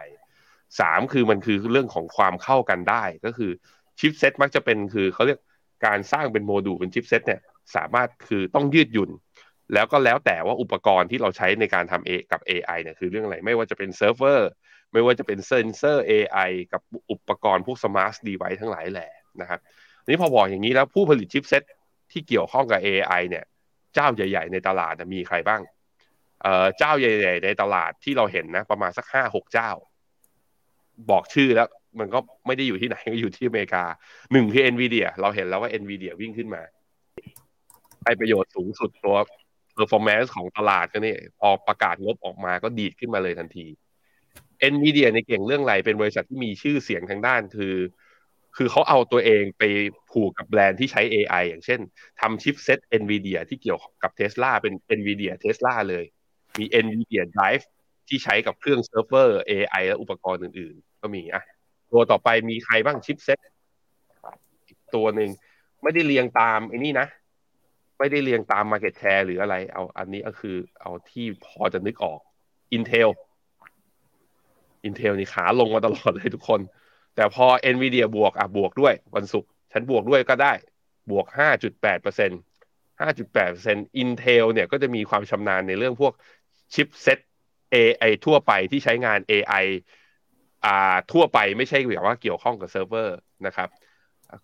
[0.79, 3.51] สามคือมันคือเรื่องของความเข้ากันได้ก็คือ
[3.99, 5.39] ชิปเซ็ตมักจะเป็นคือเขาเรียก
[5.85, 7.41] การสร้างเป็นโมดูลเป็นชิปเซ็ตเนี่ย
[7.75, 9.11] สามารถคือต้องยืดหยุ่น
[9.73, 14.49] แล้วก็แล้วแต่ว่าอุปกรณ์ที่เราใช้ในการทำเอกับ AI เนี่ยคือเรื่องอะไรไม่ว่าจะเป็นเซิร์ฟเวอร์
[14.93, 19.11] ไม่ว่าจะเป็นเซนเซอร์ AI กับอุปกรณ์พวก smart device ทั้งหลายแหละ
[19.41, 19.59] นะครับ
[20.07, 21.63] นี้พอบอกอย่างนี้แล้วผู้ผลิตชิปเซ็ต
[22.11, 23.45] ที่เกี่ยวข้องกับ AI เนี่ย
[23.93, 25.61] เจ้าใหญ่ ๆ ในตลาดมีใครบ้าง
[26.41, 29.69] เอ่อเจ้าใหญ่ ๆ ในตลาดที่เราเห็นนะประมาณสักห้าหกเจ้า
[31.09, 31.67] บอกชื่อแล้ว
[31.99, 33.83] มันก็ไม่ได้อยู่ที่ไหนก็อยู่ที่อเมริกา
[34.31, 36.61] หนึ่งคือ NVIDIA เราเห็นแล้วว่า NVIDIA วิ่งขึ้นมา
[38.03, 39.17] ให้ประโยชน์สูงสุดตัว
[39.77, 43.67] performance ของตลาดก็นี่พอประกาศงบออกมาก็ดีดขึ้นมาเลยทันที
[44.73, 47.75] NVIDIA ในเก่งเรื่องอะไรเป็นบริษัทที่มีชื่อเสียงทางด้านคือ
[48.57, 49.63] คือเขาเอาตัวเองไป
[50.11, 51.79] ผูกกับแบรนด์ที่ใช้ AI อย่างเช่น
[52.21, 56.05] ทำชิปเซ็ต NVIDIA ที่เกี่ยวกับ Tesla เป็น NVIDIA Tesla เลย
[56.59, 57.63] มี NVIDIA Drive
[58.07, 61.43] ที่ใช้กับเครื่องเซิร์ฟเวอร์ AI และอุปกรณ์อื่น ๆ ก็มีอะ
[61.91, 63.39] ตัวต่อไปมีใครบ้างชิปเซ็ต
[64.95, 65.29] ตัวหนึ่ง
[65.83, 67.07] ไม่ได้เรียงตามไอ้นี่นะ
[67.97, 72.19] ไม่ได้เรียงตาม Market Share หรืออะไร เอาอันนี้ก็คือเอาที่พอจะนึกออก
[72.77, 73.09] Intel
[74.87, 76.61] Intel นี่ขาลงมาตลอดเลยทุกคน
[77.15, 80.53] แต่พอ Nvidia บวกอะบวกด้วยวันศุกร์ฉันบวกด้วยก็ได้
[81.11, 81.25] บวก
[81.61, 82.39] 5.8เปอร์เซ็นต์
[82.99, 86.13] 5.8เปอร์เซ็นต์ Intel เนี่ยก็จะมีความชำนาญในเรื่องพวก
[86.73, 87.19] ชิปเซ็ต
[87.73, 89.65] AI ทั่วไปที่ใช้งาน AI
[90.65, 93.69] อ่าทั่วไปไม่ใช่แบบว่าเกี่ยวข้องกับเซิร์ฟเวอร์นะครับ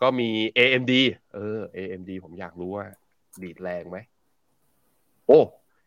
[0.02, 0.94] ก็มี AMD
[1.34, 2.86] เออ AMD ผมอยากรู้ว่า
[3.44, 3.98] ดีดแรงไหม
[5.28, 5.40] โอ้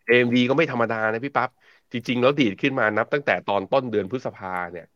[0.09, 1.51] AMD ก็ไม่ธรรมดานะพี่ปับ๊บ
[1.93, 4.87] จริง ๆ แล้วดีดขึ้นมานับตั้งแต่ตอนต้นเดือนพฤษภาเนี่ย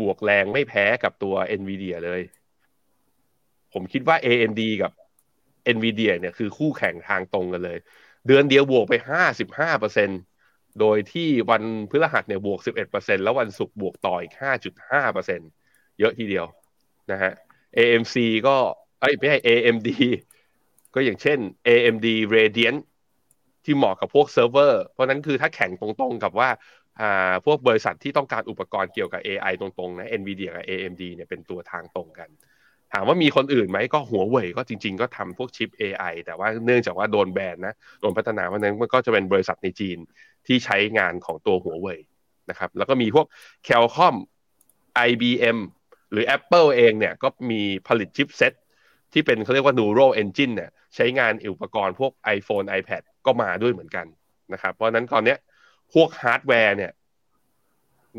[0.00, 2.22] บวกแรงไม่แพ้กับตัว NVIDIA เลย
[3.72, 4.92] ผมคิดว่า AMD กับ
[5.74, 7.78] NVIDIA เนี่ยคือคู่แข่งทางตรงกันเลย
[8.26, 10.14] เดือนเดียวบวกไปห้าสิบห้าเปอร์เซ็นต
[10.80, 12.60] โดยที่วันพฤหัสเนี่ยบวก
[12.92, 14.34] 11%แล้ววันศุกร์บวกต่ออีก
[14.92, 15.50] 5.5%
[15.98, 16.46] เยอะทีเดียว
[17.10, 17.32] นะฮะ
[17.76, 18.56] AMC ก็
[19.00, 19.88] เอ้ยไม่ใช่ AMD
[20.94, 21.38] ก็อย่างเช่น
[21.68, 22.80] AMD Radeon
[23.64, 26.48] ที่เหมาะกับพวกเซิร์ฟเวอร์ เพราะนั้นคือถ้าแข่งตรงๆกับว่า
[27.46, 32.28] พวกบริษัทที่ต้องการอุปกรณ์เกี่ยวกับ AI ตรงๆนะ NVIDIA กับ AMD เนี่ยเป็นตัวทางตรงกัน
[32.92, 39.98] ถามว่ามีคนอื่นไหมก็หัวเว่ยก็จริง ๆ ก็ทำพวกชิป AI แต่ว่าเนื่องจากว่าโดนแบนนะโดนพัฒนาเพราะนั้นมันก็จะเป็นบริษัทในจีน
[40.46, 42.00] ที่ใช้งานของตัวหัวเว่ย
[42.50, 43.26] นะครับแล้วก็มีพวก
[43.66, 44.16] Qualcomm
[45.08, 45.58] IBM
[46.12, 48.52] หรือ Apple เองเนี่ยก็มีผลิตชิปเซ็ต
[49.12, 54.06] ที่เป็นเขาเรียกว่า Neural Engine เนี่ยใช้งานอุปกรณ์พวก iPhone iPad ก็มาด้วยเหมือนกัน
[54.52, 55.36] นะครับเพราะนั้นตอนนี้
[55.94, 56.92] พวกฮาร์ดแวร์เนี่ย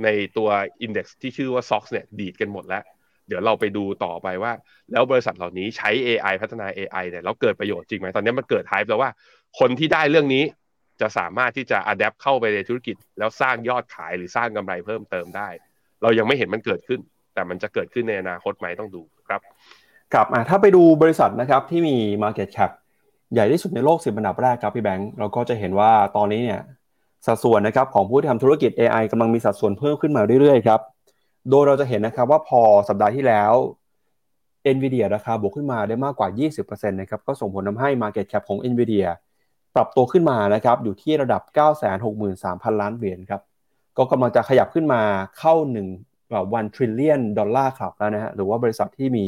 [0.04, 0.50] ในตัว
[0.82, 2.84] index ที่ชื่อว่า SOX เนี่ยดีดกันหมดแล้ว
[3.28, 4.52] เดี๋ยวเราไปดูต่อไปว่า
[4.92, 9.12] แล้วบริษัทเหล่านี้ใช้ AI พัฒนา AI เนี่ยแล้วเกิดประโยชน์จริงไหมตอนนี้มันเกิด hype แล้วว่า
[9.60, 10.44] คนที่ได้เรื่องนี้
[11.02, 15.50] จะสามารถที่จะอัดแอปเข้าไปในธุรกิจ แล้วสร้างยอดขายหรือสร้างกำไรเพิ่มเติมได้
[16.02, 17.00] เรายังไม่เห็นมันเกิดขึ้น
[17.34, 19.42] แต่มันจะเกิดขึ้นในอนาคตไหมต้องดูครับ
[20.14, 22.72] ครับถ้าไปดูบริษัทนะครับที่มี Market Cap
[23.34, 26.62] ใหญ่ที่สุดในโลกสิบอันดับแรกครับพี่แบงค์เราก็จะเห็นว่าตอนนี้เนี่ย
[27.26, 30.80] สัดส่วนนะครับของผู้ที่ทำธุรกิจ AI กำลังมีสัดส่วนเพิ่มขึ้นมาเรื่อยๆครับ
[31.50, 33.52] โดยเราจะเห็นนะครับว่าพอสัปดาห์ที่แล้ว
[34.76, 36.28] NVIDIA ราคาบวกขึ้นมาได้มากกว่า
[36.62, 39.08] 20%นะครับก็ส่งผลทำให้ Market Cap ของ NVIDIA
[39.76, 41.42] ปรับตัวขึ้นมานะครับอยู่ที่ระดับ
[42.12, 43.42] 963,000 ล้านเหรียญครับ
[43.98, 45.02] ก็กำลังจะขยับขึ้นมา
[45.40, 45.54] เข้า
[46.00, 49.26] 1วันทริลเลียนดอลลาร์ครับแล้วนะฮะหรือว่าบริษัทที่มี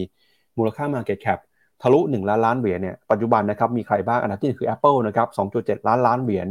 [0.58, 1.39] มูลค่า Market Cap
[1.82, 5.28] ทะลุ 1 ล้านล้านเหรียญเนี่ยปัจจุบันนะครับมีใครบ้างอันดับที่ 1 คือ Apple นะครับ
[5.58, 6.47] 2.7 ล้านล้านเหรียญ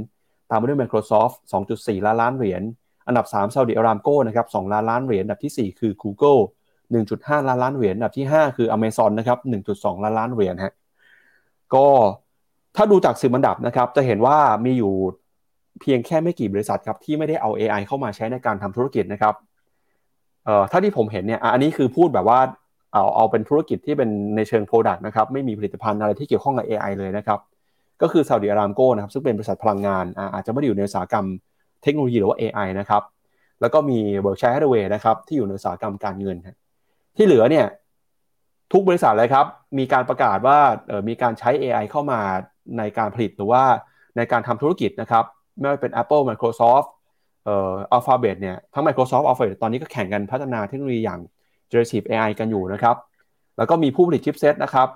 [0.51, 1.35] ตามมาด้วย Microsoft
[1.71, 2.63] 2.4 ล้านล้านเหรียญ
[3.07, 6.41] อันดับ3 Saudi Aramco นะครับ2ล้านล้านเหรียญอันดับที่ 4 คือ Google
[6.95, 9.39] 1.5 ล้านล้านเหรียญอันดับที่ 5 คือ Amazon นะครับ
[9.73, 10.75] 1.2 ล้านล้านเหรียญฮะ
[11.75, 11.87] ก็
[12.77, 14.95] ถ้าดูจากสิบอันดับนะครับจะเห็นว่ามีอยู่
[15.81, 19.35] เพียงแค่ไม่กี่บริษัทครับที่ไม่ได้เอา AI เข้ามาใช้ในการทำธุรกิจนะครับ
[20.45, 22.41] เอ่อถ้าที่ผมเห็นเนี่ยอันนี้คือพูดแบบว่า
[22.95, 27.39] เอาเอาเป็นธุรกิจที่เป็นในเชิง Product นะครับไม่มีผลิตภัณฑ์อะไรที่เกี่ยวข้องกับ AI เลยนะครับ
[28.03, 31.27] ก็คือ Saudi Aramco นะครับซึ่งเป็นบริษัทพลังงานอาจจะไม่ได้อยู่ในอุตสาหกรรม
[31.83, 33.03] เทคโนโลยีหรือว่า AI นะครับ
[33.61, 36.37] แล้วก็มี Berkshire Hathaway นะครับที่อยู่ในอุตสาหกรรมการเงิน
[37.17, 37.67] ที่เหลือเนี่ย
[38.73, 39.47] ทุกบริษัทเลยครับ
[39.79, 40.59] มีการประกาศว่า
[41.09, 42.21] มีการใช้ AI เข้ามา
[42.79, 43.63] ในการผลิตหรือว่า
[44.17, 45.25] ในการทำธุรกิจนะครับ
[45.59, 46.89] ไม่ว่าเป็น Apple Microsoft
[47.45, 51.21] เอ่อ Alphabet เนี่ยทั้ง Microsoft Alphabet ตอนนี้ก็แข่งกันพัฒนาเทคโนโลยีอย่าง
[51.75, 52.97] generative AI กันอยู่นะครับ
[53.57, 54.89] แล้วก็มีผู้ผลิตชิปเซตนะครับ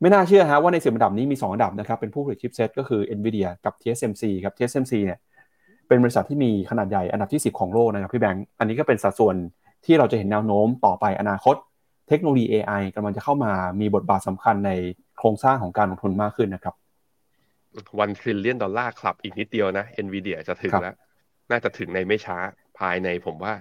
[0.00, 5.18] ไม่น่าเชื่อฮะว่าในสิบอันดับนี้มี 2 อันดับนะครับ เป็นผู้ผลิตชิปเซตก็คือ NVIDIA กับ TSMC ครับ TSMC เนี่ย
[5.88, 9.36] เป็นบริษัทที่มีขนาดใหญ่อันดับที่ 10 ของโลกนะครับพี่แบงค์อันนี้ก็เป็นสัดส่วน
[9.84, 11.56] ที่เราจะเห็นแนวโน้มต่อไปอนาคต
[12.08, 14.70] เทคโนโลยี AI กำลังจะเข้ามามีบทบาทสำคัญใน
[15.18, 16.74] โครงสร้างของการลงทุนมากขึ้นนะครับ
[17.98, 20.94] วันทริลเลียนดอลลาร์คลับอีกนิดเดียวนะ NVIDIA จะถึงแล้ว
[21.50, 22.36] น่าจะถึงในไม่ช้า
[22.78, 23.52] ภายในผมว่า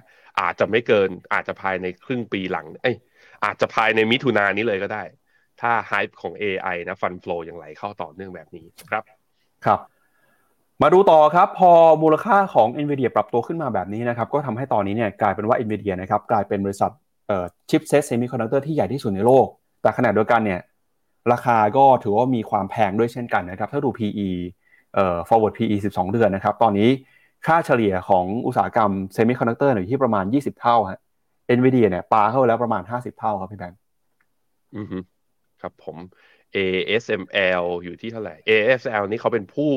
[0.41, 2.95] อาจจะไม่เกิน อาจจะภายในครึ่งปีหลัง เอ้ย
[3.45, 5.03] อาจจะภายในมิถุนายนนี้เลยก็ได้
[5.61, 9.03] ถ้าไฮป์ของ AI นะฟันฟลูยังไหลเข้าต่อเนื่องแบบนี้ครับ
[9.65, 9.79] ครับ
[10.81, 11.71] มาดูต่อครับ พอ
[12.03, 16.91] มูลค่าของ NVIDIA ปรับตัวขึ้นมาแบบนี้นะครับ ก็ทำให้ตอนนี้เนี่ยกลายเป็นว่า NVIDIA นะครับกลายเป็นบริษัท
[17.27, 19.47] เอ่อชิปเซตเซมิคอนดักเตอร์ที่ใหญ่ที่สุดในโลก
[19.81, 20.59] แต่ขณะเดียวกันเนี่ย
[21.31, 24.29] ราคาก็ถือว่ามีความแพงด้วยเช่นกันนะครับ ถ้าดู PE
[24.95, 26.89] เอ่อ forward PE 12 เดือนนะครับ ตอนนี้
[27.47, 30.99] ค่าเฉลี่ยของอุตสาหกรรมเซมิคอนดักเตอร์อยู่ที่ประมาณ 20 เท่าฮะ
[31.57, 33.79] NVIDIA เนี่ยปาเข้าแล้วประมาณ 50 เท่าครับพี่แบงค์
[34.77, 34.97] อือฮึ
[35.61, 35.97] ครับผม
[36.55, 39.71] ASML อยู่ที่เท่าไหร่ ASML นี่เขาเป็นผู้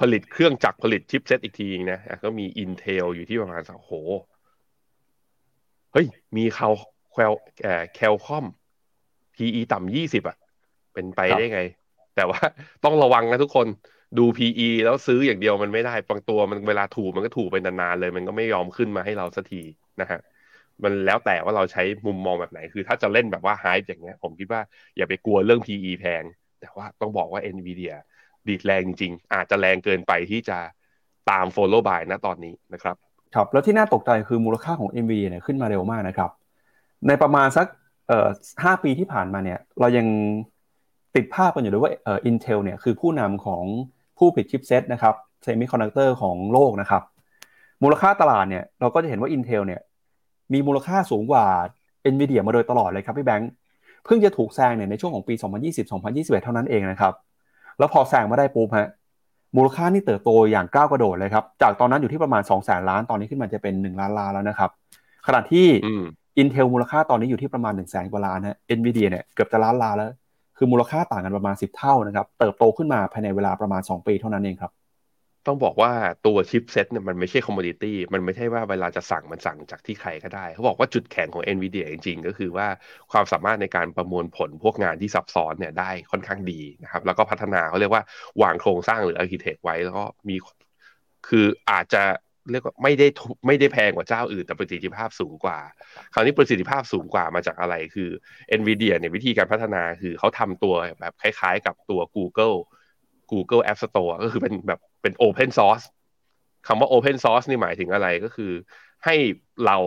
[0.00, 3.92] ผลิตเครื่องจักรผลิตชิปเซตอีกทีนะก็มี Intel อยู่ที่ประมาณสักโห
[5.92, 6.70] เฮ้ย มีเขา
[7.12, 7.32] แคล
[7.94, 8.44] แคลคอม
[9.34, 10.36] PE ต่ำยี่สิบอะ
[10.94, 11.60] เป็นไปได้ไง
[12.16, 12.40] แต่ว่า
[12.84, 13.66] ต้องระวังนะทุกคน
[14.18, 19.62] ดู PE แล้วซื้ออย่างเดียวมันไม่ได้ บางตัวมันเวลาถูกมันก็ถูกไปนานๆเลย มันก็ไม่ยอมขึ้นมาให้เราสักที
[20.00, 20.20] นะฮะ
[20.82, 24.60] มันแล้วแต่ว่าเราใช้มุมมองแบบไหน คือถ้าจะเล่นแบบว่าไฮป์อย่างเงี้ย ผมคิดว่า
[24.96, 26.22] อย่าไปกลัวเรื่อง PE แพง
[26.60, 27.94] แต่ว่าต้องบอกว่า NVIDIA
[28.48, 30.58] ดีดแรงจริงๆอาจจะแรงเกินไปที่จะ
[31.30, 32.96] ตาม follow by นะตอนนี้นะครับ
[33.34, 36.30] ครับ แล้วที่น่าตกใจคือมูลค่าของ NVIDIA เนี่ยขึ้นมาเร็วมากนะครับ
[37.08, 37.66] ในประมาณสัก
[38.08, 38.28] เอ่อ
[38.64, 40.06] ห้าปีที่ผ่านมาเนี่ย เรายัง
[41.16, 43.64] ติดภาพกันอยู่ด้วยว่าเอ่อ Intel เนี่ยคือผู้นำของ
[44.18, 47.02] ผู้ผลิตชิปเซตนะครับเซมิคอนดักเตอร์ของโลกนะครับ
[47.82, 49.80] มูลค่าตลาดเนี่ยเราก็จะเห็นว่า Intel เนี่ย
[50.52, 51.44] มีมูลค่าสูงกว่า
[52.12, 53.50] NVIDIA มาโดยตลอดเลยครับพี่แบงค์
[54.04, 55.34] เพิ่งจะถูกแซงเนี่ยในช่วงของปี
[55.74, 57.12] 2020-2021 เท่านั้นเองนะครับ
[57.78, 58.88] แล้วพอแซงมาได้ปุ๊บฮะ
[59.56, 64.70] มูลค่านี่เติบโตอย่างก้าวกระโดดเลยครับ จากตอนนั้นอยู่ที่ประมาณ 2 0 0 0 0ล้าน ตอนนี้ขึ้นมาจะเป็น 1 ล้านล้านแล้วนะครับ
[65.26, 65.66] ขณะที่
[66.42, 70.10] Intel มูลค่าตอนนี้อยู่ที่ประมาณ1 0 0 0 0แสนกว่าล้านนะ NVIDIA เนี่ยเกือบจะล้านล้านแล้ว
[70.56, 74.72] คือมูลค่าต่างกันประมาณ 10 เท่านะครับ เติบโตขึ้นมาภายในเวลาประมาณ 2 ปีเท่านั้นเองครับ
[75.46, 75.92] ต้องบอกว่า
[76.26, 82.66] ตัวชิปเซ็ตเนี่ยมันไม่ใช่ commodity มันไม่ใช่ว่าเวลาจะสั่งมันสั่งจากที่ใครก็ได้ เขาบอกว่าจุดแข็งของ NVIDIA จริงๆ ก็คือว่า
[83.12, 88.02] ความสามารถในการประมวลผลพวกงานที่ซับซ้อนเนี่ยได้ค่อนข้างดีนะครับ แล้วก็พัฒนาเขาเรียกว่า
[88.42, 90.36] วางโครงสร้างหรือ architect ไว้แล้วก็มี
[91.28, 92.02] คืออาจจะ
[92.50, 93.06] เรียกว่าไม่ได้
[93.46, 95.58] ไม่ได้แพงกว่าเจ้าอื่น แต่ประสิทธิภาพสูงกว่า
[96.14, 98.10] คราวนี้ประสิทธิภาพสูงกว่ามาจากอะไรคือ
[98.58, 102.56] NVIDIA เนี่ยวิธีการพัฒนาคือเขาทำตัวแบบคล้ายๆ กับตัว Google
[103.32, 105.84] Google App Store ก็คือเป็นแบบเป็น Open Source
[106.66, 108.52] คำว่า Open Source นี่หมายถึงอะไรก็คือ
[109.04, 109.14] ให้
[109.66, 109.78] เรา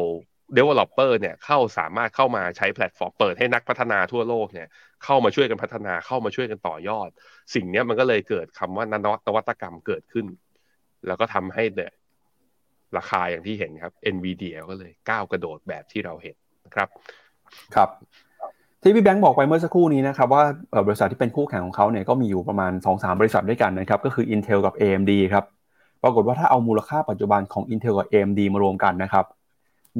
[0.57, 4.67] Developer เนี่ยเข้าสามารถเข้ามาใช้แพลตฟอร์มเปิดให้นักพัฒนาทั่วโลกเนี่ย
[5.03, 7.09] เข้ามาช่วยกันพัฒนาเข้ามาช่วยกันต่อยอด
[7.53, 8.85] สิ่งนี้มันก็เลยเกิดคำว่า
[9.25, 10.25] นวัตกรรมเกิดขึ้น
[11.07, 11.91] แล้วก็ทำให้เนี่ย
[12.97, 16.35] ราคาอย่างที่เห็นครับ NVIDIA ก็เลยก้าวกระโดดแบบที่เราเห็น
[16.65, 16.87] นะครับ
[17.75, 17.89] ครับ
[18.81, 20.43] ที่พี่แบงค์บอกไปเมื่อสักครู่นี้นะครับว่า
[20.87, 25.45] บริษัทที่เป็นคู่แข่งของเขาเนี่ยก็มีอยู่ประมาณ 2-3 บริษัทด้วยกันนะครับก็คือ Intel กับ AMD ครับ
[26.03, 29.25] ปรากฏว่าถ้าเอามูลค่าปัจจุบันของ Intel กับ AMD มารวมกันนะครับ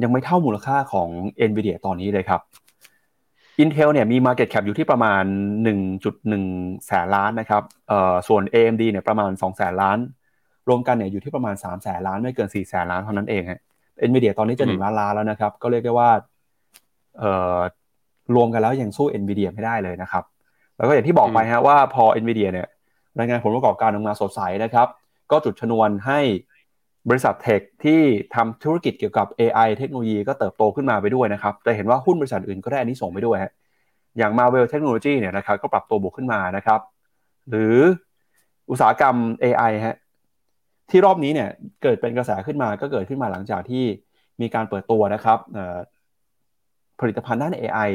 [0.02, 1.08] ยังไม่เท่ามูลค่าของ
[1.48, 2.40] NVIDIA ตอนนี้เลยครับ
[3.62, 5.24] Intel เนี่ยมี Market Cap อยู่ที่ประมาณ
[6.04, 9.98] 1.1 แสนล้านนะครับเอ่อส่วน AMD เนี่ยประมาณ 2 แสนล้าน
[10.68, 13.60] รวมกันเนี่ยอยู่ที่ประมาณ3แสนล้านไม่เกิน4แสนล้านเท่านั้นเองฮะ
[14.08, 16.10] NVIDIA ตอนนี้จะ1ล้านล้านแล้วนะครับ ก็เรียกได้ว่า
[17.18, 17.58] เอ่อ
[18.34, 20.24] รวมกันแล้วยังสู้ NVIDIA ไม่ได้เลยนะครับ
[20.76, 22.68] แล้วก็อย่างที่บอกไปฮะว่าพอ NVIDIA เนี่ย
[23.18, 24.86] รายงานผลประกอบการออกมาสดใสนะครับ
[25.30, 26.20] ก็จุดชนวนให้
[27.08, 28.00] บริษัทเทคที่
[28.34, 33.52] ทำธุรกิจเกี่ยวกับ AI เทคโนโลยีก็เติบโตขึ้นมาไปด้วยนะครับจะเห็นว่าหุ้นบริษัทอื่นก็ได้อันนี้ส่งไปด้วยฮะ
[34.18, 36.80] อย่าง Marvel Technology เนี่ยนะครับก็ปรับตัวบวกขึ้นมานะครับ
[37.50, 37.76] หรือ
[38.70, 39.14] อุตสาหกรรม
[39.44, 39.96] AI ฮะ
[40.90, 41.48] ที่รอบนี้เนี่ย
[41.82, 43.84] เกิดเป็นกระแสขึ้นมาก็เกิดขึ้นมาหลังจากที่
[44.40, 45.38] มีการเปิดตัวนะครับ
[47.00, 47.90] ผลิตภัณฑ์ด้าน AI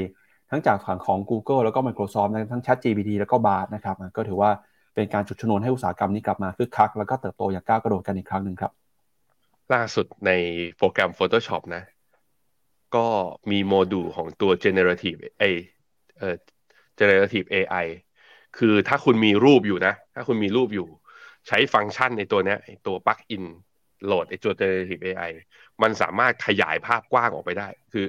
[0.50, 4.52] ทั้งจากฝั่งของ Google แล้วก็ Microsoft นะทั้ง ChatGPT แล้วก็ Bard นะครับก็ถือว่า
[4.96, 8.72] เป็นการจุดชนวนให้อุตสาหกรรมนี้กลับมาคึกคัก แล้วก็เติบโตอย่างก้าวกระโดดกันอีกครั้งหนึ่งครับ
[9.74, 10.32] ล่าสุดใน
[10.78, 11.84] โปรแกรม Photoshop นะ
[12.96, 13.06] ก็
[13.52, 15.44] มีโมดูลของตัว generative เอ
[16.18, 16.36] เอ่อ
[17.00, 17.86] generative AI
[18.58, 20.88] คือถ้าคุณมีรูปอยู่นะ ถ้าคุณมีรูปอยู่
[21.48, 23.46] ใช้ฟังก์ชันในตัวเนี้ยตัว plug in
[24.06, 25.32] โหลดไอตัว generative AI
[25.82, 28.06] มันสามารถขยายภาพกว้างออกไปได้ คือ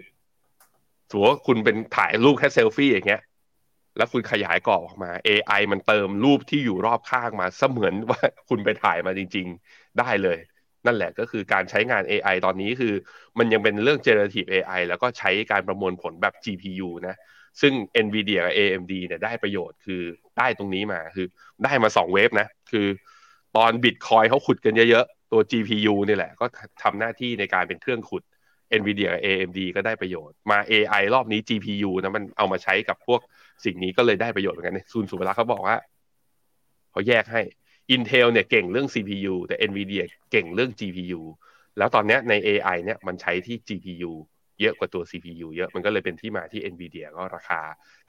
[1.10, 3.22] สมมติว่าคุณเป็นถ่ายรูปแค่เซลฟี่อย่างเงี้ย
[3.96, 10.38] แล้วคุณขยายกรอบออกมา AI มันเติมรูปที่อยู่รอบข้างมาเสมือนว่าคุณไปถ่ายมาจริง ๆ ได้เลย
[10.86, 12.94] นั่นแหละก็คือการใช้งาน AI ตอนนี้คือ
[13.38, 17.16] มันยังเป็นเรื่อง generative AI แล้วก็ใช้การประมวลผลแบบ GPU นะ
[17.60, 17.72] ซึ่ง
[18.04, 20.02] NVIDIA กับ AMD เนี่ยได้ประโยชน์คือ
[20.38, 21.26] ได้ตรงนี้มาคือ
[21.64, 22.86] ได้มาสองเวฟนะ คือ
[23.56, 26.46] ตอน Bitcoin เขาขุดกันเยอะๆ ตัว GPU นี่แหละ ก็
[26.82, 28.22] ทำหน้าที่ในการเป็นเครื่องขุด
[28.80, 33.20] NVIDIA กับ AMD ก็ได้ประโยชน์ มา AI รอบนี้ GPU นะมันเอามาใช้กับพวก
[33.64, 35.76] สิ่งนี้ก็เลยได้ประโยชน์เหมือนกันซูนสุเวลาเขาบอกว่า
[36.90, 37.42] เขาแยกให้
[37.94, 40.02] Intel เนี่ยเก่งเรื่อง CPU แต่ NVIDIA
[40.32, 41.20] เก่งเรื่อง GPU
[41.78, 44.12] แล้วตอนนี้ใน AI เนี่ยมันใช้ที่ GPU
[44.60, 47.60] เยอะกว่าตัว CPU เยอะมันก็เลยเป็นที่มาที่ NVIDIA ก็ราคา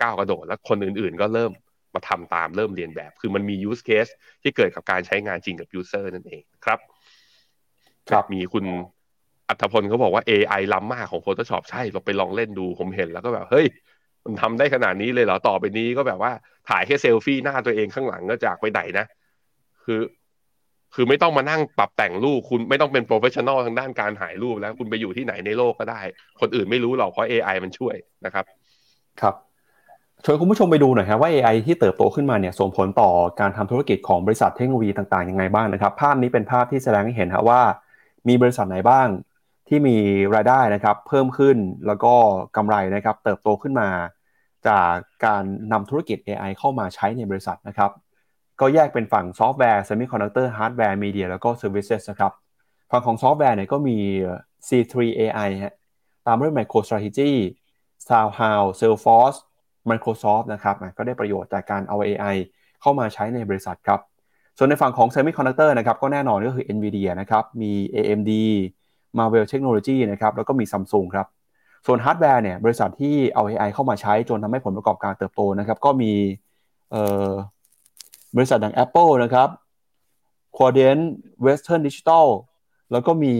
[0.01, 1.51] ก้าวกระโดด แล้วคนอื่นๆ ก็เริ่ม
[1.95, 6.79] มาทำตามเริ่มเรียนแบบ คือมันมี use case ที่เกิดกับการใช้งานจริงกับ user นั่นเองครับ
[8.09, 8.65] ครับมีคุณ
[9.49, 13.67] อัธพลเขาบอกว่า AI ล้ำมากของ Photoshop ใช่เราไปลองเล่นดูผมเห็นแล้วก็แบบเฮ้ย
[14.25, 16.31] มันทำได้ขนาดนี้เลยเหรอ ต่อไปนี้ก็แบบว่า
[16.69, 19.05] ถ่ายแค่เซลฟี่หน้าตัวเองข้างหลังก็จากไปไหนนะ
[19.85, 20.01] คือ
[20.95, 26.01] คือไม่ต้องมานั่งปรับแต่งรูปคุณไม่ต้องเป็น professional ทางด้านการถ่ายรูปแล้ว คุณไปอยู่ที่ไหนในโลกก็ได้
[26.41, 28.45] คนอื่นไม่รู้หรอกเพราะ AI มันช่วยนะครับ
[29.21, 29.35] ครับ
[30.23, 33.09] ชวนคุณผู้ชมไปดูหน่อยครับว่า AI ที่เติบโตขึ้นมาเนี่ยส่งผลต่อ
[33.39, 37.61] การทำธุรกิจของบริษัทเทคโนโลยีต่างๆยังไงบ้างนะครับ ภาพนี้เป็นภาพที่แสดงให้เห็นครับว่า
[38.27, 39.07] มีบริษัทไหนบ้าง
[39.67, 39.97] ที่มี
[40.35, 41.57] รายได้นะครับเพิ่มขึ้น
[41.87, 42.13] แล้วก็
[42.55, 43.89] กำไรนะครับเติบโตขึ้นมา
[44.67, 44.91] จาก
[45.25, 47.91] การนำธุรกิจ AI เข้ามาใช้ในบริษัทนะครับ
[48.59, 52.31] ก็แยกเป็นฝั่งซอฟต์แวร์ Semi Conductor Hardware Media แล้วก็ Services นะครับ
[52.91, 53.97] ฝั่งของซอฟต์แวร์เนี่ยก็มี
[54.67, 55.75] C3 AI ฮะ
[56.27, 57.31] ตามด้วย MicroStrategy
[58.07, 59.39] SoundHound Salesforce
[59.89, 62.35] Microsoft นะครับก็ได้ประโยชน์จากการเอา AI
[62.81, 63.99] เข้ามาใช้ในบริษัทครับ
[64.57, 68.31] ส่วนในฝั่งของ Semiconductor นะครับก็แน่นอนก็คือ NVIDIA นะครับมี AMD
[69.17, 71.27] Marvell Technology นะครับแล้วก็มี Samsung ครับ
[71.85, 76.13] ส่วนฮาร์ดแวร์เนี่ยบริษัทที่เอา AI เข้ามาใช้จนทำให้ผลประกอบการเติบโตนะครับก็มี
[78.35, 79.49] บริษัทอย่าง Apple นะครับ
[80.57, 81.03] Quadient
[81.45, 82.27] Western Digital
[82.91, 83.35] แล้วก็มี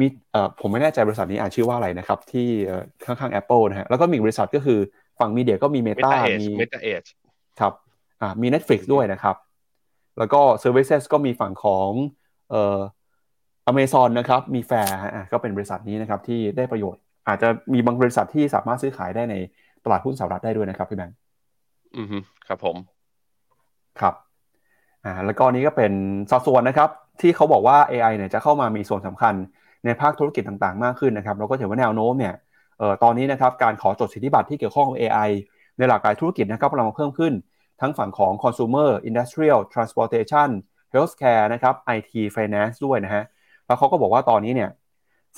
[0.00, 2.48] มีเอ่อผมไม่แน่ใจบริษัทนี้อ่านชื่อว่าอะไรนะครับ ที่
[3.04, 4.78] ข้างๆ Apple นะฮะแล้วก็มีบริษัทก็คือ
[5.18, 6.10] ฝั่งมีเดียก็มี Meta
[6.40, 7.08] มี Meta Edge
[7.60, 7.72] ครับ
[8.20, 9.36] อ่ามี Netflix ด้วยนะครับ
[10.18, 11.90] แล้วก็ Services ก็มีฝั่งของ
[12.50, 12.80] เอ่อ
[13.70, 19.34] Amazon นะครับ มีแฟร์อะก็เป็นบริษัทนี้นะครับที่ได้ประโยชน์ อาจจะมีบางบริษัทที่สามารถซื้อขายได้ใน
[19.84, 21.16] ตลาดหุ้นสหรัฐได้ด้วยนะครับพี่แบงค์
[21.98, 22.76] อือฮึครับผม
[24.00, 24.14] ครับ
[25.04, 25.92] อ่าแล้วก็นี้ก็เป็น
[26.30, 29.34] สัดส่วนนะครับ ที่เขาบอกว่า AI เนี่ยจะเข้ามามีส่วนสำคัญ
[29.84, 32.34] ในภาคธุรกิจต่างๆ มากขึ้นนะครับเราก็ถือว่าแนวโน้มเนี่ย
[32.78, 35.30] เอ่อตอนนี้นะครับการขอจดสิทธิบัตรที่เกี่ยวข้องกับ AI
[35.78, 37.32] ในหลากหลายธุรกิจนะครับกำลังเพิ่มขึ้น
[37.80, 40.48] ทั้งฝั่งของ consumer industrial transportation
[40.92, 43.24] healthcare นะครับ IT finance ด้วยนะฮะ
[43.66, 44.70] แล้วเขาก็บอกว่าตอนนี้เนี่ย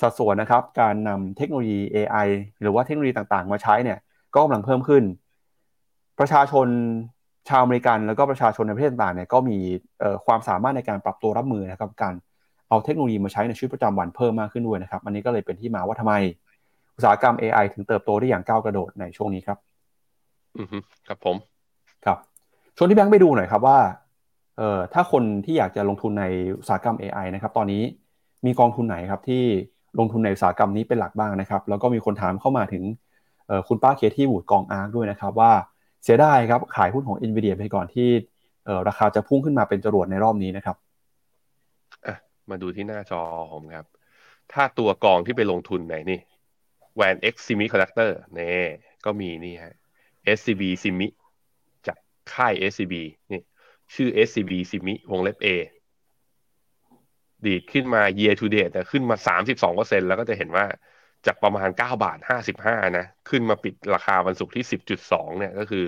[0.01, 2.27] สัดส่วนนะครับการนำเทคโนโลยี AI
[2.61, 3.97] หรือว่าเทคโนโลยีต่างๆ มาใช้เนี่ย
[4.33, 5.03] ก็กำลังเพิ่มขึ้น
[6.19, 6.67] ประชาชน
[7.49, 9.57] ชาวอเมริกัน แล้วก็ประชาชนในประเทศต่างๆเนี่ยก็มี
[10.25, 12.13] ความสามารถในการปรับตัวรับมือนะครับการ
[12.71, 16.13] เอาเทคโนโลยีมาใช้ในชีวิตประจำวันเพิ่มมากขึ้นด้วยนะครับอันนี้ก็เลยเป็นที่มาว่าทำไม
[16.95, 19.57] อุตสาหกรรม AI ถึงเติบโตได้อย่างก้าวกระโดดในช่วงนี้ครับ
[20.59, 21.35] อือฮึครับผม
[22.05, 22.17] ครับ
[22.77, 23.79] ชวนที่แบงค์ไปดูหน่อยครับว่า
[24.57, 26.25] เเอ่อถ้าคนที่อยากจะลงทุนใน
[26.59, 27.83] อุตสาหกรรม AI นะครับตอนนี้
[28.45, 29.43] มีกองทุนไหนครับที่
[29.99, 32.83] ลงทุนในอุตสาหกรรมนี้เป็นหลักบ้างนะครับ แล้วก็มีคนถามเข้ามาถึง
[33.67, 35.51] คุณป้าเคที่บูดกองอาร์คด้วยนะครับว่า
[36.03, 38.09] เสียดายครับขายหุ้นของ n v i d i a ไปก่อนที่
[38.87, 40.75] ราคาจะพุ่งขึ้นมาเป็นจรวดในรอบนี้นะครับ
[42.49, 43.21] มาดูที่หน้าจอ
[43.53, 43.85] ผมครับ
[44.53, 46.19] ถ้าตัวกองที่ไปลงทุนไหนนี่
[46.95, 48.47] แวน X Semiconductor นี่
[49.05, 49.75] ก็มีนี่ฮะ
[50.37, 51.07] SCB Semi
[51.87, 51.97] จาก
[52.33, 52.93] ค่าย SCB
[53.31, 53.41] นี่
[53.93, 55.47] ชื่อ SCB Semi วงเล็บ A
[57.45, 59.15] ดีดขึ้นมา year to date แต่ขึ้นมา
[59.63, 60.65] 32%แล้วก็จะเห็นว่า
[61.25, 62.19] จากประมาณ 9 บาท
[62.57, 64.65] 55 นะ ขึ้นมาปิดราคาวันศุกร์ที่
[65.01, 65.85] 10.2 เนี่ยก็คือ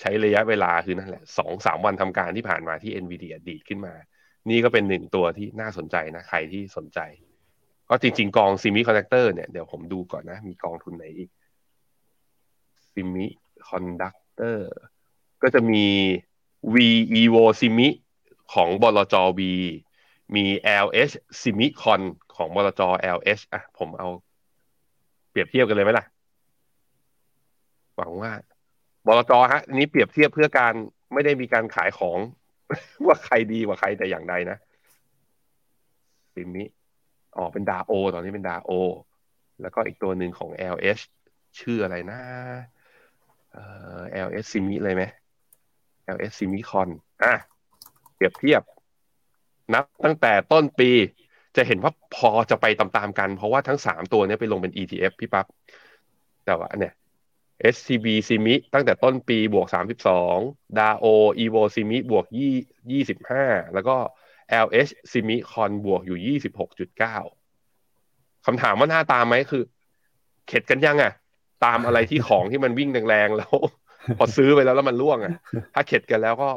[0.00, 1.24] ใช้ระยะเวลาคือนั่นแหละ
[1.54, 3.94] 2-3 วันทำการที่ผ่านมาที่ NVIDIA ดีดขึ้นมา
[4.50, 7.00] นี่ก็เป็นหนึ่งตัวที่น่าสนใจนะ ใครที่สนใจ
[7.88, 11.30] ก็จริง ๆ กอง semiconductor เนี่ยเดี๋ยวผมดูก่อนนะ มีกองทุนไหนอีก
[12.92, 14.72] semiconductor
[15.42, 15.84] ก็จะมี
[16.74, 16.76] V
[17.20, 17.88] Evo ซิมิ
[18.52, 19.40] ของบลจ V
[20.34, 20.44] มี
[20.84, 22.00] LH ซิมิคอน
[22.36, 22.82] ของบลจ
[23.16, 24.08] LH อะ ผมเอา
[25.30, 26.04] เปรียบเทียบกันเลยไหมล่ะ
[27.96, 28.32] หวังว่า
[29.06, 30.72] บลจฮะนี้เปรียบเทียบเพื่อการ
[31.12, 32.18] ไม่ได้มีการขายของ
[33.06, 34.58] ว่าใครดีกว่าใครแต่อย่างใดนะ
[36.34, 36.64] Semi
[37.36, 38.70] อ๋อเป็น DAOL ตอนนี้เป็น DAOL
[39.62, 41.02] แล้วก็อีกตัวหนึ่งของ LH
[41.60, 42.20] ชื่ออะไรนะ
[43.52, 43.62] เอ่
[43.98, 45.02] อ LS Semi เลยไหม
[46.16, 46.88] LS ซิมิคอน
[47.22, 47.34] อะ
[48.14, 48.62] เปรียบเทียบ
[49.74, 50.90] นับตั้งแต่ต้นปี
[51.56, 55.46] จะเห็นว่าพอจะไปตามๆกัน เพราะว่าทั้งสามตัวนี้ไปลงเป็น ETF พี่ปั๊บ
[56.46, 56.94] แต่ว่าเนี่ย
[57.74, 59.66] SCB ซิมิตั้งแต่ต้นปีบวก
[60.22, 61.06] 32 DAO
[61.38, 62.26] Evo ซิมิบวก
[63.00, 63.96] 25 แล้วก็
[64.64, 66.38] LH ซิมิคอนบวกอยู่
[67.62, 69.62] 26.9 คำถามว่าหน้าตามไหมคือ
[70.48, 71.12] เข็ดกันยังอะ
[71.64, 73.54] ตามอะไรที่ของที่มันวิ่งแรงๆแล้ว
[74.18, 75.32] พอซื้อไปแล้วแล้วมันร่วงอะ
[75.74, 76.50] ถ้าเข็ดกันแล้วก็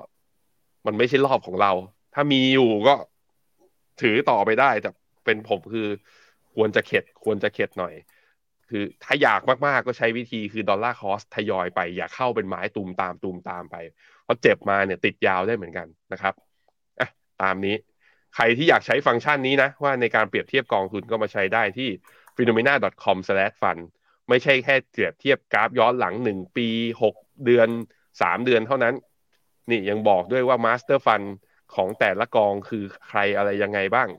[0.86, 1.72] มันไม่ใช่รอบของเรา
[2.14, 2.96] ถ้ามีอยู่ก็
[4.02, 4.90] ถือต่อไปได้แต่
[5.26, 5.88] เป็นผมคือ
[6.56, 7.94] ควรจะเข็ดควรจะเข็ดหน่อย
[8.70, 13.76] คือถ้าอยากมากๆก็ใช้วิธีคือดอลลาร์คอสทยอยไปอย่าเข้าเป็นไม้ตูมตามตูมตามไป
[14.24, 16.34] เพราะเจ็บมาเนี่ยติดยาวได้เหมือนกันนะครับ
[17.00, 17.10] อะ
[17.42, 17.76] ตามนี้
[18.36, 21.90] ใครที่อยากใช้ฟังก์ชันนี้นะ ว่าในการเปรียบเทียบกองทุนก็มาใช้ได้ที่
[22.36, 23.82] phenomena.com/fund
[24.30, 26.68] ไม่ใช่แค่เปรียบเทียบกราฟย้อนหลังหนึ่งปี
[27.02, 27.16] หก
[27.46, 27.68] เดือน
[28.22, 28.96] สามเดือนเท่านั้น
[29.70, 31.28] นี่ยังบอกด้วยว่า Master Fund
[31.76, 34.10] ของแต่ละกองคือใครอะไรยังไงบ้าง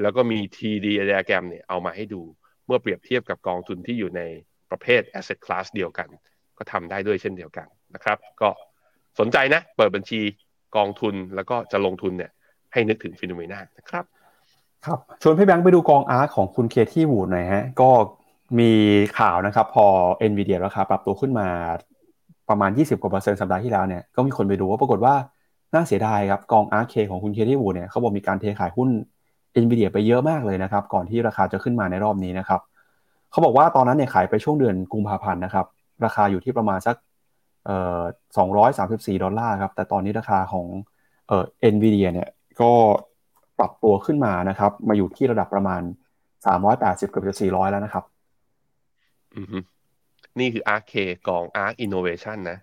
[0.00, 2.22] แล้วก็มี TD diagram เนี่ยเอามาให้ดู
[2.66, 4.20] เมื่อเปรียบเทียบกับกองทุนที่อยู่ใน
[4.70, 6.08] ประเภท asset class เดียวกัน
[6.58, 8.48] ก็ทำได้ด้วยเช่นเดียวกันนะครับ ก็
[9.18, 10.20] สนใจนะ เปิดบัญชี
[10.76, 12.30] กองทุนแล้วก็จะลงทุนเนี่ย
[12.72, 14.04] ให้นึกถึงฟิโนเมนานะครับ
[14.86, 17.90] ครับชวนพี่แบงค์ไปดูกองอาร์ของคุณเคที่วูดหน่อยฮะ ก็
[18.58, 18.72] มี
[19.18, 19.86] ข่าวนะครับ พอ
[20.30, 21.48] NVIDIA ราคาปรับตัวขึ้นมา
[22.48, 25.14] ประมาณ 20 กว่าเปอร์เซ็นต์สัปดาห์ที่แล้วเนี่ยก็มีคนไปดูว่าปรากฏว่า
[25.74, 28.88] น่าเสียดายครับกองอาร์เคของคุณเคที่วูดเนี่ยเขาบอกมีการเทขายหุ้น
[29.56, 32.60] เอ็นวีเดียไปเยอะมากเลยนะครับ ก่อนที่ราคาจะขึ้นมาในรอบนี้นะครับ
[33.30, 35.66] เขาบอกว่าตอนนั้นเนี่ยขายไปช่วงเดือนกุมภาพันธ์นะครับ
[36.04, 36.96] ราคาอยู่ที่ประมาณสัก
[37.66, 38.00] เอ่อ
[38.36, 40.66] สองร้อยสามสิบสี่ดอลลาร์ครับ แต่ตอนนี้ราคาของ
[41.28, 42.28] เอ่อเอ็นวีเดียเนี่ย
[42.60, 42.70] ก็
[43.58, 45.82] ปรับตัวขึ้นมานะครับ มาอยู่ที่ระดับประมาณ
[46.46, 48.04] สามร้อยแปดสิบกับสี่ร้อยแล้วนะครับ
[49.36, 49.46] อือ
[50.38, 50.92] นี่คือ Arc
[51.28, 52.58] กอง Arc Innovation นะ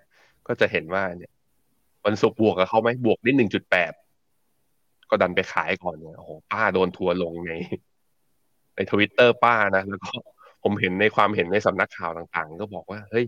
[0.47, 1.31] ก็จะเห็นว่าเนี่ย
[2.05, 3.91] วันศุกร์บวกกับเขาไหมบวกได้หนึ่งจุดแปด
[5.13, 7.51] ก็ดันไปขายก่อนเนี่ยโอ้โหป้าโดนทัวลงใน
[8.75, 10.11] ในทวิตเตอร์ป้านะแล้วก็
[10.63, 13.25] ผมเห็นในความเห็นในสำนักข่าวต่าง ๆ ก็บอกว่าเฮ้ย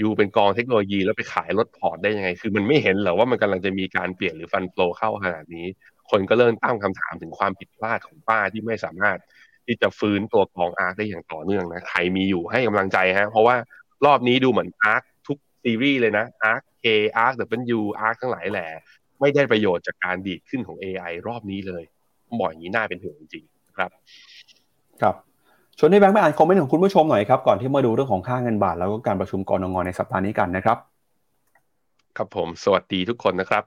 [0.00, 5.66] ยูเป็นกองเทคโนโลยีแล้วไปขายรถพอร์ตได้ยังไง คือมันไม่เห็นเหรอว่ามันกำลังจะมีการเปลี่ยนหรือฟันโฟลเข้าขนาดนี้
[6.10, 9.18] คนก็เริ่มตั้งคำถามถึงความผิดพลาดของป้าที่ไม่สามารถ
[9.66, 13.56] ที่จะฟื้นตัวกองอาร์คได้อย่างต่อเนื่องนะใครมีอยู่ให้กำลังใจฮะ เพราะว่า
[14.04, 16.86] รอบนี้ดูเหมือนอาร์คทุกซีรีส์เลยนะอาร์ค K
[17.24, 17.34] Arc
[17.78, 18.68] W Arc ทั้งหลายแหละ
[19.20, 21.82] ไม่ได้ประโยชน์จากการดีดขึ้นของ AI รอบนี้เลย
[22.40, 23.44] บอกอย่างนี้น่าเป็นห่วงจริง
[23.76, 23.90] ครับ
[25.02, 25.14] ครับ
[25.78, 30.78] ชวนให้แบงค์ไปอ่านคอมเมนต์ของคุณผู้ชมหน่อยครับก่อนที่มาดูเรื่องของค่าเงินบาท แล้วก็การประชุมกรงงในสัปดาห์นี้กันนะครับ
[32.16, 33.64] ครับผม สวัสดีทุกคนนะครับ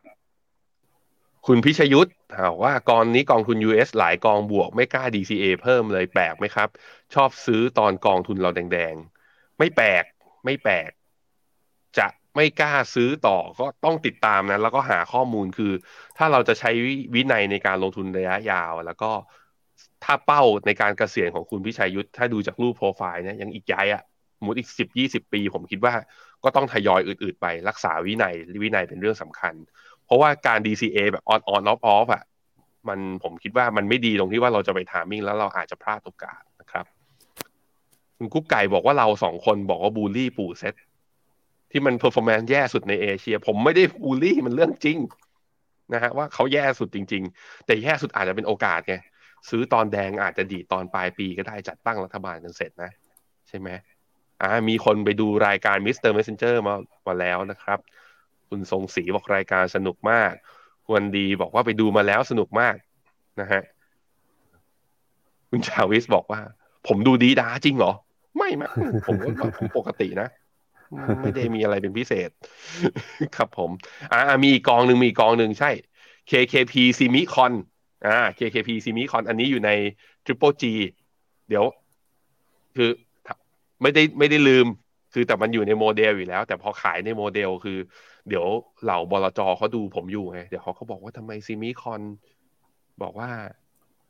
[1.48, 6.70] คุณพิชยุทธ์ถามว่ากองนี้กองทุน US หลายกองบวกไม่กล้า DCA เพิ่มเลยแปลกไหมครับ
[7.14, 10.04] ชอบซื้อตอนกองทุนเราแดงๆ ไม่แปลก
[10.46, 10.97] ไม่แปลกจะ
[12.38, 15.72] ไม่กล้าซื้อต่อก็ต้องติดตามนะแล้วก็หาข้อมูลคือ
[16.18, 16.72] ถ้าเราจะใช้
[17.16, 19.12] วินัยในการลงทุนระยะยาว แล้วก็
[20.04, 24.04] ถ้าเป้าในการเกษียณของคุณพิชัยยุทธถ้าดูจากรูปโปรไฟล์เนี่ยยังอีกย้ายอะ
[24.46, 25.94] มุดอีกสิบยี่สิบปี ผมคิดว่า
[26.44, 28.34] ก็ต้องทยอยอืดๆไปรักษาวินัย
[28.64, 29.54] วินัยเป็นเรื่องสำคัญ
[30.06, 32.24] เพราะว่าการ DCA แบบ on on off off อะ
[32.88, 36.86] มันผมคิดว่ามันไม่ดีตรงที่ว่าเราจะไป timing แล้วเราอาจจะพลาดโอกาสนะครับ
[38.18, 40.74] คุณกุ๊กไก่บอกว่าเราสองคนบอกว่าบูลลี่ปู่เซต
[41.72, 44.98] ที่มัน performance แย่สุดในเอเชีย ผมไม่ได้บูลลี่มันเรื่องจริง
[45.94, 48.96] นะฮะว่าเขาแย่สุดจริง ๆ แต่แย่สุดอาจจะเป็นโอกาสไง
[49.50, 52.92] ซื้อตอนแดงอาจจะดีตอนปลายปีก็ได้จัดตั้งรัฐบาลกันเสร็จนะ
[53.48, 53.70] ใช่ไหม
[54.42, 56.12] อ่ามีคนไปดูรายการ Mr.
[56.12, 56.76] Messenger มา
[57.08, 57.80] มาแล้วนะครับ
[58.50, 60.32] คุณทรงศรีบอกรายการสนุกมาก
[60.88, 62.76] ควรดีบอกว่าไปดูมาแล้วสนุกมาก
[63.42, 63.62] นะฮะ
[65.50, 66.42] คุณชาวิสบอกว่า
[66.88, 67.92] ผมดูดีดาจริงเหรอ
[68.38, 68.72] ไม่มั้ง
[69.06, 70.28] ผมก็ผมปกตินะ
[71.22, 72.30] ไม่ได้มีอะไรเป็นพิเศษ
[73.36, 73.72] ครับผม
[74.14, 75.72] อ่า มีอีกกองหนึ่งมีกองหนึ่งใช่
[76.32, 77.54] KKP Semicon
[78.08, 79.72] อ่า KKP ซีมิคอนอันนี้อยู่ใน
[80.26, 80.64] Triple G
[81.50, 81.66] เดี๋ยว
[82.76, 82.90] คือ
[83.82, 84.68] ไม่ได้ไม่ได้ลืม
[85.14, 87.78] คือแต่มันอยู่ในโมเดลอยู่แล้ว แต่พอขายในโมเดลคือ
[88.30, 88.46] เดี๋ยว
[88.84, 92.02] เหล่าบลจเขาดูผมอยู่ไง เดี๋ยวเขาเขาบอกว่าทำไม Semicon
[93.02, 93.30] บอกว่า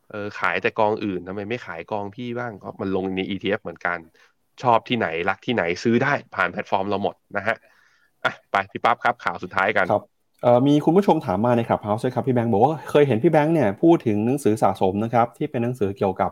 [0.10, 4.00] เออขายแต่กองอื่นทำไมไม่ขายกองพี่บ้างก็มันลงใน ETF เหมือนกัน
[4.64, 7.56] ชอบที่ไหนรักที่ไหนซื้อได้ผ่านแพลตฟอร์มเราหมดนะฮะ
[8.26, 10.04] อะไปพี่ปั๊บครับข่าวสุดท้ายกันครับ
[10.44, 16.32] เอ่อมีคุณผู้ชมถามมาใน Clubhouse ด้วยครับพี่แบงค์บอกว่าเคยเห็นพี่แบงค์เนี่ยพูดถึงหนังสือสะสมนะครับที่เป็นหนังสือเกี่ยวกับ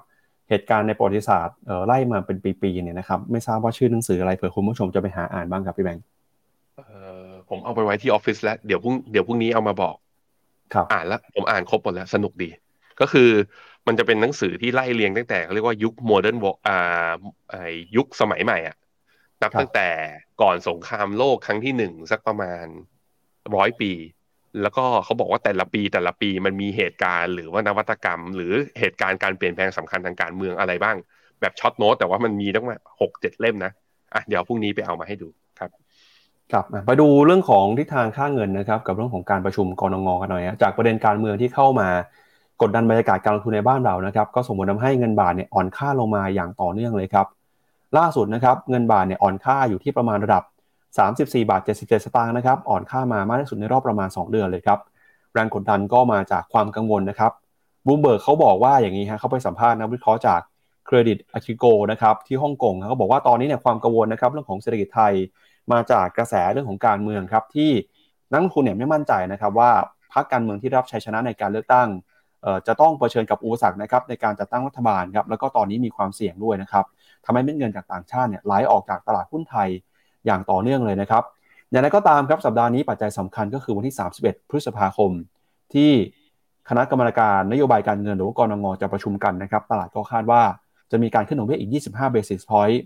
[0.49, 6.03] เหตุการณ์ในประวัติศาสตร์เอ่อไล่มาเป็นปีๆเนี่ยนะครับไม่ทราบว่าชื่อหนังสืออะไรเผื่อคุณผู้ชมจะไปหาอ่านบ้างครับพี่แบงค์
[6.75, 6.85] เอ่
[7.27, 9.95] อผมเอาไปไว้ที่ออฟฟิศแล้วเดี๋ยวพรุ่งเดี๋ยวพรุ่งนี้เอามาบอก
[10.73, 12.49] ครับอ่านแล้วผมอ่านครบหมดแล้วสนุกดี
[12.99, 13.29] ก็คือ
[13.87, 17.11] มันจะเป็นหนังสือที่ไล่เรียงตั้งแต่เขาเรียกว่ายุคโมเดิร์นวอ่า
[17.49, 17.55] ไอ
[17.95, 18.75] ยุคสมัยใหม่อะ
[19.41, 19.89] นับตั้งแต่
[20.41, 22.65] ก่อนสงครามโลกครั้งที่หนึ่งสักประมาณ
[23.55, 23.91] ร้อยปี
[24.61, 30.95] แล้วก็เขาบอกว่าแต่ละปีแต่ละปีมันมีเหตุการณ์หรือว่านวัตกรรม หรือเหตุการณ์การเปลี่ยนแปลงสำคัญทางการเมืองอะไรบ้าง
[31.41, 33.71] แบบช็อตโน้ตแต่ว่ามันมีตั้งแต่หกเจ็ดเล่มนะ
[34.13, 35.27] อะเดี๋ยวพรุ่งนี้ไปเอามาให้ดู
[35.59, 35.69] ครับ
[36.51, 41.89] ครับไปดูเรื่องของทิศทางค่าเงินนะครับ กับเรื่องของการประชุมกรงงกันหน่อยจากประเด็นการเมืองที่เข้ามา
[42.61, 47.27] กดดันบรรยากาศการลงทุนในบ้านเรานะครับก็ส่งผลทาให้เงินบาทเนี่ยอ่อนค่าลงมาอย่างต่อเนื่องเลยครับ
[47.97, 50.43] ล่าสุดนะครับเงินบาทเนี่ยอ่อนค่าอยู่ที่ประมาณระดับ
[50.95, 54.79] 34 บาท 77 สตางค์นะครับอ่อนค่ามามากที่สุดในรอบประมาณ 2 เดือนเลยครับ
[55.33, 57.31] แรงกดดันก็มาจากความกังวลนะครับ
[57.85, 60.41] บูมเบิร์กเขาบอกว่าอย่างนี้ฮะเขาไปสัมภาษณ์นักวิเคราะห์จาก
[60.87, 65.13] Crédit Agricole นะครับที่ฮ่องกงเขาบอกว่าตอนนี้เนี่ยความกังวลนะครับเรื่องของเศรษฐกิจไทย
[65.71, 67.71] มาจากกระแสเรื่องของการเมืองครับที่
[68.31, 69.71] นักลงทุนเนี่ยไม่มั่นใจนะครับว่า
[70.13, 71.87] พรรคการเมืองที่รับชัยชนะในการเลือกตั้ง
[72.67, 76.85] จะต้องเผชิญกับอุปสรรคนะครับในการจัดตั้งรัฐบาลครับแล้วก็ตอนนี้มีความเสี่ยงด้วยนะครับ
[77.25, 79.69] ทำให้เม็ดเงินจากต่างชาติเนี่ยไหลออกจากตลาดหุ้นไทย
[80.25, 81.23] อย่างต่อเนื่องเลยนะครับ
[81.71, 85.11] อย่างไรก็ตามครับสัปดาห์นี้ปัจจัยสำคัญก็คือวันที่ 31 พฤษภาคม
[85.73, 85.91] ที่
[86.69, 90.41] คณะกรรมการนโยบายการเงินหรือว่ากรงงจะประชุมกันนะครับ ตลาดก็คาดว่า
[90.91, 92.77] จะมีการขึ้นดอกเบี้ยอีก 25 basis point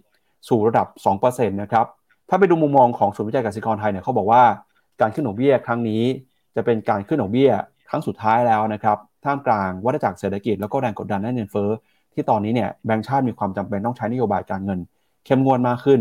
[0.49, 0.87] สู่ระดับ
[1.21, 1.85] 2%นะครับ
[2.29, 4.43] ถ้าไปดูมุมมองของศูนย์วิจัยกสิกรไทยเนี่ยเขาบอกว่า
[5.01, 6.03] การขึ้นดอกเบี้ยครั้งนี้
[6.55, 7.51] จะเป็นการขึ้นดอกเบี้ย
[7.89, 11.69] ครั้งสุดท้ายแล้วนะครับท่ามกลางวัฏจักรเศรษฐกิจแล้วก็แรงกดดันด้านเงินเฟ้อ
[12.13, 14.79] ที่ตอนนี้เนี่ยแบงก์ชาติมีความจำเป็นต้องใช้นโยบายการเงิน
[15.25, 15.99] เข้มงวดมากขึ้น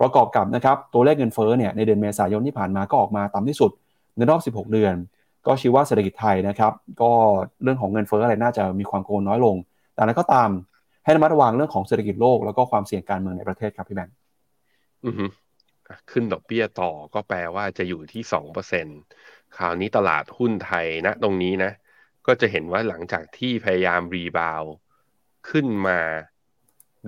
[0.00, 3.70] ประกอบกับนะครับตัวเลขเงินเฟ้อเนี่ยในเดือนเมษายนที่ผ่านมาก็ออกมาต่ำที่สุด
[4.16, 4.94] ในรอบ 16 เดือน
[5.46, 6.72] ก็ชี้ว่าเศรษฐกิจไทยนะครับ
[7.02, 7.10] ก็
[7.62, 9.56] เรื่องของเงินเฟ้ออะไรน่าจะมีความโกงน้อยลง
[9.94, 10.50] แต่นั้นก็ตาม
[11.04, 14.14] ให้ระมัดระวังเรื่องของเศรษฐกิจโลกแล้วก็ความเสี่ยงการเมืองในประเทศครับพี่แบงค์
[16.10, 18.90] ขึ้นดอกเบี้ยต่อก็แปลว่าจะอยู่ที่สองเปอร์เซ็นต
[19.56, 21.72] คราวนี้ตลาดหุ้นไทยนะตรงนี้นะ
[22.26, 24.62] ก็จะเห็นว่าหลังจากที่พยายามรีบาว
[25.50, 26.00] ขึ้นมา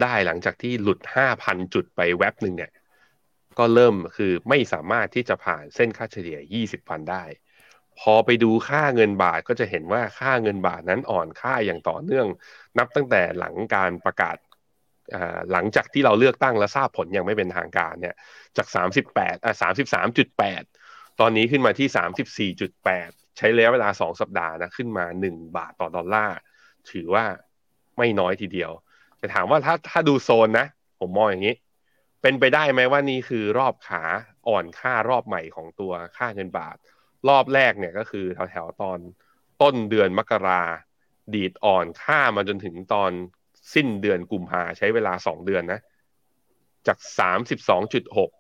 [0.03, 2.72] ได้หลังจากที่หลุดห้าพันจุดไปแว็บหนึ่งเนี่ย
[3.59, 7.24] ก็เริ่มคือไม่สามารถที่จะผ่านเส้นค่าเฉลี่ย 20พันได้
[8.01, 12.26] พอไปดูค่าเงินบาทก็จะเห็นว่าค่าเงินบาทนั้นอ่อนค่าอย่างต่อเนื่อง
[12.78, 14.36] นับตั้งแต่หลังการประกาศ
[15.53, 18.14] หลังจากที่เราเลือกตั้งและทราบผลยังไม่เป็นทางการเนี่ย
[18.57, 18.66] จาก
[19.07, 19.55] 38อ่า
[20.11, 20.64] 33.8
[21.21, 26.37] ตอนนี้ขึ้นมาที่ 34.8 ใช้ระยะเวลา 2 สัปดาห์นะขึ้นมา 1 บาทต่อดอลลาร์
[26.91, 27.25] ถือว่า
[27.99, 28.71] ไม่น้อยทีเดียว
[29.18, 30.66] แต่ถามว่าถ้าถ้าดูโซนนะ
[31.01, 31.55] ผมมองอย่างนี้
[32.23, 34.03] เป็นไปได้ไหมว่านี่คือรอบขา
[34.49, 36.77] อ่อนค่ารอบใหม่ของตัวค่าเงินบาท
[37.29, 38.99] รอบแรกเนี่ยก็คือแถวแถวตอน
[39.62, 40.62] ต้นเดือนมกรา
[41.35, 43.12] ดีดอ่อนค่ามาจนถึงตอน
[43.75, 45.81] สิ้นเดือนกุมภาใช้เวลาสองเดือนนะ
[46.87, 48.31] จากสามสิบสองจุดหก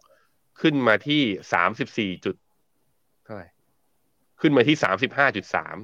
[0.60, 1.22] ขึ้นมาที่
[1.52, 2.36] สามสิบสี่จุด
[3.30, 3.48] ท่าไหร่
[4.40, 5.76] ขึ้นมาที่สามสิบห้าจุดสาม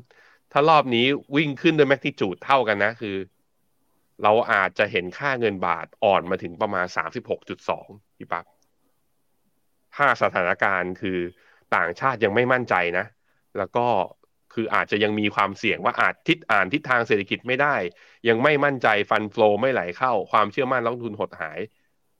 [0.53, 3.16] ถ้ารอบนี้วิ่งขึ้นด้วยแมกนิจูดเท่ากันนะ คือ
[4.22, 7.86] เราอาจจะเห็นค่าเงินบาทอ่อนมาถึงประมาณสามสิบหกจุดสอง
[8.16, 8.44] พี่ปั๊บ
[9.97, 11.18] ถ้าสถานการณ์คือ
[11.76, 13.07] ต่างชาติยังไม่มั่นใจนะ
[13.59, 13.86] แล้วก็
[14.55, 17.74] คืออาจจะยังมีความเสี่ยงว่าอาจทิศอ่านทิศทางเศรษฐกิจไม่ได้
[18.28, 21.59] ยังไม่มั่นใจฟันฟลอไม่ไหลเข้า ความเชื่อมั่นลงทุนหดหาย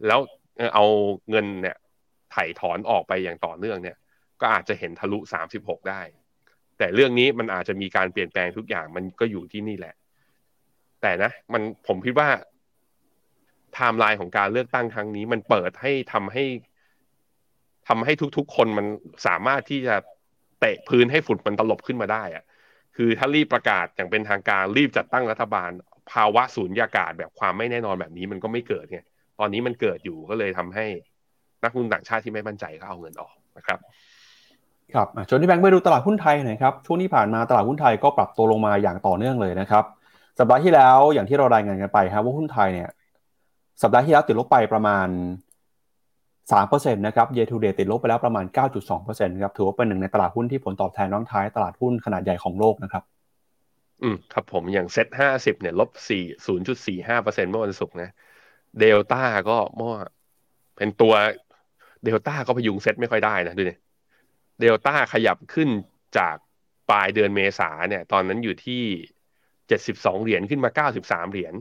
[0.07, 0.21] แล้ว
[0.75, 0.85] เอา
[1.31, 1.77] เงินเนี่ย
[2.35, 3.97] ถ่ายถอนออกไปอย่างต่อเนื่องเนี่ย
[4.41, 6.03] ก็อาจจะเห็นทะลุสามสิบหกได้
[6.79, 9.95] แต่เรื่องนี้มันอาจจะมีการเปลี่ยนแปลงทุกอย่างมันก็อยู่ที่นี่แหละ
[11.03, 12.29] แต่นะ มันผมคิดว่า
[13.75, 16.45] ไทม์ไลน์ของการเลือกตั้งครั้งนี้ มันเปิดให้ทำให้
[17.89, 18.87] ทำให้ทุกๆ คนมัน
[19.27, 19.95] สามารถที่จะ
[20.61, 22.45] เตะพื้นให้ฝุ่นมันตลบขึ้นมาได้อะ
[22.97, 25.71] คือถ้ารีบประกาศอย่างเป็นทางการรีบจัดตั้งรัฐบาล
[26.13, 29.01] ภาวะสูญญากาศแบบความไม่แน่นอนแบบนี้มันก็ไม่เกิดไง
[29.39, 30.87] ตอนนี้มันเกิดอยู่ก็เลยทำให้
[31.65, 33.79] นักลงทุนต่างชาติที่ไม่มั่นใจก็เอาเงินออกนะครับ
[34.95, 39.85] ครับชวนที่แบงค์ไปดูตลาดหุ้นไทยหน่อยครับ ช่วงที่ผ่านมาตลาดหุ้นไทยก็ปรับตัวลงมาอย่างต่อเนื่องเลยนะครับ
[40.39, 42.89] สัปดาห์ที่แล้วอย่างที่เรารายงานกันไปครับว่าหุ้นไทยเนี่ย
[43.83, 45.09] สัปดาห์ที่แล้วติดลบไปประมาณ
[46.51, 48.45] 3%นะครับ year to date ติดลบไปแล้วประมาณ
[48.93, 53.03] 9.2%ครับ ถือว่าเป็นหนึ่งในตลาดหุ้นที่ผลตอบแทนน้องท้ายตลาดหุ้นขนาดใหญ่ของโลกนะครับ
[54.03, 58.11] อืม ครับผมอย่างเซ็ตห้าสิบเนี่ยลบสี่ศูนย์จุดสี่ห้าเปอร์เซ็นต์เมื่อวันศุกร์นะ
[58.79, 59.95] เดลต้าก็เมื่อ
[60.77, 61.15] เป็นตัว
[62.05, 63.79] เดลต้าก็พยุงเซ็ตไม่ค่อยได้นะดูเนี่ย
[64.61, 65.69] เดลต้าขยับขึ้น
[66.19, 66.37] จาก
[66.91, 68.83] ปลายเดือนเมษาเนี่ย ตอนนั้นอยู่ที่
[69.69, 71.55] เจ็ดสิบสองเหรียญขึ้นมาเก้าสิบสามเหรียญ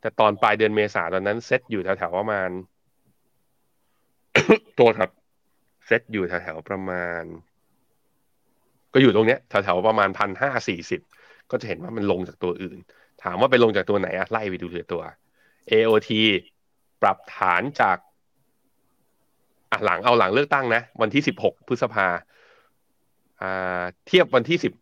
[0.00, 2.50] แต่ตอนปลายเดือนเมษาตอนนั้นเซ็ตอยู่แถวๆประมาณ
[4.78, 5.10] ตัวครับ
[5.86, 7.22] เซ็ตอยู่แถวๆประมาณ
[8.92, 11.00] ก็อยู่ตรงเนี้ยแถวๆประมาณพันห้าสี่สิบ
[11.50, 12.78] ก็จะเห็นว่ามันลงจากตัวอื่น
[13.22, 15.02] ถามว่าไปลงจากตัวไหนอะไล่ไปดูทีละตัว
[15.70, 16.10] AOT
[17.02, 17.96] ปรับฐานจาก
[19.70, 22.06] อะหลังเอาหลังเลือกตั้งนะ วันที่สิบหกพฤษภา
[23.42, 24.72] อ่าเทียบวันที่สิบ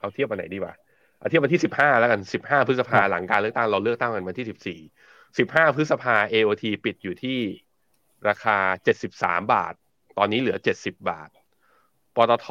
[0.00, 0.74] เอาเทียบวันไหนดีวะ
[1.18, 4.80] เอาเทียบวันที่สิบห้าแล้วกันสิบห้าพฤษภาหลังการเลือกตั้งเราเลือกตั้งกันวันที่สิบสี่
[5.38, 7.38] สิบห้าพฤษภา AOT ปิดอยู่ที่
[8.28, 9.74] ราคาเจ็ดสิบสามบาท
[10.18, 11.30] ตอนนี้เหลือเจ็ดสิบบาท
[12.16, 12.48] ปตท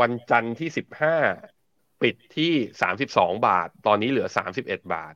[0.00, 1.16] วันจันทร์ที่สิบห้า
[2.02, 2.52] ปิดที่
[2.82, 5.14] สามสิบสองบาท ตอนนี้เหลือสามสิบเอ็ดบาท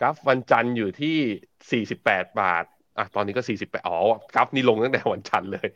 [0.00, 1.18] กราฟวันจันทร์อยู่ที่
[1.70, 2.64] สี่สิบแปดบาท
[2.98, 3.98] อะตอนนี้ก็สี่สิบแปดอ๋อ
[4.34, 5.68] กราฟนี่ลงตั้งแต่วันจันทร์เลย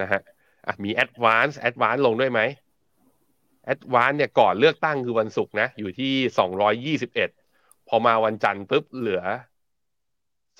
[0.00, 0.20] นะฮะ
[0.66, 2.40] อะมี Advance Advance ลงด้วยไหม
[3.72, 7.30] Advance เนี่ยก่อนเลือกตั้งคือวันศุกร์นะ อยู่ที่สองร้อยยี่สิบเอ็ด
[7.88, 9.22] พอมาวันจันทร์ปุ๊บเหลือ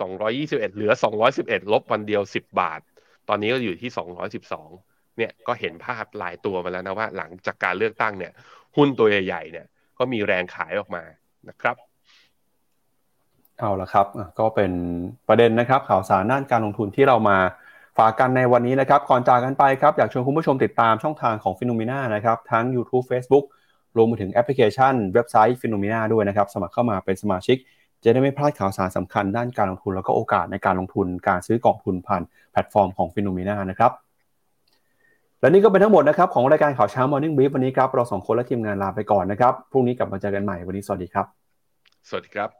[0.01, 2.81] สองร้อยี่สิบเอ็ดเหลือสองร้อยสิบเอ็ดลบวันเดียวสิบบาท
[3.29, 4.71] ตอนนี้ก็อยู่ที่สองร้อยสิบสอง
[5.17, 8.33] เนี่ยก็เห็นภาพหลายตัวมาแล้วนะว่าหลังจากการเลือกตั้งเนี่ย
[8.77, 9.67] หุ้นตัวใหญ่ๆเนี่ย
[9.99, 11.03] ก็มีแรงขายออกมา
[11.49, 11.77] นะครับ
[13.61, 14.07] เอาละครับ
[14.39, 14.73] ก็เป็น
[15.29, 17.39] ประเด็นนะครับข่าวสารด้านการลงทุนที่เรามา
[17.99, 23.45] ฝากกันในวันนี้นะครับ ก่อนจากกันไปครับ อยากชวนคุณผู้ชมติดตามช่องทางของฟิโนเมนานะครับ ทั้ง YouTube Facebook
[23.97, 27.57] รวมไปถึงแอปพลิเคชันเว็บไซต์ FINNOMENA ด้วยนะครับ สมัครเข้ามาเป็นสมาชิก
[28.03, 33.93] จะได้ไม่พลาดข่าวสารสำคัญด้านการลงทุนแล้วก็โอกาสในการลงทุนการซื้อกองทุนผ่านแพลตฟอร์มของ FINNOMENA นะครับ
[35.41, 41.27] และนี่ก็เป็นทั้งหมดนะครับของรายการข่าวเช้า Morning Brief วันนี้ครับเราสองคนและทีมงานลาไปก่อนนะครับพรุ่งนี้กลับมาเจอกันใหม่วันนี้สวัสดีครับ
[42.09, 42.60] สวัสดีครับ